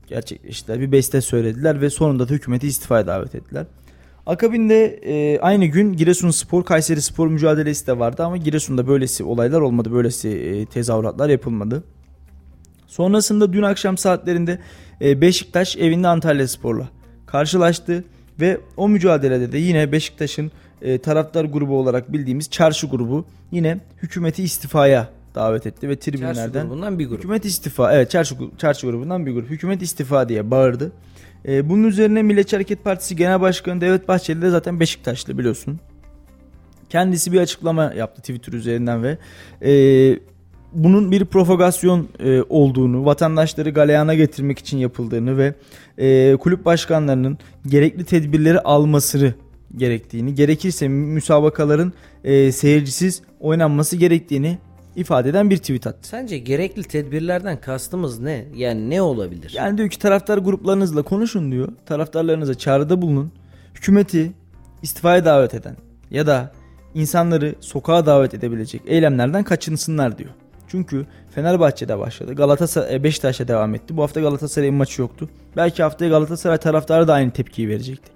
gerçekleştiler. 0.06 0.80
Bir 0.80 0.92
beste 0.92 1.20
söylediler 1.20 1.80
ve 1.80 1.90
sonunda 1.90 2.28
da 2.28 2.32
hükümeti 2.32 2.66
istifaya 2.66 3.06
davet 3.06 3.34
ettiler. 3.34 3.66
Akabinde 4.26 4.86
e, 4.86 5.38
aynı 5.40 5.66
gün 5.66 5.92
Giresun 5.92 6.30
Spor 6.30 6.64
Kayseri 6.64 7.02
Spor 7.02 7.28
mücadelesi 7.28 7.86
de 7.86 7.98
vardı 7.98 8.24
ama 8.24 8.36
Giresun'da 8.36 8.86
böylesi 8.86 9.24
olaylar 9.24 9.60
olmadı. 9.60 9.92
Böylesi 9.92 10.28
e, 10.28 10.66
tezahüratlar 10.66 11.28
yapılmadı. 11.28 11.84
Sonrasında 12.86 13.52
dün 13.52 13.62
akşam 13.62 13.98
saatlerinde 13.98 14.58
e, 15.00 15.20
Beşiktaş 15.20 15.76
evinde 15.76 16.08
Antalya 16.08 16.48
Spor'la 16.48 16.88
karşılaştı 17.30 18.04
ve 18.40 18.60
o 18.76 18.88
mücadelede 18.88 19.52
de 19.52 19.58
yine 19.58 19.92
Beşiktaş'ın 19.92 20.50
e, 20.82 20.98
taraftar 20.98 21.44
grubu 21.44 21.78
olarak 21.78 22.12
bildiğimiz 22.12 22.50
çarşı 22.50 22.86
grubu 22.86 23.24
yine 23.50 23.80
hükümeti 24.02 24.42
istifaya 24.42 25.08
davet 25.34 25.66
etti 25.66 25.88
ve 25.88 25.96
tribünlerden 25.96 26.34
çarşı 26.34 26.66
grubundan 26.66 26.98
bir 26.98 27.08
grup. 27.08 27.18
Hükümet 27.18 27.44
istifa 27.44 27.92
evet 27.92 28.10
çarşı, 28.10 28.34
çarşı 28.58 28.86
grubundan 28.86 29.26
bir 29.26 29.32
grup 29.32 29.50
hükümet 29.50 29.82
istifa 29.82 30.28
diye 30.28 30.50
bağırdı. 30.50 30.92
E, 31.48 31.68
bunun 31.68 31.84
üzerine 31.84 32.22
Milliyetçi 32.22 32.56
Hareket 32.56 32.84
Partisi 32.84 33.16
Genel 33.16 33.40
Başkanı 33.40 33.80
Devlet 33.80 34.08
Bahçeli 34.08 34.42
de 34.42 34.50
zaten 34.50 34.80
Beşiktaşlı 34.80 35.38
biliyorsun. 35.38 35.80
Kendisi 36.88 37.32
bir 37.32 37.40
açıklama 37.40 37.92
yaptı 37.94 38.20
Twitter 38.20 38.52
üzerinden 38.52 39.02
ve 39.02 39.18
e, 39.62 39.72
bunun 40.72 41.12
bir 41.12 41.24
provokasyon 41.24 42.08
e, 42.18 42.42
olduğunu, 42.48 43.04
vatandaşları 43.04 43.70
galeyana 43.70 44.14
getirmek 44.14 44.58
için 44.58 44.78
yapıldığını 44.78 45.38
ve 45.38 45.54
e, 45.98 46.36
kulüp 46.36 46.64
başkanlarının 46.64 47.38
gerekli 47.66 48.04
tedbirleri 48.04 48.60
almasını 48.60 49.34
gerektiğini, 49.76 50.34
gerekirse 50.34 50.88
müsabakaların 50.88 51.92
e, 52.24 52.52
seyircisiz 52.52 53.22
oynanması 53.40 53.96
gerektiğini 53.96 54.58
ifade 54.96 55.28
eden 55.28 55.50
bir 55.50 55.56
tweet 55.56 55.86
attı. 55.86 56.08
Sence 56.08 56.38
gerekli 56.38 56.82
tedbirlerden 56.82 57.60
kastımız 57.60 58.18
ne? 58.18 58.44
Yani 58.54 58.90
ne 58.90 59.02
olabilir? 59.02 59.52
Yani 59.54 59.78
diyor 59.78 59.88
ki 59.88 59.98
taraftar 59.98 60.38
gruplarınızla 60.38 61.02
konuşun 61.02 61.52
diyor. 61.52 61.68
Taraftarlarınıza 61.86 62.54
çağrıda 62.54 63.02
bulunun. 63.02 63.32
Hükümeti 63.74 64.32
istifaya 64.82 65.24
davet 65.24 65.54
eden 65.54 65.76
ya 66.10 66.26
da 66.26 66.52
insanları 66.94 67.54
sokağa 67.60 68.06
davet 68.06 68.34
edebilecek 68.34 68.82
eylemlerden 68.86 69.44
kaçınsınlar 69.44 70.18
diyor. 70.18 70.30
Çünkü 70.68 71.06
Fenerbahçe'de 71.30 71.98
başladı. 71.98 72.34
Galatasaray 72.34 72.94
e, 72.94 73.04
Beşiktaş'a 73.04 73.48
devam 73.48 73.74
etti. 73.74 73.96
Bu 73.96 74.02
hafta 74.02 74.20
Galatasaray'ın 74.20 74.74
maçı 74.74 75.02
yoktu. 75.02 75.28
Belki 75.56 75.82
haftaya 75.82 76.10
Galatasaray 76.10 76.58
taraftarı 76.58 77.08
da 77.08 77.14
aynı 77.14 77.30
tepkiyi 77.30 77.68
verecekti. 77.68 78.10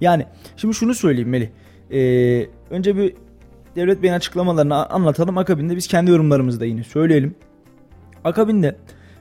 Yani 0.00 0.26
şimdi 0.56 0.74
şunu 0.74 0.94
söyleyeyim 0.94 1.28
Melih. 1.28 1.48
Ee, 1.90 2.46
önce 2.70 2.96
bir 2.96 3.14
Devlet 3.76 4.02
Bey'in 4.02 4.14
açıklamalarını 4.14 4.86
anlatalım. 4.86 5.38
Akabinde 5.38 5.76
biz 5.76 5.86
kendi 5.86 6.10
yorumlarımızı 6.10 6.60
da 6.60 6.64
yine 6.64 6.84
söyleyelim. 6.84 7.34
Akabinde 8.24 8.76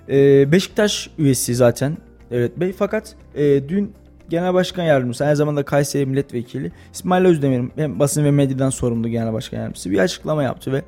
e, 0.10 0.52
Beşiktaş 0.52 1.10
üyesi 1.17 1.56
zaten 1.56 1.98
Devlet 2.32 2.60
Bey. 2.60 2.74
Fakat 2.74 3.15
e, 3.36 3.69
dün 3.69 3.93
Genel 4.30 4.54
Başkan 4.54 4.84
Yardımcısı 4.84 5.26
aynı 5.26 5.36
zamanda 5.36 5.65
Kayseri 5.65 6.06
Milletvekili 6.06 6.71
İsmail 6.93 7.26
Özdemir 7.26 7.71
hem 7.76 8.00
basın 8.00 8.24
ve 8.24 8.32
medyadan 8.32 8.69
sorumlu 8.69 9.08
Genel 9.08 9.34
Başkan 9.34 9.58
Yardımcısı 9.58 9.91
bir 9.91 10.00
açıklama 10.00 10.43
yaptı 10.43 10.74
ve 10.74 10.82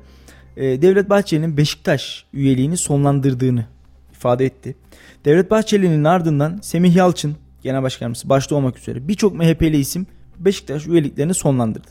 Devlet 0.58 1.10
Bahçeli'nin 1.10 1.56
Beşiktaş 1.56 2.24
üyeliğini 2.32 2.76
sonlandırdığını 2.76 3.66
ifade 4.12 4.44
etti. 4.46 4.76
Devlet 5.24 5.50
Bahçeli'nin 5.50 6.04
ardından 6.04 6.58
Semih 6.62 6.96
Yalçın 6.96 7.36
Genel 7.62 7.82
Başkanımız 7.82 8.22
başta 8.24 8.54
olmak 8.54 8.78
üzere 8.78 9.08
birçok 9.08 9.34
MHP'li 9.34 9.76
isim 9.76 10.06
Beşiktaş 10.38 10.86
üyeliklerini 10.86 11.34
sonlandırdı. 11.34 11.88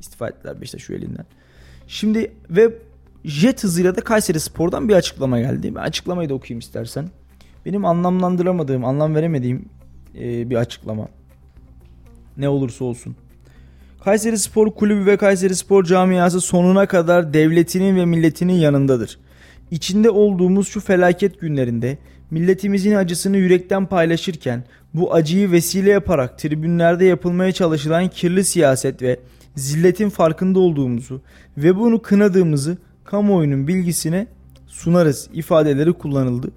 İstifa 0.00 0.28
ettiler 0.28 0.60
Beşiktaş 0.60 0.90
üyeliğinden. 0.90 1.26
Şimdi 1.86 2.32
ve 2.50 2.74
jet 3.24 3.64
hızıyla 3.64 3.96
da 3.96 4.00
Kayseri 4.00 4.40
Spor'dan 4.40 4.88
bir 4.88 4.94
açıklama 4.94 5.40
geldi. 5.40 5.74
Ben 5.74 5.80
açıklamayı 5.80 6.28
da 6.28 6.34
okuyayım 6.34 6.58
istersen. 6.58 7.10
Benim 7.66 7.84
anlamlandıramadığım, 7.84 8.84
anlam 8.84 9.14
veremediğim 9.14 9.68
e, 10.14 10.50
bir 10.50 10.56
açıklama. 10.56 11.08
Ne 12.36 12.48
olursa 12.48 12.84
olsun. 12.84 13.16
Kayseri 14.04 14.38
Spor 14.38 14.70
Kulübü 14.70 15.06
ve 15.06 15.16
Kayseri 15.16 15.56
Spor 15.56 15.84
camiası 15.84 16.40
sonuna 16.40 16.86
kadar 16.86 17.34
devletinin 17.34 17.96
ve 17.96 18.04
milletinin 18.04 18.52
yanındadır. 18.52 19.18
İçinde 19.70 20.10
olduğumuz 20.10 20.68
şu 20.68 20.80
felaket 20.80 21.40
günlerinde 21.40 21.98
milletimizin 22.30 22.94
acısını 22.94 23.36
yürekten 23.36 23.86
paylaşırken 23.86 24.64
bu 24.94 25.14
acıyı 25.14 25.52
vesile 25.52 25.90
yaparak 25.90 26.38
tribünlerde 26.38 27.04
yapılmaya 27.04 27.52
çalışılan 27.52 28.08
kirli 28.08 28.44
siyaset 28.44 29.02
ve 29.02 29.20
zilletin 29.56 30.10
farkında 30.10 30.58
olduğumuzu 30.58 31.22
ve 31.56 31.76
bunu 31.76 32.02
kınadığımızı 32.02 32.78
kamuoyunun 33.04 33.68
bilgisine 33.68 34.26
sunarız 34.66 35.28
ifadeleri 35.32 35.92
kullanıldı. 35.92 36.50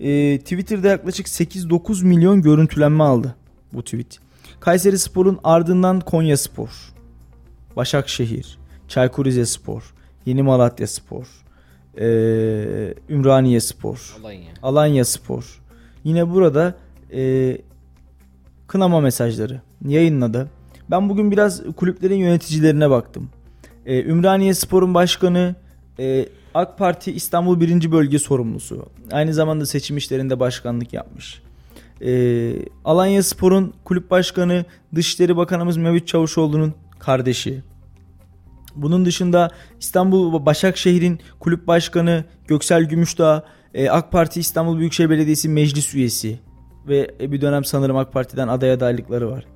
Ee, 0.00 0.38
Twitter'da 0.38 0.88
yaklaşık 0.88 1.26
8-9 1.26 2.04
milyon 2.04 2.42
görüntülenme 2.42 3.04
aldı 3.04 3.34
bu 3.72 3.82
tweet. 3.82 4.29
Kayseri 4.60 4.98
Spor'un 4.98 5.38
ardından 5.44 6.00
Konya 6.00 6.36
Spor, 6.36 6.70
Başakşehir, 7.76 8.58
Çaykur 8.88 9.24
Rizespor, 9.24 9.94
Yeni 10.26 10.42
Malatya 10.42 10.86
Spor, 10.86 11.26
e, 11.98 12.04
Ümraniye 13.08 13.60
Spor, 13.60 14.16
Alanya. 14.20 14.52
Alanya 14.62 15.04
Spor. 15.04 15.60
Yine 16.04 16.30
burada 16.30 16.74
e, 17.12 17.58
kınama 18.66 19.00
mesajları 19.00 19.60
yayınladı. 19.86 20.48
Ben 20.90 21.08
bugün 21.08 21.30
biraz 21.30 21.62
kulüplerin 21.76 22.16
yöneticilerine 22.16 22.90
baktım. 22.90 23.30
E, 23.86 24.04
Ümraniye 24.04 24.54
Spor'un 24.54 24.94
başkanı 24.94 25.54
e, 25.98 26.26
AK 26.54 26.78
Parti 26.78 27.12
İstanbul 27.12 27.60
1. 27.60 27.92
Bölge 27.92 28.18
sorumlusu. 28.18 28.86
Aynı 29.12 29.34
zamanda 29.34 29.66
seçim 29.66 29.96
işlerinde 29.96 30.40
başkanlık 30.40 30.92
yapmış. 30.92 31.42
E, 32.04 32.52
Alanya 32.84 33.22
Spor'un 33.22 33.74
kulüp 33.84 34.10
başkanı 34.10 34.64
Dışişleri 34.94 35.36
Bakanımız 35.36 35.76
Mevlüt 35.76 36.06
Çavuşoğlu'nun 36.06 36.74
kardeşi. 36.98 37.62
Bunun 38.76 39.04
dışında 39.04 39.50
İstanbul 39.80 40.46
Başakşehir'in 40.46 41.20
kulüp 41.40 41.66
başkanı 41.66 42.24
Göksel 42.48 42.84
Gümüşdağ, 42.84 43.44
e, 43.74 43.90
AK 43.90 44.12
Parti 44.12 44.40
İstanbul 44.40 44.78
Büyükşehir 44.78 45.10
Belediyesi 45.10 45.48
meclis 45.48 45.94
üyesi 45.94 46.40
ve 46.88 47.10
bir 47.20 47.40
dönem 47.40 47.64
sanırım 47.64 47.96
AK 47.96 48.12
Parti'den 48.12 48.48
aday 48.48 48.72
adaylıkları 48.72 49.30
var. 49.30 49.46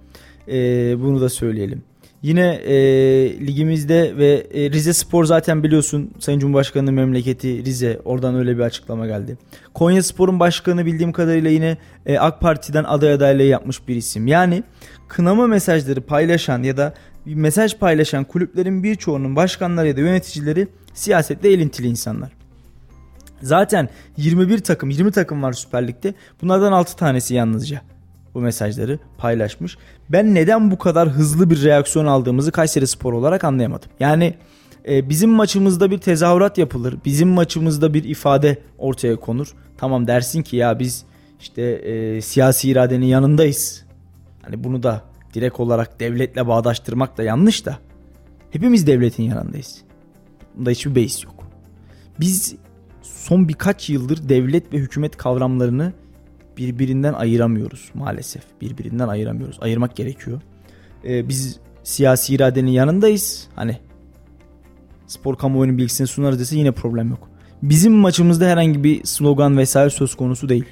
E, 0.49 0.57
bunu 1.03 1.21
da 1.21 1.29
söyleyelim. 1.29 1.83
Yine 2.25 2.55
e, 2.55 2.77
ligimizde 3.47 4.17
ve 4.17 4.47
e, 4.55 4.71
Rize 4.71 4.93
Spor 4.93 5.25
zaten 5.25 5.63
biliyorsun 5.63 6.11
Sayın 6.19 6.39
Cumhurbaşkanı'nın 6.39 6.95
memleketi 6.95 7.65
Rize. 7.65 8.01
Oradan 8.05 8.35
öyle 8.35 8.57
bir 8.57 8.63
açıklama 8.63 9.07
geldi. 9.07 9.39
Konya 9.75 10.03
Spor'un 10.03 10.41
başkanı 10.41 10.87
bildiğim 10.87 11.13
kadarıyla 11.13 11.51
yine 11.51 11.77
e, 12.07 12.19
AK 12.19 12.41
Parti'den 12.41 12.85
aday 12.85 13.13
adaylığı 13.13 13.43
yapmış 13.43 13.89
bir 13.89 13.97
isim. 13.97 14.27
Yani 14.27 14.63
kınama 15.09 15.47
mesajları 15.47 16.01
paylaşan 16.01 16.63
ya 16.63 16.77
da 16.77 16.95
bir 17.27 17.35
mesaj 17.35 17.79
paylaşan 17.79 18.25
kulüplerin 18.25 18.83
birçoğunun 18.83 19.37
başkanları 19.37 19.89
ya 19.89 19.97
da 19.97 20.01
yöneticileri 20.01 20.69
siyasetle 20.95 21.53
elintili 21.53 21.87
insanlar. 21.87 22.33
Zaten 23.43 23.89
21 24.17 24.59
takım 24.59 24.91
20 24.91 25.13
takım 25.13 25.43
var 25.43 25.53
Süper 25.53 25.89
Lig'de. 25.89 26.15
Bunlardan 26.43 26.73
6 26.73 26.97
tanesi 26.97 27.35
yalnızca 27.35 27.94
bu 28.35 28.41
mesajları 28.41 28.99
paylaşmış. 29.19 29.79
Ben 30.09 30.35
neden 30.35 30.71
bu 30.71 30.79
kadar 30.79 31.09
hızlı 31.09 31.51
bir 31.51 31.63
reaksiyon 31.63 32.07
aldığımızı 32.07 32.53
Kayseri 32.53 32.87
Spor 32.87 33.13
olarak 33.13 33.45
anlayamadım. 33.45 33.91
Yani 34.01 34.35
e, 34.89 35.09
bizim 35.09 35.31
maçımızda 35.31 35.91
bir 35.91 35.99
tezahürat 35.99 36.59
yapılır. 36.59 36.97
Bizim 37.05 37.29
maçımızda 37.29 37.95
bir 37.95 38.05
ifade 38.05 38.59
ortaya 38.79 39.17
konur. 39.17 39.55
Tamam 39.77 40.07
dersin 40.07 40.43
ki 40.43 40.57
ya 40.57 40.79
biz 40.79 41.05
işte 41.41 41.63
e, 41.63 42.21
siyasi 42.21 42.69
iradenin 42.69 43.07
yanındayız. 43.07 43.85
Hani 44.43 44.65
bunu 44.65 44.83
da 44.83 45.03
direkt 45.35 45.61
olarak 45.61 46.01
devletle 46.01 46.49
bağdaştırmak 46.49 47.19
da 47.19 47.23
yanlış 47.23 47.67
da. 47.67 47.79
Hepimiz 48.51 48.87
devletin 48.87 49.23
yanındayız. 49.23 49.83
Bunda 50.57 50.71
hiçbir 50.71 50.95
beis 50.95 51.25
yok. 51.25 51.35
Biz 52.21 52.57
son 53.03 53.49
birkaç 53.49 53.91
yıldır 53.91 54.29
devlet 54.29 54.73
ve 54.73 54.79
hükümet 54.79 55.17
kavramlarını 55.17 55.93
birbirinden 56.57 57.13
ayıramıyoruz 57.13 57.91
maalesef. 57.95 58.43
Birbirinden 58.61 59.09
ayıramıyoruz. 59.09 59.59
Ayırmak 59.61 59.97
gerekiyor. 59.97 60.41
Ee, 61.05 61.29
biz 61.29 61.61
siyasi 61.83 62.35
iradenin 62.35 62.71
yanındayız. 62.71 63.49
Hani 63.55 63.79
spor 65.07 65.37
kamuoyunun 65.37 65.79
bilgisini 65.79 66.07
sunarız 66.07 66.41
dese 66.41 66.57
yine 66.57 66.73
problem 66.73 67.11
yok. 67.11 67.29
Bizim 67.63 67.93
maçımızda 67.93 68.47
herhangi 68.47 68.85
bir 68.85 69.05
slogan 69.05 69.59
vesaire 69.59 69.91
söz 69.91 70.15
konusu 70.15 70.49
değil. 70.49 70.65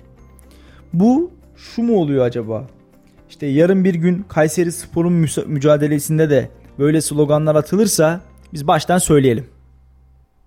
Bu 0.92 1.30
şu 1.56 1.82
mu 1.82 1.96
oluyor 1.96 2.24
acaba? 2.24 2.66
İşte 3.30 3.46
yarın 3.46 3.84
bir 3.84 3.94
gün 3.94 4.24
Kayseri 4.28 4.72
Spor'un 4.72 5.26
mücadelesinde 5.46 6.30
de 6.30 6.50
böyle 6.78 7.00
sloganlar 7.00 7.54
atılırsa 7.54 8.20
biz 8.52 8.66
baştan 8.66 8.98
söyleyelim. 8.98 9.46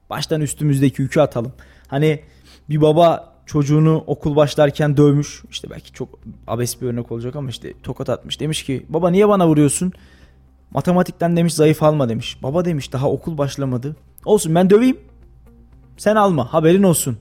Baştan 0.09 0.41
üstümüzdeki 0.41 1.01
yükü 1.01 1.19
atalım. 1.19 1.53
Hani 1.87 2.19
bir 2.69 2.81
baba 2.81 3.34
çocuğunu 3.45 4.03
okul 4.07 4.35
başlarken 4.35 4.97
dövmüş. 4.97 5.43
İşte 5.51 5.69
belki 5.69 5.93
çok 5.93 6.19
abes 6.47 6.81
bir 6.81 6.87
örnek 6.87 7.11
olacak 7.11 7.35
ama 7.35 7.49
işte 7.49 7.73
tokat 7.83 8.09
atmış. 8.09 8.39
Demiş 8.39 8.63
ki 8.63 8.85
baba 8.89 9.09
niye 9.09 9.27
bana 9.29 9.47
vuruyorsun? 9.47 9.93
Matematikten 10.71 11.37
demiş 11.37 11.53
zayıf 11.53 11.83
alma 11.83 12.09
demiş. 12.09 12.37
Baba 12.43 12.65
demiş 12.65 12.93
daha 12.93 13.09
okul 13.09 13.37
başlamadı. 13.37 13.95
Olsun 14.25 14.55
ben 14.55 14.69
döveyim. 14.69 14.97
Sen 15.97 16.15
alma 16.15 16.53
haberin 16.53 16.83
olsun. 16.83 17.17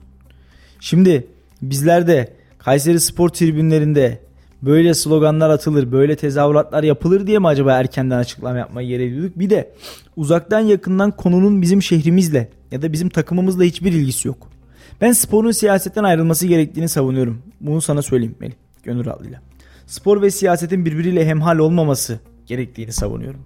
Şimdi 0.81 1.27
bizler 1.63 2.07
de 2.07 2.37
Kayseri 2.59 3.01
Spor 3.01 3.29
tribünlerinde 3.29 4.21
böyle 4.63 4.95
sloganlar 4.95 5.51
atılır, 5.51 5.93
böyle 5.93 6.17
tezahüratlar 6.17 6.83
yapılır 6.83 7.27
diye 7.27 7.39
mi 7.39 7.47
acaba 7.47 7.73
erkenden 7.73 8.19
açıklama 8.19 8.59
yapmayı 8.59 8.89
gerekliyorduk? 8.89 9.39
Bir 9.39 9.51
de 9.51 9.73
uzaktan 10.17 10.61
yakından 10.61 11.11
konunun 11.11 11.63
bizim 11.63 11.83
şehrimizle 11.83 12.49
ya 12.71 12.83
da 12.83 12.93
bizim 12.93 13.09
takımımızla 13.09 13.65
hiçbir 13.65 13.93
ilgisi 13.93 14.29
yok. 14.29 14.54
Ben 15.01 15.13
sporun 15.13 15.51
siyasetten 15.51 16.05
ayrılması 16.05 16.47
gerektiğini 16.47 16.89
savunuyorum. 16.89 17.43
Bunu 17.61 17.81
sana 17.81 18.03
söyleyeyim 18.03 18.35
Melih. 18.41 18.55
Gönül 18.83 19.05
rahatlığıyla. 19.05 19.41
Spor 19.87 20.23
ve 20.23 20.31
siyasetin 20.31 20.85
birbiriyle 20.85 21.27
hemhal 21.27 21.59
olmaması 21.59 22.21
gerektiğini 22.47 22.93
savunuyorum. 22.93 23.41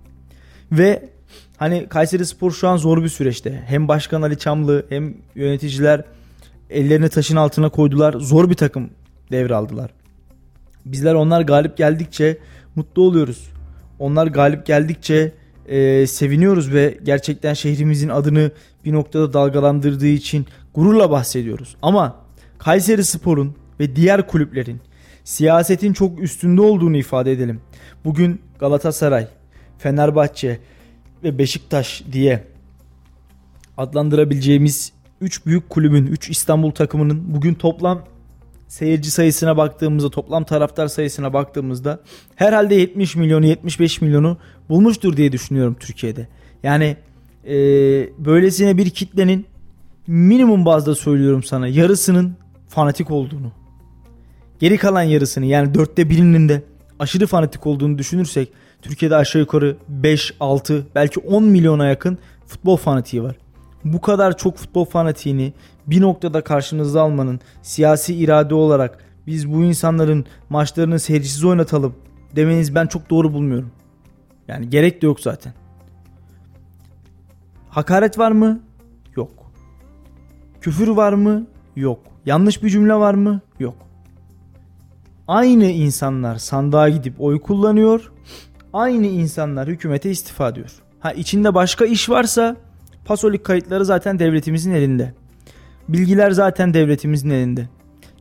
Ve 0.73 1.09
hani 1.57 1.87
Kayseri 1.89 2.27
Spor 2.27 2.51
şu 2.51 2.69
an 2.69 2.77
zor 2.77 3.03
bir 3.03 3.09
süreçte. 3.09 3.63
Hem 3.67 3.89
Başkan 3.89 4.23
Ali 4.23 4.39
Çamlı 4.39 4.87
hem 4.89 5.15
yöneticiler 5.35 6.05
ellerini 6.71 7.09
taşın 7.09 7.37
altına 7.37 7.69
koydular. 7.69 8.13
Zor 8.13 8.51
bir 8.51 8.55
takım 8.55 8.91
devraldılar. 9.31 9.91
Bizler 10.85 11.15
onlar 11.15 11.41
galip 11.41 11.77
geldikçe 11.77 12.39
mutlu 12.75 13.03
oluyoruz. 13.03 13.49
Onlar 13.99 14.27
galip 14.27 14.67
geldikçe 14.67 15.33
e, 15.67 16.07
seviniyoruz 16.07 16.73
ve 16.73 16.99
gerçekten 17.03 17.55
şehrimizin 17.55 18.09
adını 18.09 18.51
bir 18.85 18.93
noktada 18.93 19.33
dalgalandırdığı 19.33 20.07
için 20.07 20.47
gururla 20.79 21.11
bahsediyoruz. 21.11 21.77
Ama 21.83 22.17
Kayseri 22.59 23.05
Spor'un 23.05 23.55
ve 23.81 23.97
diğer 23.97 24.27
kulüplerin 24.27 24.81
siyasetin 25.25 25.93
çok 25.93 26.21
üstünde 26.23 26.61
olduğunu 26.61 26.97
ifade 26.97 27.33
edelim. 27.33 27.61
Bugün 28.05 28.41
Galatasaray, 28.59 29.29
Fenerbahçe 29.79 30.59
ve 31.25 31.39
Beşiktaş 31.39 32.03
diye 32.13 32.45
adlandırabileceğimiz 33.77 34.93
3 35.21 35.47
büyük 35.47 35.71
kulübün, 35.71 36.07
3 36.07 36.31
İstanbul 36.31 36.71
takımının 36.71 37.35
bugün 37.35 37.55
toplam 37.55 38.05
seyirci 38.69 39.11
sayısına 39.11 39.57
baktığımızda, 39.57 40.11
toplam 40.11 40.45
taraftar 40.45 40.89
sayısına 40.89 41.33
baktığımızda 41.33 42.01
herhalde 42.37 42.75
70 42.75 43.17
milyonu, 43.17 43.47
75 43.47 44.01
milyonu 44.01 44.39
bulmuştur 44.69 45.17
diye 45.17 45.33
düşünüyorum 45.33 45.77
Türkiye'de. 45.81 46.29
Yani 46.63 46.97
e, 47.45 47.55
böylesine 48.19 48.77
bir 48.77 48.91
kitlenin 48.91 49.47
minimum 50.09 50.65
bazda 50.65 50.95
söylüyorum 50.95 51.43
sana 51.43 51.69
yarısının 51.69 52.37
fanatik 52.69 53.11
olduğunu. 53.11 53.53
Geri 54.59 54.79
kalan 54.79 55.03
yarısını 55.03 55.47
yani 55.47 55.75
dörtte 55.75 56.11
birinin 56.11 56.49
de 56.49 56.63
aşırı 56.99 57.27
fanatik 57.27 57.67
olduğunu 57.67 57.99
düşünürsek 57.99 58.53
Türkiye'de 58.83 59.17
aşağı 59.17 59.41
yukarı 59.41 59.77
5, 59.89 60.35
6 60.41 60.87
belki 60.95 61.21
10 61.21 61.45
milyona 61.45 61.87
yakın 61.87 62.19
futbol 62.47 62.77
fanatiği 62.77 63.23
var. 63.23 63.37
Bu 63.85 64.01
kadar 64.01 64.37
çok 64.37 64.57
futbol 64.57 64.85
fanatiğini 64.85 65.53
bir 65.87 66.01
noktada 66.01 66.45
karşınıza 66.45 67.03
almanın 67.03 67.41
siyasi 67.63 68.15
irade 68.15 68.55
olarak 68.55 68.99
biz 69.27 69.53
bu 69.53 69.63
insanların 69.65 70.27
maçlarını 70.51 71.01
seyircisiz 71.01 71.45
oynatalım 71.45 71.95
demeniz 72.37 72.75
ben 72.75 72.87
çok 72.87 73.11
doğru 73.11 73.33
bulmuyorum. 73.33 73.71
Yani 74.49 74.71
gerek 74.71 75.03
de 75.03 75.07
yok 75.07 75.21
zaten. 75.21 75.53
Hakaret 77.69 78.19
var 78.19 78.33
mı? 78.33 78.68
Küfür 80.61 80.89
var 80.89 81.13
mı? 81.13 81.47
Yok. 81.77 82.01
Yanlış 82.27 82.63
bir 82.63 82.71
cümle 82.71 82.95
var 82.95 83.15
mı? 83.15 83.41
Yok. 83.61 83.77
Aynı 85.29 85.65
insanlar 85.65 86.37
sandığa 86.37 86.89
gidip 86.89 87.15
oy 87.21 87.41
kullanıyor. 87.41 88.13
Aynı 88.73 89.07
insanlar 89.07 89.69
hükümete 89.69 90.11
istifa 90.11 90.55
diyor. 90.55 90.83
Ha 91.01 91.13
içinde 91.13 91.55
başka 91.55 91.85
iş 91.85 92.11
varsa 92.11 92.57
pasolik 93.05 93.45
kayıtları 93.45 93.85
zaten 93.85 94.19
devletimizin 94.19 94.73
elinde. 94.73 95.15
Bilgiler 95.89 96.31
zaten 96.31 96.75
devletimizin 96.75 97.31
elinde. 97.31 97.69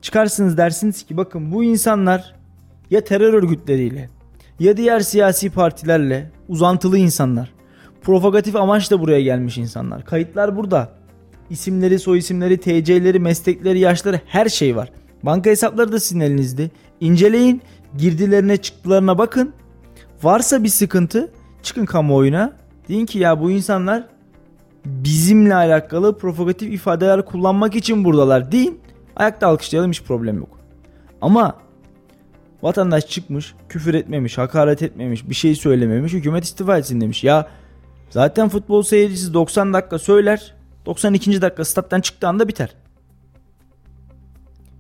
Çıkarsınız 0.02 0.58
dersiniz 0.58 1.04
ki 1.04 1.18
bakın 1.18 1.52
bu 1.52 1.64
insanlar 1.64 2.36
ya 2.90 3.04
terör 3.04 3.34
örgütleriyle 3.34 4.10
ya 4.60 4.78
diğer 4.78 5.00
siyasi 5.00 5.50
partilerle 5.50 6.32
uzantılı 6.48 6.98
insanlar. 6.98 7.54
Propagatif 8.02 8.56
amaçla 8.56 9.00
buraya 9.00 9.22
gelmiş 9.22 9.58
insanlar. 9.58 10.06
Kayıtlar 10.06 10.58
burada. 10.58 10.97
İsimleri, 11.50 12.00
soy 12.00 12.18
isimleri, 12.18 12.58
TC'leri, 12.58 13.20
meslekleri, 13.20 13.80
yaşları 13.80 14.22
her 14.26 14.50
şey 14.50 14.76
var. 14.76 14.92
Banka 15.24 15.50
hesapları 15.50 15.92
da 15.92 16.00
sizin 16.00 16.20
elinizde. 16.20 16.70
İnceleyin, 17.00 17.62
girdilerine 17.98 18.58
çıktılarına 18.58 19.18
bakın. 19.18 19.54
Varsa 20.24 20.64
bir 20.64 20.70
sıkıntı 20.70 21.32
çıkın 21.64 21.86
kamuoyuna. 21.86 22.54
Deyin 22.90 23.06
ki 23.06 23.20
ya 23.20 23.42
bu 23.42 23.52
insanlar 23.52 24.04
bizimle 24.86 25.56
alakalı 25.56 26.18
propagatif 26.18 26.74
ifadeler 26.74 27.26
kullanmak 27.26 27.76
için 27.76 28.04
buradalar 28.04 28.52
deyin. 28.52 28.80
Ayakta 29.16 29.48
alkışlayalım 29.48 29.92
hiç 29.92 30.04
problem 30.04 30.38
yok. 30.38 30.60
Ama 31.22 31.56
vatandaş 32.64 33.08
çıkmış 33.08 33.56
küfür 33.70 33.94
etmemiş, 33.94 34.38
hakaret 34.38 34.82
etmemiş, 34.82 35.30
bir 35.30 35.36
şey 35.36 35.56
söylememiş, 35.56 36.14
hükümet 36.14 36.44
istifa 36.44 36.78
etsin 36.78 37.02
demiş. 37.02 37.24
Ya 37.24 37.48
zaten 38.10 38.50
futbol 38.50 38.84
seyircisi 38.84 39.34
90 39.34 39.74
dakika 39.74 40.00
söyler, 40.00 40.54
92. 40.88 41.42
dakika 41.42 41.66
stat'tan 41.66 42.02
çıktığı 42.02 42.28
anda 42.28 42.48
biter. 42.48 42.70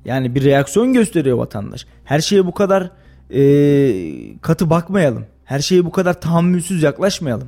Yani 0.05 0.36
bir 0.36 0.43
reaksiyon 0.43 0.93
gösteriyor 0.93 1.38
vatandaş. 1.38 1.86
Her 2.03 2.20
şeye 2.20 2.45
bu 2.45 2.53
kadar 2.53 2.91
e, 3.30 4.39
katı 4.41 4.70
bakmayalım. 4.70 5.26
Her 5.45 5.60
şeye 5.60 5.86
bu 5.86 5.91
kadar 5.91 6.22
tahammülsüz 6.22 6.84
yaklaşmayalım. 6.84 7.47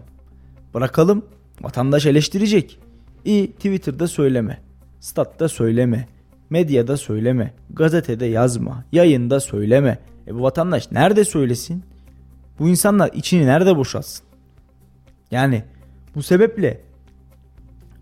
Bırakalım. 0.73 1.25
Vatandaş 1.61 2.05
eleştirecek. 2.05 2.79
İyi 3.25 3.51
Twitter'da 3.51 4.07
söyleme. 4.07 4.61
Statta 4.99 5.49
söyleme. 5.49 6.07
Medyada 6.49 6.97
söyleme, 6.97 7.53
gazetede 7.69 8.25
yazma, 8.25 8.83
yayında 8.91 9.39
söyleme. 9.39 9.99
E 10.27 10.35
bu 10.35 10.41
vatandaş 10.41 10.91
nerede 10.91 11.25
söylesin? 11.25 11.83
Bu 12.59 12.69
insanlar 12.69 13.11
içini 13.13 13.45
nerede 13.45 13.77
boşaltsın? 13.77 14.25
Yani 15.31 15.63
bu 16.15 16.23
sebeple 16.23 16.81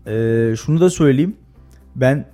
e, 0.08 0.56
şunu 0.56 0.80
da 0.80 0.90
söyleyeyim. 0.90 1.36
Ben 1.96 2.26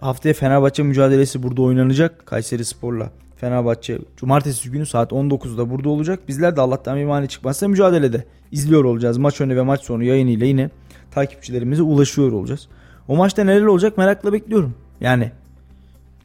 haftaya 0.00 0.34
Fenerbahçe 0.34 0.82
mücadelesi 0.82 1.42
burada 1.42 1.62
oynanacak. 1.62 2.26
Kayseri 2.26 2.64
Spor'la 2.64 3.10
Fenerbahçe 3.36 3.98
cumartesi 4.16 4.70
günü 4.70 4.86
saat 4.86 5.12
19'da 5.12 5.70
burada 5.70 5.88
olacak. 5.88 6.28
Bizler 6.28 6.56
de 6.56 6.60
Allah'tan 6.60 6.96
bir 6.96 7.04
mani 7.04 7.28
çıkmazsa 7.28 7.68
mücadelede 7.68 8.24
izliyor 8.52 8.84
olacağız. 8.84 9.18
Maç 9.18 9.40
önü 9.40 9.56
ve 9.56 9.62
maç 9.62 9.82
sonu 9.84 10.04
yayınıyla 10.04 10.46
yine 10.46 10.70
takipçilerimize 11.10 11.82
ulaşıyor 11.82 12.32
olacağız. 12.32 12.68
O 13.08 13.16
maçta 13.16 13.44
neler 13.44 13.62
olacak 13.62 13.98
merakla 13.98 14.32
bekliyorum. 14.32 14.74
Yani 15.00 15.30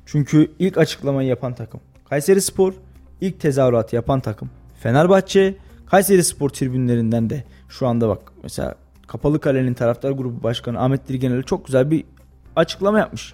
çünkü 0.06 0.52
ilk 0.60 0.78
açıklamayı 0.78 1.30
yapan 1.30 1.54
takım 1.54 1.80
Kayseri 2.10 2.42
Spor, 2.42 2.74
ilk 3.22 3.40
tezahüratı 3.40 3.96
yapan 3.96 4.20
takım 4.20 4.50
Fenerbahçe, 4.80 5.56
Kayseri 5.86 6.24
Spor 6.24 6.50
tribünlerinden 6.50 7.30
de 7.30 7.44
şu 7.70 7.88
anda 7.88 8.10
bak 8.10 8.32
mesela 8.44 8.76
Kapalı 9.08 9.40
Kale'nin 9.40 9.74
taraftar 9.74 10.12
grubu 10.12 10.44
başkanı 10.44 10.80
Ahmet 10.80 11.08
Dirgeneli 11.08 11.44
çok 11.44 11.66
güzel 11.66 11.92
bir 11.92 12.04
açıklama 12.56 13.00
yapmış. 13.00 13.34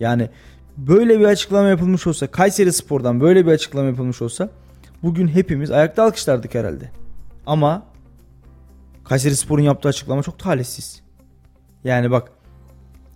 Yani 0.00 0.28
böyle 0.76 1.20
bir 1.20 1.24
açıklama 1.24 1.68
yapılmış 1.68 2.06
olsa 2.06 2.26
Kayseri 2.26 2.72
Spor'dan 2.72 3.20
böyle 3.20 3.46
bir 3.46 3.50
açıklama 3.50 3.88
yapılmış 3.88 4.22
olsa 4.22 4.48
bugün 5.02 5.28
hepimiz 5.28 5.70
ayakta 5.70 6.02
alkışlardık 6.02 6.54
herhalde. 6.54 6.90
Ama 7.46 7.82
Kayseri 9.04 9.36
Spor'un 9.36 9.62
yaptığı 9.62 9.88
açıklama 9.88 10.22
çok 10.22 10.38
talihsiz. 10.38 11.02
Yani 11.84 12.10
bak 12.10 12.32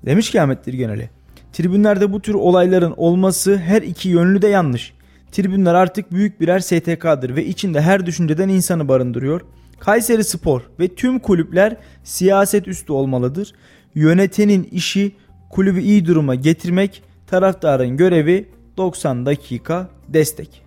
demiş 0.06 0.30
ki 0.30 0.42
Ahmet 0.42 0.66
Dirgeneli 0.66 1.10
tribünlerde 1.52 2.12
bu 2.12 2.20
tür 2.20 2.34
olayların 2.34 2.94
olması 2.96 3.56
her 3.56 3.82
iki 3.82 4.08
yönlü 4.08 4.42
de 4.42 4.48
yanlış. 4.48 4.92
Tribünler 5.32 5.74
artık 5.74 6.12
büyük 6.12 6.40
birer 6.40 6.60
STK'dır 6.60 7.36
ve 7.36 7.44
içinde 7.44 7.80
her 7.80 8.06
düşünceden 8.06 8.48
insanı 8.48 8.88
barındırıyor. 8.88 9.40
Kayseri 9.80 10.24
Spor 10.24 10.62
ve 10.80 10.88
tüm 10.88 11.18
kulüpler 11.18 11.76
siyaset 12.04 12.68
üstü 12.68 12.92
olmalıdır. 12.92 13.52
Yönetenin 13.94 14.64
işi 14.64 15.16
kulübü 15.50 15.80
iyi 15.80 16.06
duruma 16.06 16.34
getirmek, 16.34 17.02
taraftarın 17.26 17.96
görevi 17.96 18.48
90 18.76 19.26
dakika 19.26 19.88
destek. 20.08 20.62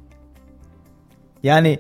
Yani 1.44 1.80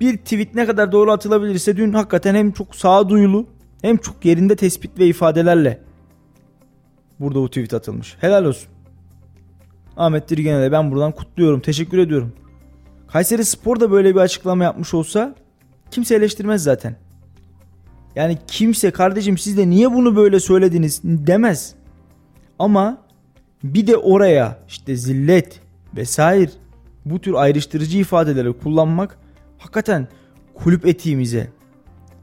bir 0.00 0.16
tweet 0.16 0.54
ne 0.54 0.66
kadar 0.66 0.92
doğru 0.92 1.12
atılabilirse 1.12 1.76
dün 1.76 1.92
hakikaten 1.92 2.34
hem 2.34 2.52
çok 2.52 2.74
sağduyulu 2.74 3.46
hem 3.82 3.96
çok 3.96 4.24
yerinde 4.24 4.56
tespit 4.56 4.98
ve 4.98 5.06
ifadelerle 5.06 5.80
burada 7.20 7.38
bu 7.40 7.48
tweet 7.48 7.74
atılmış. 7.74 8.16
Helal 8.20 8.44
olsun. 8.44 8.68
Ahmet 9.96 10.30
Dirgen'e 10.30 10.72
ben 10.72 10.90
buradan 10.90 11.12
kutluyorum. 11.12 11.60
Teşekkür 11.60 11.98
ediyorum. 11.98 12.32
Kayseri 13.08 13.44
Spor 13.44 13.80
da 13.80 13.90
böyle 13.90 14.14
bir 14.14 14.20
açıklama 14.20 14.64
yapmış 14.64 14.94
olsa 14.94 15.34
kimse 15.90 16.14
eleştirmez 16.14 16.62
zaten. 16.62 16.96
Yani 18.16 18.38
kimse 18.46 18.90
kardeşim 18.90 19.38
siz 19.38 19.56
de 19.56 19.70
niye 19.70 19.92
bunu 19.92 20.16
böyle 20.16 20.40
söylediniz 20.40 21.00
demez. 21.04 21.74
Ama 22.58 22.98
bir 23.64 23.86
de 23.86 23.96
oraya 23.96 24.58
işte 24.68 24.96
zillet 24.96 25.60
vesaire 25.96 26.50
bu 27.04 27.20
tür 27.20 27.34
ayrıştırıcı 27.34 27.98
ifadeleri 27.98 28.52
kullanmak 28.52 29.18
hakikaten 29.58 30.08
kulüp 30.54 30.86
etiğimize, 30.86 31.50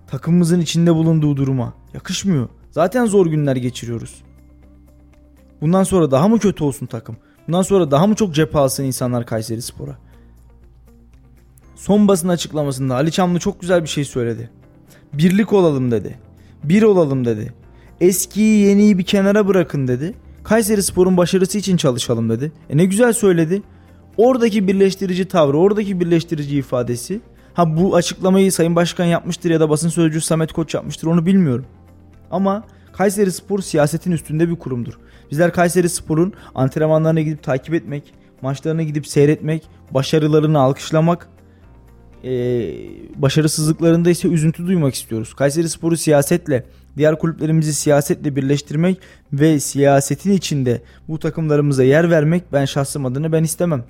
takımımızın 0.07 0.59
içinde 0.59 0.95
bulunduğu 0.95 1.37
duruma 1.37 1.73
yakışmıyor. 1.93 2.49
Zaten 2.71 3.05
zor 3.05 3.25
günler 3.25 3.55
geçiriyoruz. 3.55 4.23
Bundan 5.61 5.83
sonra 5.83 6.11
daha 6.11 6.27
mı 6.27 6.39
kötü 6.39 6.63
olsun 6.63 6.85
takım? 6.85 7.17
Bundan 7.47 7.61
sonra 7.61 7.91
daha 7.91 8.07
mı 8.07 8.15
çok 8.15 8.35
cephe 8.35 8.57
alsın 8.57 8.83
insanlar 8.83 9.25
Kayseri 9.25 9.61
Spor'a? 9.61 9.97
Son 11.75 12.07
basın 12.07 12.29
açıklamasında 12.29 12.95
Ali 12.95 13.11
Çamlı 13.11 13.39
çok 13.39 13.61
güzel 13.61 13.83
bir 13.83 13.87
şey 13.87 14.05
söyledi. 14.05 14.49
Birlik 15.13 15.53
olalım 15.53 15.91
dedi. 15.91 16.19
Bir 16.63 16.83
olalım 16.83 17.25
dedi. 17.25 17.53
Eskiyi 18.01 18.67
yeniyi 18.67 18.97
bir 18.97 19.03
kenara 19.03 19.47
bırakın 19.47 19.87
dedi. 19.87 20.13
Kayseri 20.43 20.83
Spor'un 20.83 21.17
başarısı 21.17 21.57
için 21.57 21.77
çalışalım 21.77 22.29
dedi. 22.29 22.51
E 22.69 22.77
ne 22.77 22.85
güzel 22.85 23.13
söyledi. 23.13 23.61
Oradaki 24.17 24.67
birleştirici 24.67 25.27
tavrı, 25.27 25.57
oradaki 25.57 25.99
birleştirici 25.99 26.57
ifadesi. 26.57 27.21
Ha 27.53 27.77
bu 27.77 27.95
açıklamayı 27.95 28.51
Sayın 28.51 28.75
Başkan 28.75 29.05
yapmıştır 29.05 29.49
ya 29.49 29.59
da 29.59 29.69
basın 29.69 29.89
sözcüsü 29.89 30.27
Samet 30.27 30.51
Koç 30.51 30.73
yapmıştır 30.73 31.07
onu 31.07 31.25
bilmiyorum. 31.25 31.65
Ama 32.31 32.63
Kayseri 32.93 33.31
Spor 33.31 33.59
siyasetin 33.59 34.11
üstünde 34.11 34.49
bir 34.49 34.55
kurumdur. 34.55 34.93
Bizler 35.31 35.53
Kayseri 35.53 35.89
Spor'un 35.89 36.33
antrenmanlarına 36.55 37.21
gidip 37.21 37.43
takip 37.43 37.73
etmek, 37.73 38.13
maçlarına 38.41 38.83
gidip 38.83 39.07
seyretmek, 39.07 39.63
başarılarını 39.91 40.59
alkışlamak, 40.59 41.29
e, 42.25 42.31
başarısızlıklarında 43.15 44.09
ise 44.09 44.27
üzüntü 44.27 44.67
duymak 44.67 44.95
istiyoruz. 44.95 45.33
Kayseri 45.33 45.69
Spor'u 45.69 45.97
siyasetle, 45.97 46.65
diğer 46.97 47.19
kulüplerimizi 47.19 47.73
siyasetle 47.73 48.35
birleştirmek 48.35 48.97
ve 49.33 49.59
siyasetin 49.59 50.31
içinde 50.31 50.81
bu 51.07 51.19
takımlarımıza 51.19 51.83
yer 51.83 52.09
vermek 52.09 52.43
ben 52.53 52.65
şahsım 52.65 53.05
adına 53.05 53.31
ben 53.31 53.43
istemem. 53.43 53.83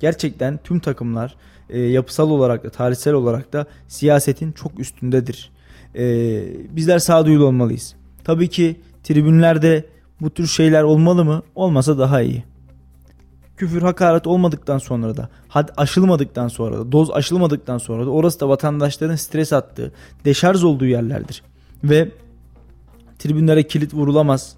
Gerçekten 0.00 0.60
tüm 0.64 0.80
takımlar 0.80 1.36
e, 1.70 1.80
yapısal 1.80 2.30
olarak 2.30 2.64
da 2.64 2.70
tarihsel 2.70 3.14
olarak 3.14 3.52
da 3.52 3.66
siyasetin 3.88 4.52
çok 4.52 4.80
üstündedir. 4.80 5.50
E, 5.94 6.04
bizler 6.76 6.98
sağduyulu 6.98 7.44
olmalıyız. 7.44 7.94
Tabii 8.24 8.48
ki 8.48 8.76
tribünlerde 9.02 9.84
bu 10.20 10.30
tür 10.30 10.46
şeyler 10.46 10.82
olmalı 10.82 11.24
mı? 11.24 11.42
Olmasa 11.54 11.98
daha 11.98 12.22
iyi. 12.22 12.44
Küfür 13.60 13.82
hakaret 13.82 14.26
olmadıktan 14.26 14.78
sonra 14.78 15.16
da 15.16 15.28
had 15.48 15.68
aşılmadıktan 15.76 16.48
sonra 16.48 16.78
da 16.78 16.92
doz 16.92 17.10
aşılmadıktan 17.10 17.78
sonra 17.78 18.06
da 18.06 18.10
orası 18.10 18.40
da 18.40 18.48
vatandaşların 18.48 19.16
stres 19.16 19.52
attığı 19.52 19.92
deşarj 20.24 20.64
olduğu 20.64 20.86
yerlerdir. 20.86 21.42
Ve 21.84 22.08
tribünlere 23.18 23.62
kilit 23.62 23.94
vurulamaz. 23.94 24.56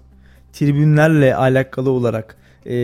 Tribünlerle 0.53 1.35
alakalı 1.35 1.91
olarak 1.91 2.37
e, 2.65 2.75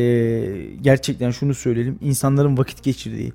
gerçekten 0.82 1.32
şunu 1.32 1.54
söyleyelim. 1.54 1.98
insanların 2.02 2.58
vakit 2.58 2.84
geçirdiği, 2.84 3.34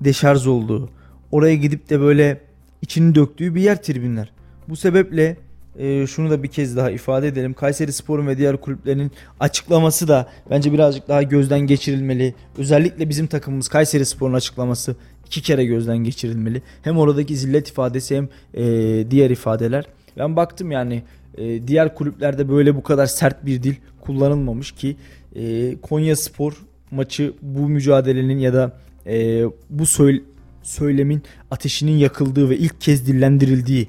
deşarj 0.00 0.46
olduğu, 0.46 0.90
oraya 1.32 1.54
gidip 1.54 1.90
de 1.90 2.00
böyle 2.00 2.40
içini 2.82 3.14
döktüğü 3.14 3.54
bir 3.54 3.60
yer 3.60 3.82
tribünler. 3.82 4.32
Bu 4.68 4.76
sebeple 4.76 5.36
e, 5.78 6.06
şunu 6.06 6.30
da 6.30 6.42
bir 6.42 6.48
kez 6.48 6.76
daha 6.76 6.90
ifade 6.90 7.28
edelim. 7.28 7.54
Kayseri 7.54 7.92
Spor'un 7.92 8.26
ve 8.26 8.38
diğer 8.38 8.56
kulüplerin 8.56 9.12
açıklaması 9.40 10.08
da 10.08 10.28
bence 10.50 10.72
birazcık 10.72 11.08
daha 11.08 11.22
gözden 11.22 11.60
geçirilmeli. 11.60 12.34
Özellikle 12.58 13.08
bizim 13.08 13.26
takımımız 13.26 13.68
Kayseri 13.68 14.06
Spor'un 14.06 14.34
açıklaması 14.34 14.96
iki 15.26 15.42
kere 15.42 15.64
gözden 15.64 15.98
geçirilmeli. 15.98 16.62
Hem 16.82 16.98
oradaki 16.98 17.36
zillet 17.36 17.68
ifadesi 17.68 18.16
hem 18.16 18.28
e, 18.54 18.64
diğer 19.10 19.30
ifadeler. 19.30 19.84
Ben 20.18 20.36
baktım 20.36 20.70
yani 20.70 21.02
e, 21.38 21.66
diğer 21.66 21.94
kulüplerde 21.94 22.48
böyle 22.48 22.76
bu 22.76 22.82
kadar 22.82 23.06
sert 23.06 23.46
bir 23.46 23.62
dil 23.62 23.74
kullanılmamış 24.00 24.72
ki 24.72 24.96
e, 25.36 25.74
Konya 25.82 26.16
Spor 26.16 26.64
maçı 26.90 27.32
bu 27.42 27.68
mücadelenin 27.68 28.38
ya 28.38 28.54
da 28.54 28.72
e, 29.06 29.44
bu 29.70 29.86
söyle, 29.86 30.20
söylemin 30.62 31.22
ateşinin 31.50 31.96
yakıldığı 31.96 32.50
ve 32.50 32.56
ilk 32.56 32.80
kez 32.80 33.06
dillendirildiği 33.06 33.88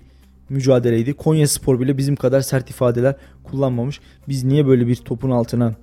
mücadeleydi. 0.49 1.13
Konya 1.13 1.47
Spor 1.47 1.79
bile 1.79 1.97
bizim 1.97 2.15
kadar 2.15 2.41
sert 2.41 2.69
ifadeler 2.69 3.15
kullanmamış. 3.43 3.99
Biz 4.27 4.43
niye 4.43 4.67
böyle 4.67 4.87
bir 4.87 4.95
topun 4.95 5.31
altına 5.31 5.75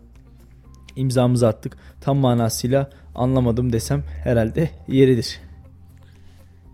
imzamızı 0.97 1.49
attık? 1.49 1.77
Tam 2.01 2.17
manasıyla 2.17 2.91
anlamadım 3.15 3.73
desem 3.73 4.03
herhalde 4.25 4.71
yeridir. 4.89 5.41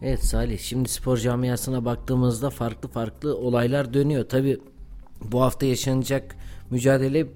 Evet 0.02 0.24
Salih 0.24 0.58
şimdi 0.58 0.88
spor 0.88 1.18
camiasına 1.18 1.84
baktığımızda 1.84 2.50
farklı 2.50 2.88
farklı 2.88 3.36
olaylar 3.36 3.94
dönüyor. 3.94 4.28
Tabi 4.28 4.60
bu 5.24 5.42
hafta 5.42 5.66
yaşanacak 5.66 6.36
mücadele 6.70 7.26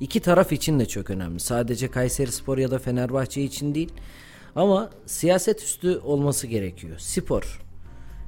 iki 0.00 0.20
taraf 0.20 0.52
için 0.52 0.80
de 0.80 0.86
çok 0.86 1.10
önemli. 1.10 1.40
Sadece 1.40 1.90
Kayseri 1.90 2.32
Spor 2.32 2.58
ya 2.58 2.70
da 2.70 2.78
Fenerbahçe 2.78 3.42
için 3.42 3.74
değil. 3.74 3.92
Ama 4.56 4.90
siyaset 5.06 5.62
üstü 5.62 5.98
olması 5.98 6.46
gerekiyor. 6.46 6.98
Spor. 6.98 7.65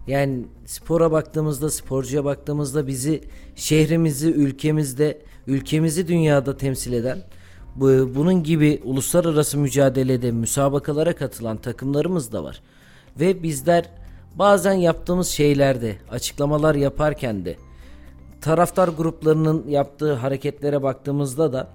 Yani 0.08 0.44
spora 0.66 1.12
baktığımızda, 1.12 1.70
sporcuya 1.70 2.24
baktığımızda 2.24 2.86
bizi 2.86 3.22
şehrimizi, 3.54 4.30
ülkemizde, 4.30 5.22
ülkemizi 5.46 6.08
dünyada 6.08 6.56
temsil 6.56 6.92
eden 6.92 7.22
bu, 7.76 7.86
bunun 8.14 8.42
gibi 8.42 8.80
uluslararası 8.84 9.58
mücadelede 9.58 10.30
müsabakalara 10.30 11.14
katılan 11.14 11.56
takımlarımız 11.56 12.32
da 12.32 12.44
var. 12.44 12.62
Ve 13.20 13.42
bizler 13.42 13.90
bazen 14.34 14.72
yaptığımız 14.72 15.28
şeylerde, 15.28 15.96
açıklamalar 16.10 16.74
yaparken 16.74 17.44
de 17.44 17.56
taraftar 18.40 18.88
gruplarının 18.88 19.68
yaptığı 19.68 20.14
hareketlere 20.14 20.82
baktığımızda 20.82 21.52
da 21.52 21.68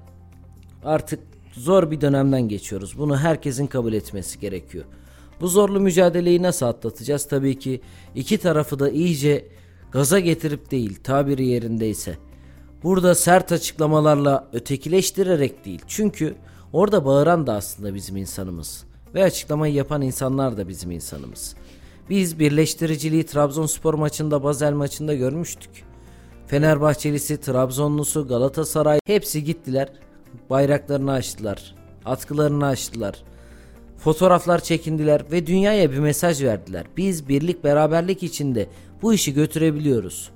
artık 0.84 1.20
zor 1.54 1.92
bir 1.92 2.02
dönemden 2.02 2.42
geçiyoruz. 2.42 2.98
Bunu 2.98 3.18
herkesin 3.18 3.68
kabul 3.68 3.94
etmesi 3.94 4.40
gerekiyor. 4.40 4.86
Bu 5.42 5.48
zorlu 5.48 5.80
mücadeleyi 5.80 6.42
nasıl 6.42 6.66
atlatacağız? 6.66 7.28
Tabii 7.28 7.60
ki 7.60 7.82
iki 8.16 8.38
tarafı 8.38 8.80
da 8.80 8.90
iyice 8.90 9.48
gaza 9.92 10.20
getirip 10.20 10.72
değil 10.72 11.00
tabiri 11.04 11.48
yerindeyse 11.48 12.18
Burada 12.84 13.16
sert 13.16 13.52
açıklamalarla 13.52 14.48
ötekileştirerek 14.54 15.66
değil. 15.66 15.82
Çünkü 15.88 16.36
orada 16.74 17.06
bağıran 17.06 17.48
da 17.48 17.54
aslında 17.54 17.96
bizim 17.96 18.18
insanımız. 18.18 18.84
Ve 19.14 19.24
açıklamayı 19.24 19.74
yapan 19.74 20.02
insanlar 20.02 20.58
da 20.58 20.68
bizim 20.68 20.92
insanımız. 20.92 21.56
Biz 22.10 22.40
birleştiriciliği 22.40 23.26
Trabzonspor 23.26 23.94
maçında 23.94 24.44
Bazel 24.44 24.74
maçında 24.74 25.14
görmüştük. 25.14 25.84
Fenerbahçelisi, 26.48 27.42
Trabzonlusu, 27.42 28.28
Galatasaray 28.28 29.00
hepsi 29.06 29.44
gittiler. 29.44 29.94
Bayraklarını 30.50 31.12
açtılar. 31.12 31.76
Atkılarını 32.06 32.66
açtılar. 32.66 33.24
Fotoğraflar 34.04 34.60
çekindiler 34.60 35.22
ve 35.32 35.48
dünyaya 35.48 35.92
bir 35.92 36.00
mesaj 36.00 36.44
verdiler. 36.44 36.86
Biz 36.98 37.30
birlik 37.30 37.64
beraberlik 37.64 38.24
içinde 38.24 38.68
bu 39.02 39.14
işi 39.14 39.34
götürebiliyoruz. 39.34 40.30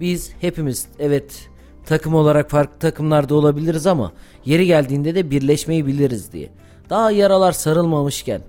Biz 0.00 0.32
hepimiz 0.40 0.88
evet 0.98 1.48
takım 1.86 2.14
olarak 2.14 2.50
farklı 2.50 2.78
takımlarda 2.78 3.34
olabiliriz 3.34 3.86
ama 3.86 4.12
yeri 4.44 4.66
geldiğinde 4.66 5.14
de 5.14 5.30
birleşmeyi 5.30 5.86
biliriz 5.86 6.32
diye. 6.32 6.50
Daha 6.90 7.10
yaralar 7.10 7.52
sarılmamışken, 7.52 8.40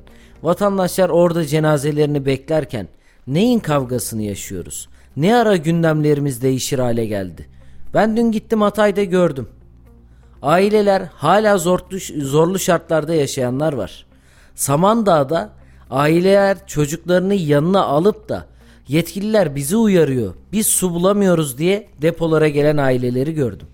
vatandaşlar 0.43 1.09
orada 1.09 1.45
cenazelerini 1.45 2.25
beklerken 2.25 2.87
neyin 3.27 3.59
kavgasını 3.59 4.21
yaşıyoruz? 4.21 4.89
Ne 5.15 5.35
ara 5.35 5.55
gündemlerimiz 5.55 6.41
değişir 6.41 6.79
hale 6.79 7.05
geldi? 7.05 7.47
Ben 7.93 8.17
dün 8.17 8.31
gittim 8.31 8.61
Hatay'da 8.61 9.03
gördüm. 9.03 9.49
Aileler 10.41 11.01
hala 11.13 11.57
zorlu, 11.57 11.99
zorlu 12.17 12.59
şartlarda 12.59 13.15
yaşayanlar 13.15 13.73
var. 13.73 14.06
Samandağ'da 14.57 15.49
aileler 15.89 16.67
çocuklarını 16.67 17.35
yanına 17.35 17.83
alıp 17.83 18.29
da 18.29 18.45
yetkililer 18.87 19.55
bizi 19.55 19.77
uyarıyor. 19.77 20.33
Biz 20.51 20.67
su 20.67 20.93
bulamıyoruz 20.93 21.57
diye 21.57 21.89
depolara 22.01 22.47
gelen 22.47 22.77
aileleri 22.77 23.33
gördüm. 23.33 23.67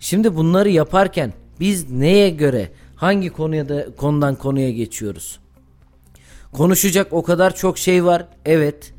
Şimdi 0.00 0.36
bunları 0.36 0.68
yaparken 0.68 1.32
biz 1.60 1.90
neye 1.90 2.30
göre 2.30 2.70
hangi 2.96 3.30
konuya 3.30 3.68
da 3.68 3.86
konudan 3.96 4.34
konuya 4.34 4.70
geçiyoruz? 4.70 5.38
Konuşacak 6.52 7.12
o 7.12 7.22
kadar 7.22 7.56
çok 7.56 7.78
şey 7.78 8.04
var. 8.04 8.26
Evet. 8.44 8.92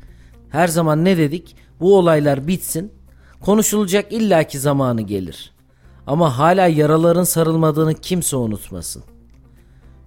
Her 0.50 0.68
zaman 0.68 1.04
ne 1.04 1.16
dedik? 1.16 1.56
Bu 1.80 1.98
olaylar 1.98 2.46
bitsin. 2.46 2.92
Konuşulacak 3.40 4.12
illaki 4.12 4.58
zamanı 4.58 5.02
gelir. 5.02 5.52
Ama 6.06 6.38
hala 6.38 6.66
yaraların 6.66 7.24
sarılmadığını 7.24 7.94
kimse 7.94 8.36
unutmasın. 8.36 9.02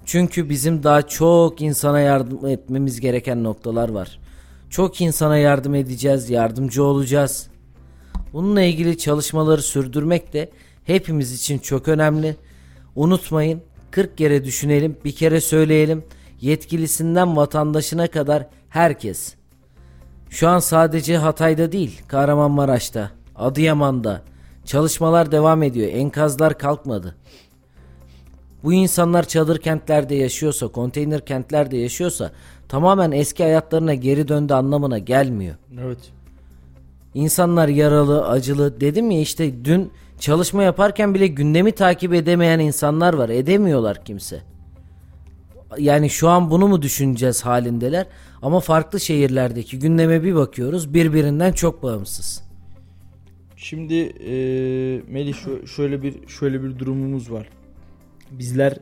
Çünkü 0.07 0.49
bizim 0.49 0.83
daha 0.83 1.07
çok 1.07 1.61
insana 1.61 1.99
yardım 1.99 2.45
etmemiz 2.45 2.99
gereken 2.99 3.43
noktalar 3.43 3.89
var. 3.89 4.19
Çok 4.69 5.01
insana 5.01 5.37
yardım 5.37 5.75
edeceğiz, 5.75 6.29
yardımcı 6.29 6.83
olacağız. 6.83 7.49
Bununla 8.33 8.61
ilgili 8.61 8.97
çalışmaları 8.97 9.61
sürdürmek 9.61 10.33
de 10.33 10.49
hepimiz 10.83 11.33
için 11.33 11.59
çok 11.59 11.87
önemli. 11.87 12.35
Unutmayın 12.95 13.61
40 13.91 14.17
kere 14.17 14.45
düşünelim, 14.45 14.97
bir 15.05 15.11
kere 15.11 15.41
söyleyelim. 15.41 16.03
Yetkilisinden 16.41 17.37
vatandaşına 17.37 18.07
kadar 18.07 18.47
herkes. 18.69 19.35
Şu 20.29 20.47
an 20.47 20.59
sadece 20.59 21.17
Hatay'da 21.17 21.71
değil, 21.71 22.01
Kahramanmaraş'ta, 22.07 23.11
Adıyaman'da 23.35 24.21
çalışmalar 24.65 25.31
devam 25.31 25.63
ediyor. 25.63 25.89
Enkazlar 25.93 26.57
kalkmadı. 26.57 27.15
Bu 28.63 28.73
insanlar 28.73 29.27
çadır 29.27 29.57
kentlerde 29.57 30.15
yaşıyorsa, 30.15 30.67
konteyner 30.67 31.25
kentlerde 31.25 31.77
yaşıyorsa 31.77 32.31
tamamen 32.69 33.11
eski 33.11 33.43
hayatlarına 33.43 33.93
geri 33.93 34.27
döndü 34.27 34.53
anlamına 34.53 34.97
gelmiyor. 34.97 35.55
Evet. 35.81 35.99
İnsanlar 37.13 37.67
yaralı, 37.67 38.27
acılı. 38.27 38.81
Dedim 38.81 39.11
ya 39.11 39.19
işte 39.21 39.65
dün 39.65 39.91
çalışma 40.19 40.63
yaparken 40.63 41.13
bile 41.13 41.27
gündemi 41.27 41.71
takip 41.71 42.13
edemeyen 42.13 42.59
insanlar 42.59 43.13
var. 43.13 43.29
Edemiyorlar 43.29 44.05
kimse. 44.05 44.41
Yani 45.77 46.09
şu 46.09 46.29
an 46.29 46.51
bunu 46.51 46.67
mu 46.67 46.81
düşüneceğiz 46.81 47.45
halindeler? 47.45 48.07
Ama 48.41 48.59
farklı 48.59 48.99
şehirlerdeki 48.99 49.79
gündeme 49.79 50.23
bir 50.23 50.35
bakıyoruz 50.35 50.93
birbirinden 50.93 51.51
çok 51.51 51.83
bağımsız. 51.83 52.43
Şimdi 53.55 53.95
e, 54.03 54.33
Melih 55.07 55.35
şöyle 55.75 56.01
bir 56.01 56.27
şöyle 56.27 56.63
bir 56.63 56.79
durumumuz 56.79 57.31
var. 57.31 57.49
Bizler 58.31 58.77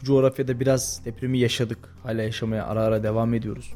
bu 0.00 0.04
coğrafyada 0.04 0.60
biraz 0.60 1.00
depremi 1.04 1.38
yaşadık. 1.38 1.78
Hala 2.02 2.22
yaşamaya 2.22 2.66
ara 2.66 2.82
ara 2.82 3.02
devam 3.02 3.34
ediyoruz. 3.34 3.72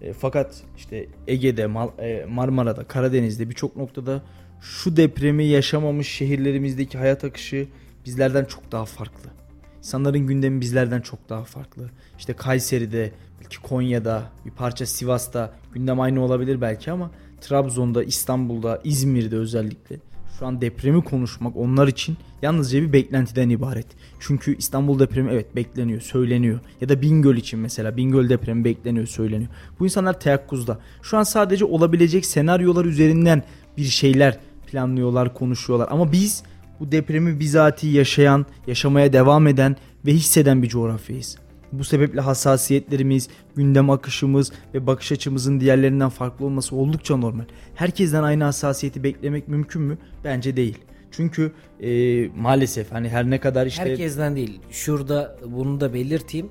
E, 0.00 0.12
fakat 0.12 0.62
işte 0.76 1.06
Ege'de, 1.26 1.66
Mal, 1.66 1.88
e, 1.98 2.24
Marmara'da, 2.28 2.84
Karadeniz'de 2.84 3.50
birçok 3.50 3.76
noktada 3.76 4.22
şu 4.60 4.96
depremi 4.96 5.44
yaşamamış 5.44 6.08
şehirlerimizdeki 6.08 6.98
hayat 6.98 7.24
akışı 7.24 7.66
bizlerden 8.06 8.44
çok 8.44 8.72
daha 8.72 8.84
farklı. 8.84 9.30
İnsanların 9.78 10.26
gündemi 10.26 10.60
bizlerden 10.60 11.00
çok 11.00 11.28
daha 11.28 11.44
farklı. 11.44 11.90
İşte 12.18 12.32
Kayseri'de, 12.32 13.12
belki 13.40 13.60
Konya'da, 13.62 14.22
bir 14.46 14.50
parça 14.50 14.86
Sivas'ta 14.86 15.52
gündem 15.72 16.00
aynı 16.00 16.20
olabilir 16.24 16.60
belki 16.60 16.90
ama 16.90 17.10
Trabzon'da, 17.40 18.04
İstanbul'da, 18.04 18.80
İzmir'de 18.84 19.36
özellikle 19.36 19.96
şu 20.38 20.46
an 20.46 20.60
depremi 20.60 21.04
konuşmak 21.04 21.56
onlar 21.56 21.88
için 21.88 22.16
yalnızca 22.42 22.82
bir 22.82 22.92
beklentiden 22.92 23.48
ibaret. 23.48 23.86
Çünkü 24.20 24.56
İstanbul 24.56 24.98
depremi 24.98 25.30
evet 25.32 25.56
bekleniyor, 25.56 26.00
söyleniyor. 26.00 26.60
Ya 26.80 26.88
da 26.88 27.02
Bingöl 27.02 27.36
için 27.36 27.58
mesela 27.58 27.96
Bingöl 27.96 28.28
depremi 28.28 28.64
bekleniyor, 28.64 29.06
söyleniyor. 29.06 29.50
Bu 29.80 29.84
insanlar 29.84 30.20
teyakkuzda. 30.20 30.78
Şu 31.02 31.18
an 31.18 31.22
sadece 31.22 31.64
olabilecek 31.64 32.26
senaryolar 32.26 32.84
üzerinden 32.84 33.42
bir 33.76 33.84
şeyler 33.84 34.38
planlıyorlar, 34.66 35.34
konuşuyorlar. 35.34 35.88
Ama 35.90 36.12
biz 36.12 36.42
bu 36.80 36.92
depremi 36.92 37.40
bizatihi 37.40 37.96
yaşayan, 37.96 38.46
yaşamaya 38.66 39.12
devam 39.12 39.46
eden 39.46 39.76
ve 40.06 40.12
hisseden 40.12 40.62
bir 40.62 40.68
coğrafyayız. 40.68 41.43
Bu 41.78 41.84
sebeple 41.84 42.20
hassasiyetlerimiz, 42.20 43.28
gündem 43.56 43.90
akışımız 43.90 44.52
ve 44.74 44.86
bakış 44.86 45.12
açımızın 45.12 45.60
diğerlerinden 45.60 46.08
farklı 46.08 46.46
olması 46.46 46.76
oldukça 46.76 47.16
normal. 47.16 47.44
Herkesten 47.74 48.22
aynı 48.22 48.44
hassasiyeti 48.44 49.02
beklemek 49.02 49.48
mümkün 49.48 49.82
mü? 49.82 49.98
Bence 50.24 50.56
değil. 50.56 50.78
Çünkü 51.10 51.52
e, 51.80 51.90
maalesef 52.28 52.92
hani 52.92 53.08
her 53.08 53.30
ne 53.30 53.40
kadar 53.40 53.66
işte... 53.66 53.82
Herkesten 53.82 54.36
değil. 54.36 54.60
Şurada 54.70 55.38
bunu 55.46 55.80
da 55.80 55.94
belirteyim. 55.94 56.48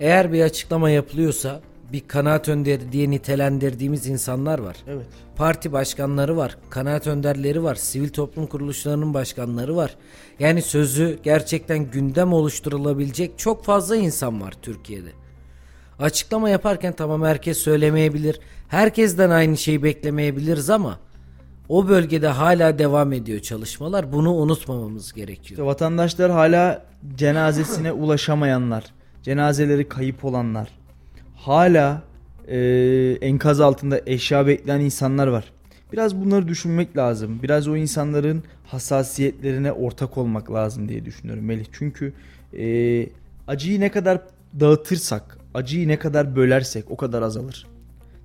Eğer 0.00 0.32
bir 0.32 0.40
açıklama 0.40 0.90
yapılıyorsa 0.90 1.60
bir 1.92 2.00
kanaat 2.08 2.48
önderi 2.48 2.92
diye 2.92 3.10
nitelendirdiğimiz 3.10 4.06
insanlar 4.06 4.58
var. 4.58 4.76
Evet. 4.88 5.06
Parti 5.36 5.72
başkanları 5.72 6.36
var, 6.36 6.58
kanaat 6.70 7.06
önderleri 7.06 7.62
var, 7.62 7.74
sivil 7.74 8.08
toplum 8.08 8.46
kuruluşlarının 8.46 9.14
başkanları 9.14 9.76
var. 9.76 9.96
Yani 10.38 10.62
sözü 10.62 11.18
gerçekten 11.22 11.90
gündem 11.90 12.32
oluşturulabilecek 12.32 13.38
çok 13.38 13.64
fazla 13.64 13.96
insan 13.96 14.40
var 14.40 14.54
Türkiye'de. 14.62 15.10
Açıklama 15.98 16.48
yaparken 16.48 16.92
tamam 16.92 17.22
herkes 17.22 17.58
söylemeyebilir. 17.58 18.40
Herkesten 18.68 19.30
aynı 19.30 19.56
şeyi 19.56 19.82
beklemeyebiliriz 19.82 20.70
ama 20.70 20.98
o 21.68 21.88
bölgede 21.88 22.28
hala 22.28 22.78
devam 22.78 23.12
ediyor 23.12 23.40
çalışmalar. 23.40 24.12
Bunu 24.12 24.34
unutmamamız 24.34 25.12
gerekiyor. 25.12 25.50
İşte 25.50 25.62
vatandaşlar 25.62 26.30
hala 26.30 26.86
cenazesine 27.16 27.92
ulaşamayanlar, 28.02 28.84
cenazeleri 29.22 29.88
kayıp 29.88 30.24
olanlar, 30.24 30.68
hala 31.46 32.02
e, 32.48 32.58
enkaz 33.20 33.60
altında 33.60 34.00
eşya 34.06 34.46
bekleyen 34.46 34.80
insanlar 34.80 35.26
var. 35.26 35.52
Biraz 35.92 36.16
bunları 36.16 36.48
düşünmek 36.48 36.96
lazım. 36.96 37.40
Biraz 37.42 37.68
o 37.68 37.76
insanların 37.76 38.42
hassasiyetlerine 38.66 39.72
ortak 39.72 40.18
olmak 40.18 40.52
lazım 40.52 40.88
diye 40.88 41.04
düşünüyorum 41.04 41.44
Melih. 41.44 41.64
Çünkü 41.72 42.12
e, 42.58 42.66
acıyı 43.46 43.80
ne 43.80 43.90
kadar 43.90 44.20
dağıtırsak, 44.60 45.38
acıyı 45.54 45.88
ne 45.88 45.98
kadar 45.98 46.36
bölersek 46.36 46.90
o 46.90 46.96
kadar 46.96 47.22
azalır. 47.22 47.66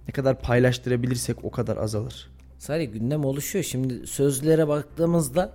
Ne 0.07 0.13
kadar 0.13 0.41
paylaştırabilirsek 0.41 1.45
o 1.45 1.51
kadar 1.51 1.77
azalır. 1.77 2.29
Sadece 2.57 2.85
gündem 2.85 3.25
oluşuyor. 3.25 3.65
Şimdi 3.65 4.07
sözlere 4.07 4.67
baktığımızda 4.67 5.53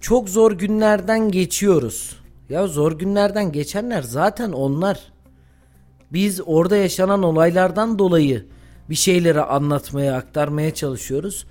çok 0.00 0.28
zor 0.28 0.52
günlerden 0.52 1.30
geçiyoruz. 1.30 2.16
Ya 2.48 2.66
zor 2.66 2.98
günlerden 2.98 3.52
geçenler 3.52 4.02
zaten 4.02 4.52
onlar. 4.52 5.12
Biz 6.12 6.40
orada 6.46 6.76
yaşanan 6.76 7.22
olaylardan 7.22 7.98
dolayı 7.98 8.46
bir 8.90 8.94
şeyleri 8.94 9.40
anlatmaya, 9.40 10.16
aktarmaya 10.16 10.74
çalışıyoruz. 10.74 11.46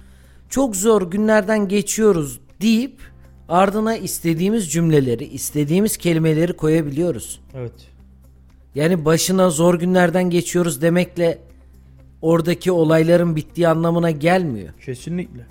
Çok 0.49 0.75
zor 0.75 1.11
günlerden 1.11 1.67
geçiyoruz 1.67 2.39
deyip 2.61 2.99
ardına 3.49 3.97
istediğimiz 3.97 4.71
cümleleri, 4.71 5.25
istediğimiz 5.25 5.97
kelimeleri 5.97 6.53
koyabiliyoruz. 6.53 7.41
Evet. 7.55 7.87
Yani 8.75 9.05
başına 9.05 9.49
zor 9.49 9.79
günlerden 9.79 10.29
geçiyoruz 10.29 10.81
demekle 10.81 11.37
oradaki 12.21 12.71
olayların 12.71 13.35
bittiği 13.35 13.67
anlamına 13.67 14.11
gelmiyor. 14.11 14.73
Kesinlikle. 14.85 15.45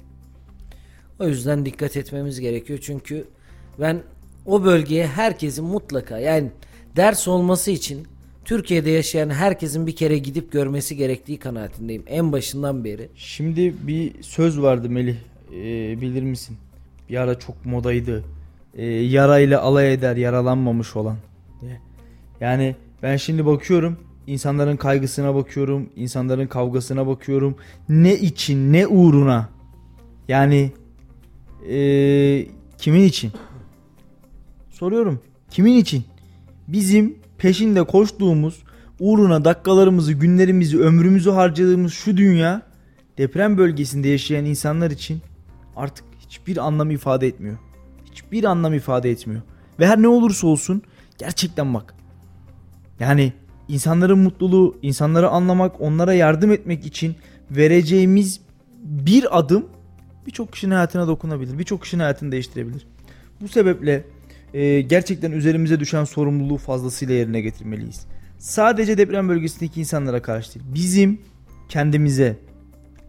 O 1.21 1.27
yüzden 1.27 1.67
dikkat 1.67 1.97
etmemiz 1.97 2.41
gerekiyor 2.41 2.79
çünkü 2.83 3.25
ben 3.81 4.03
o 4.47 4.65
bölgeye 4.65 5.07
herkesin 5.07 5.65
mutlaka 5.65 6.19
yani 6.19 6.51
ders 6.97 7.29
olması 7.29 7.71
için 7.71 8.07
Türkiye'de 8.49 8.91
yaşayan 8.91 9.31
herkesin 9.31 9.87
bir 9.87 9.97
kere 9.97 10.19
gidip 10.19 10.53
görmesi 10.53 10.97
gerektiği 10.97 11.39
kanaatindeyim 11.39 12.03
en 12.07 12.33
başından 12.33 12.85
beri. 12.85 13.09
Şimdi 13.15 13.75
bir 13.87 14.23
söz 14.23 14.63
vardı 14.63 14.91
Melih 14.91 15.17
e, 15.53 16.01
bilir 16.01 16.23
misin? 16.23 16.57
Bir 17.11 17.17
ara 17.17 17.39
çok 17.39 17.67
modaydı. 17.67 18.25
E, 18.75 18.87
yarayla 18.87 19.63
alay 19.63 19.93
eder 19.93 20.17
yaralanmamış 20.17 20.97
olan. 20.97 21.17
Yani 22.41 22.77
ben 23.03 23.17
şimdi 23.17 23.47
bakıyorum 23.47 23.99
insanların 24.27 24.77
kaygısına 24.77 25.35
bakıyorum, 25.35 25.91
insanların 25.97 26.47
kavgasına 26.47 27.07
bakıyorum. 27.07 27.57
Ne 27.89 28.15
için, 28.15 28.73
ne 28.73 28.87
uğruna? 28.87 29.49
Yani 30.29 30.73
e, 31.71 32.47
kimin 32.79 33.05
için? 33.05 33.33
Soruyorum. 34.71 35.21
Kimin 35.51 35.77
için? 35.77 36.05
Bizim 36.69 37.18
peşinde 37.39 37.85
koştuğumuz, 37.85 38.63
uğruna 39.01 39.45
dakikalarımızı, 39.45 40.13
günlerimizi, 40.13 40.81
ömrümüzü 40.81 41.31
harcadığımız 41.31 41.93
şu 41.93 42.17
dünya 42.17 42.63
deprem 43.19 43.59
bölgesinde 43.59 44.09
yaşayan 44.09 44.45
insanlar 44.45 44.91
için 44.91 45.23
artık 45.77 46.05
hiçbir 46.19 46.57
anlam 46.57 46.91
ifade 46.91 47.27
etmiyor. 47.27 47.59
Hiçbir 48.11 48.45
anlam 48.45 48.75
ifade 48.75 49.11
etmiyor. 49.11 49.43
Ve 49.81 49.87
her 49.87 50.03
ne 50.03 50.09
olursa 50.09 50.47
olsun 50.47 50.83
gerçekten 51.19 51.75
bak. 51.75 51.95
Yani 53.01 53.33
insanların 53.69 54.19
mutluluğu, 54.19 54.77
insanları 54.83 55.29
anlamak, 55.29 55.81
onlara 55.81 56.15
yardım 56.15 56.53
etmek 56.53 56.87
için 56.87 57.17
vereceğimiz 57.51 58.41
bir 58.83 59.39
adım 59.39 59.67
birçok 60.27 60.53
kişinin 60.53 60.75
hayatına 60.75 61.09
dokunabilir. 61.09 61.59
Birçok 61.59 61.83
kişinin 61.83 62.01
hayatını 62.01 62.33
değiştirebilir. 62.33 62.87
Bu 63.41 63.49
sebeple 63.49 64.05
e, 64.55 64.81
gerçekten 64.81 65.33
üzerimize 65.33 65.81
düşen 65.81 66.05
sorumluluğu 66.05 66.57
fazlasıyla 66.57 67.15
yerine 67.15 67.41
getirmeliyiz. 67.41 68.07
Sadece 68.39 68.99
deprem 68.99 69.29
bölgesindeki 69.29 69.81
insanlara 69.81 70.23
karşı 70.23 70.55
değil. 70.55 70.67
Bizim 70.75 71.21
kendimize, 71.69 72.37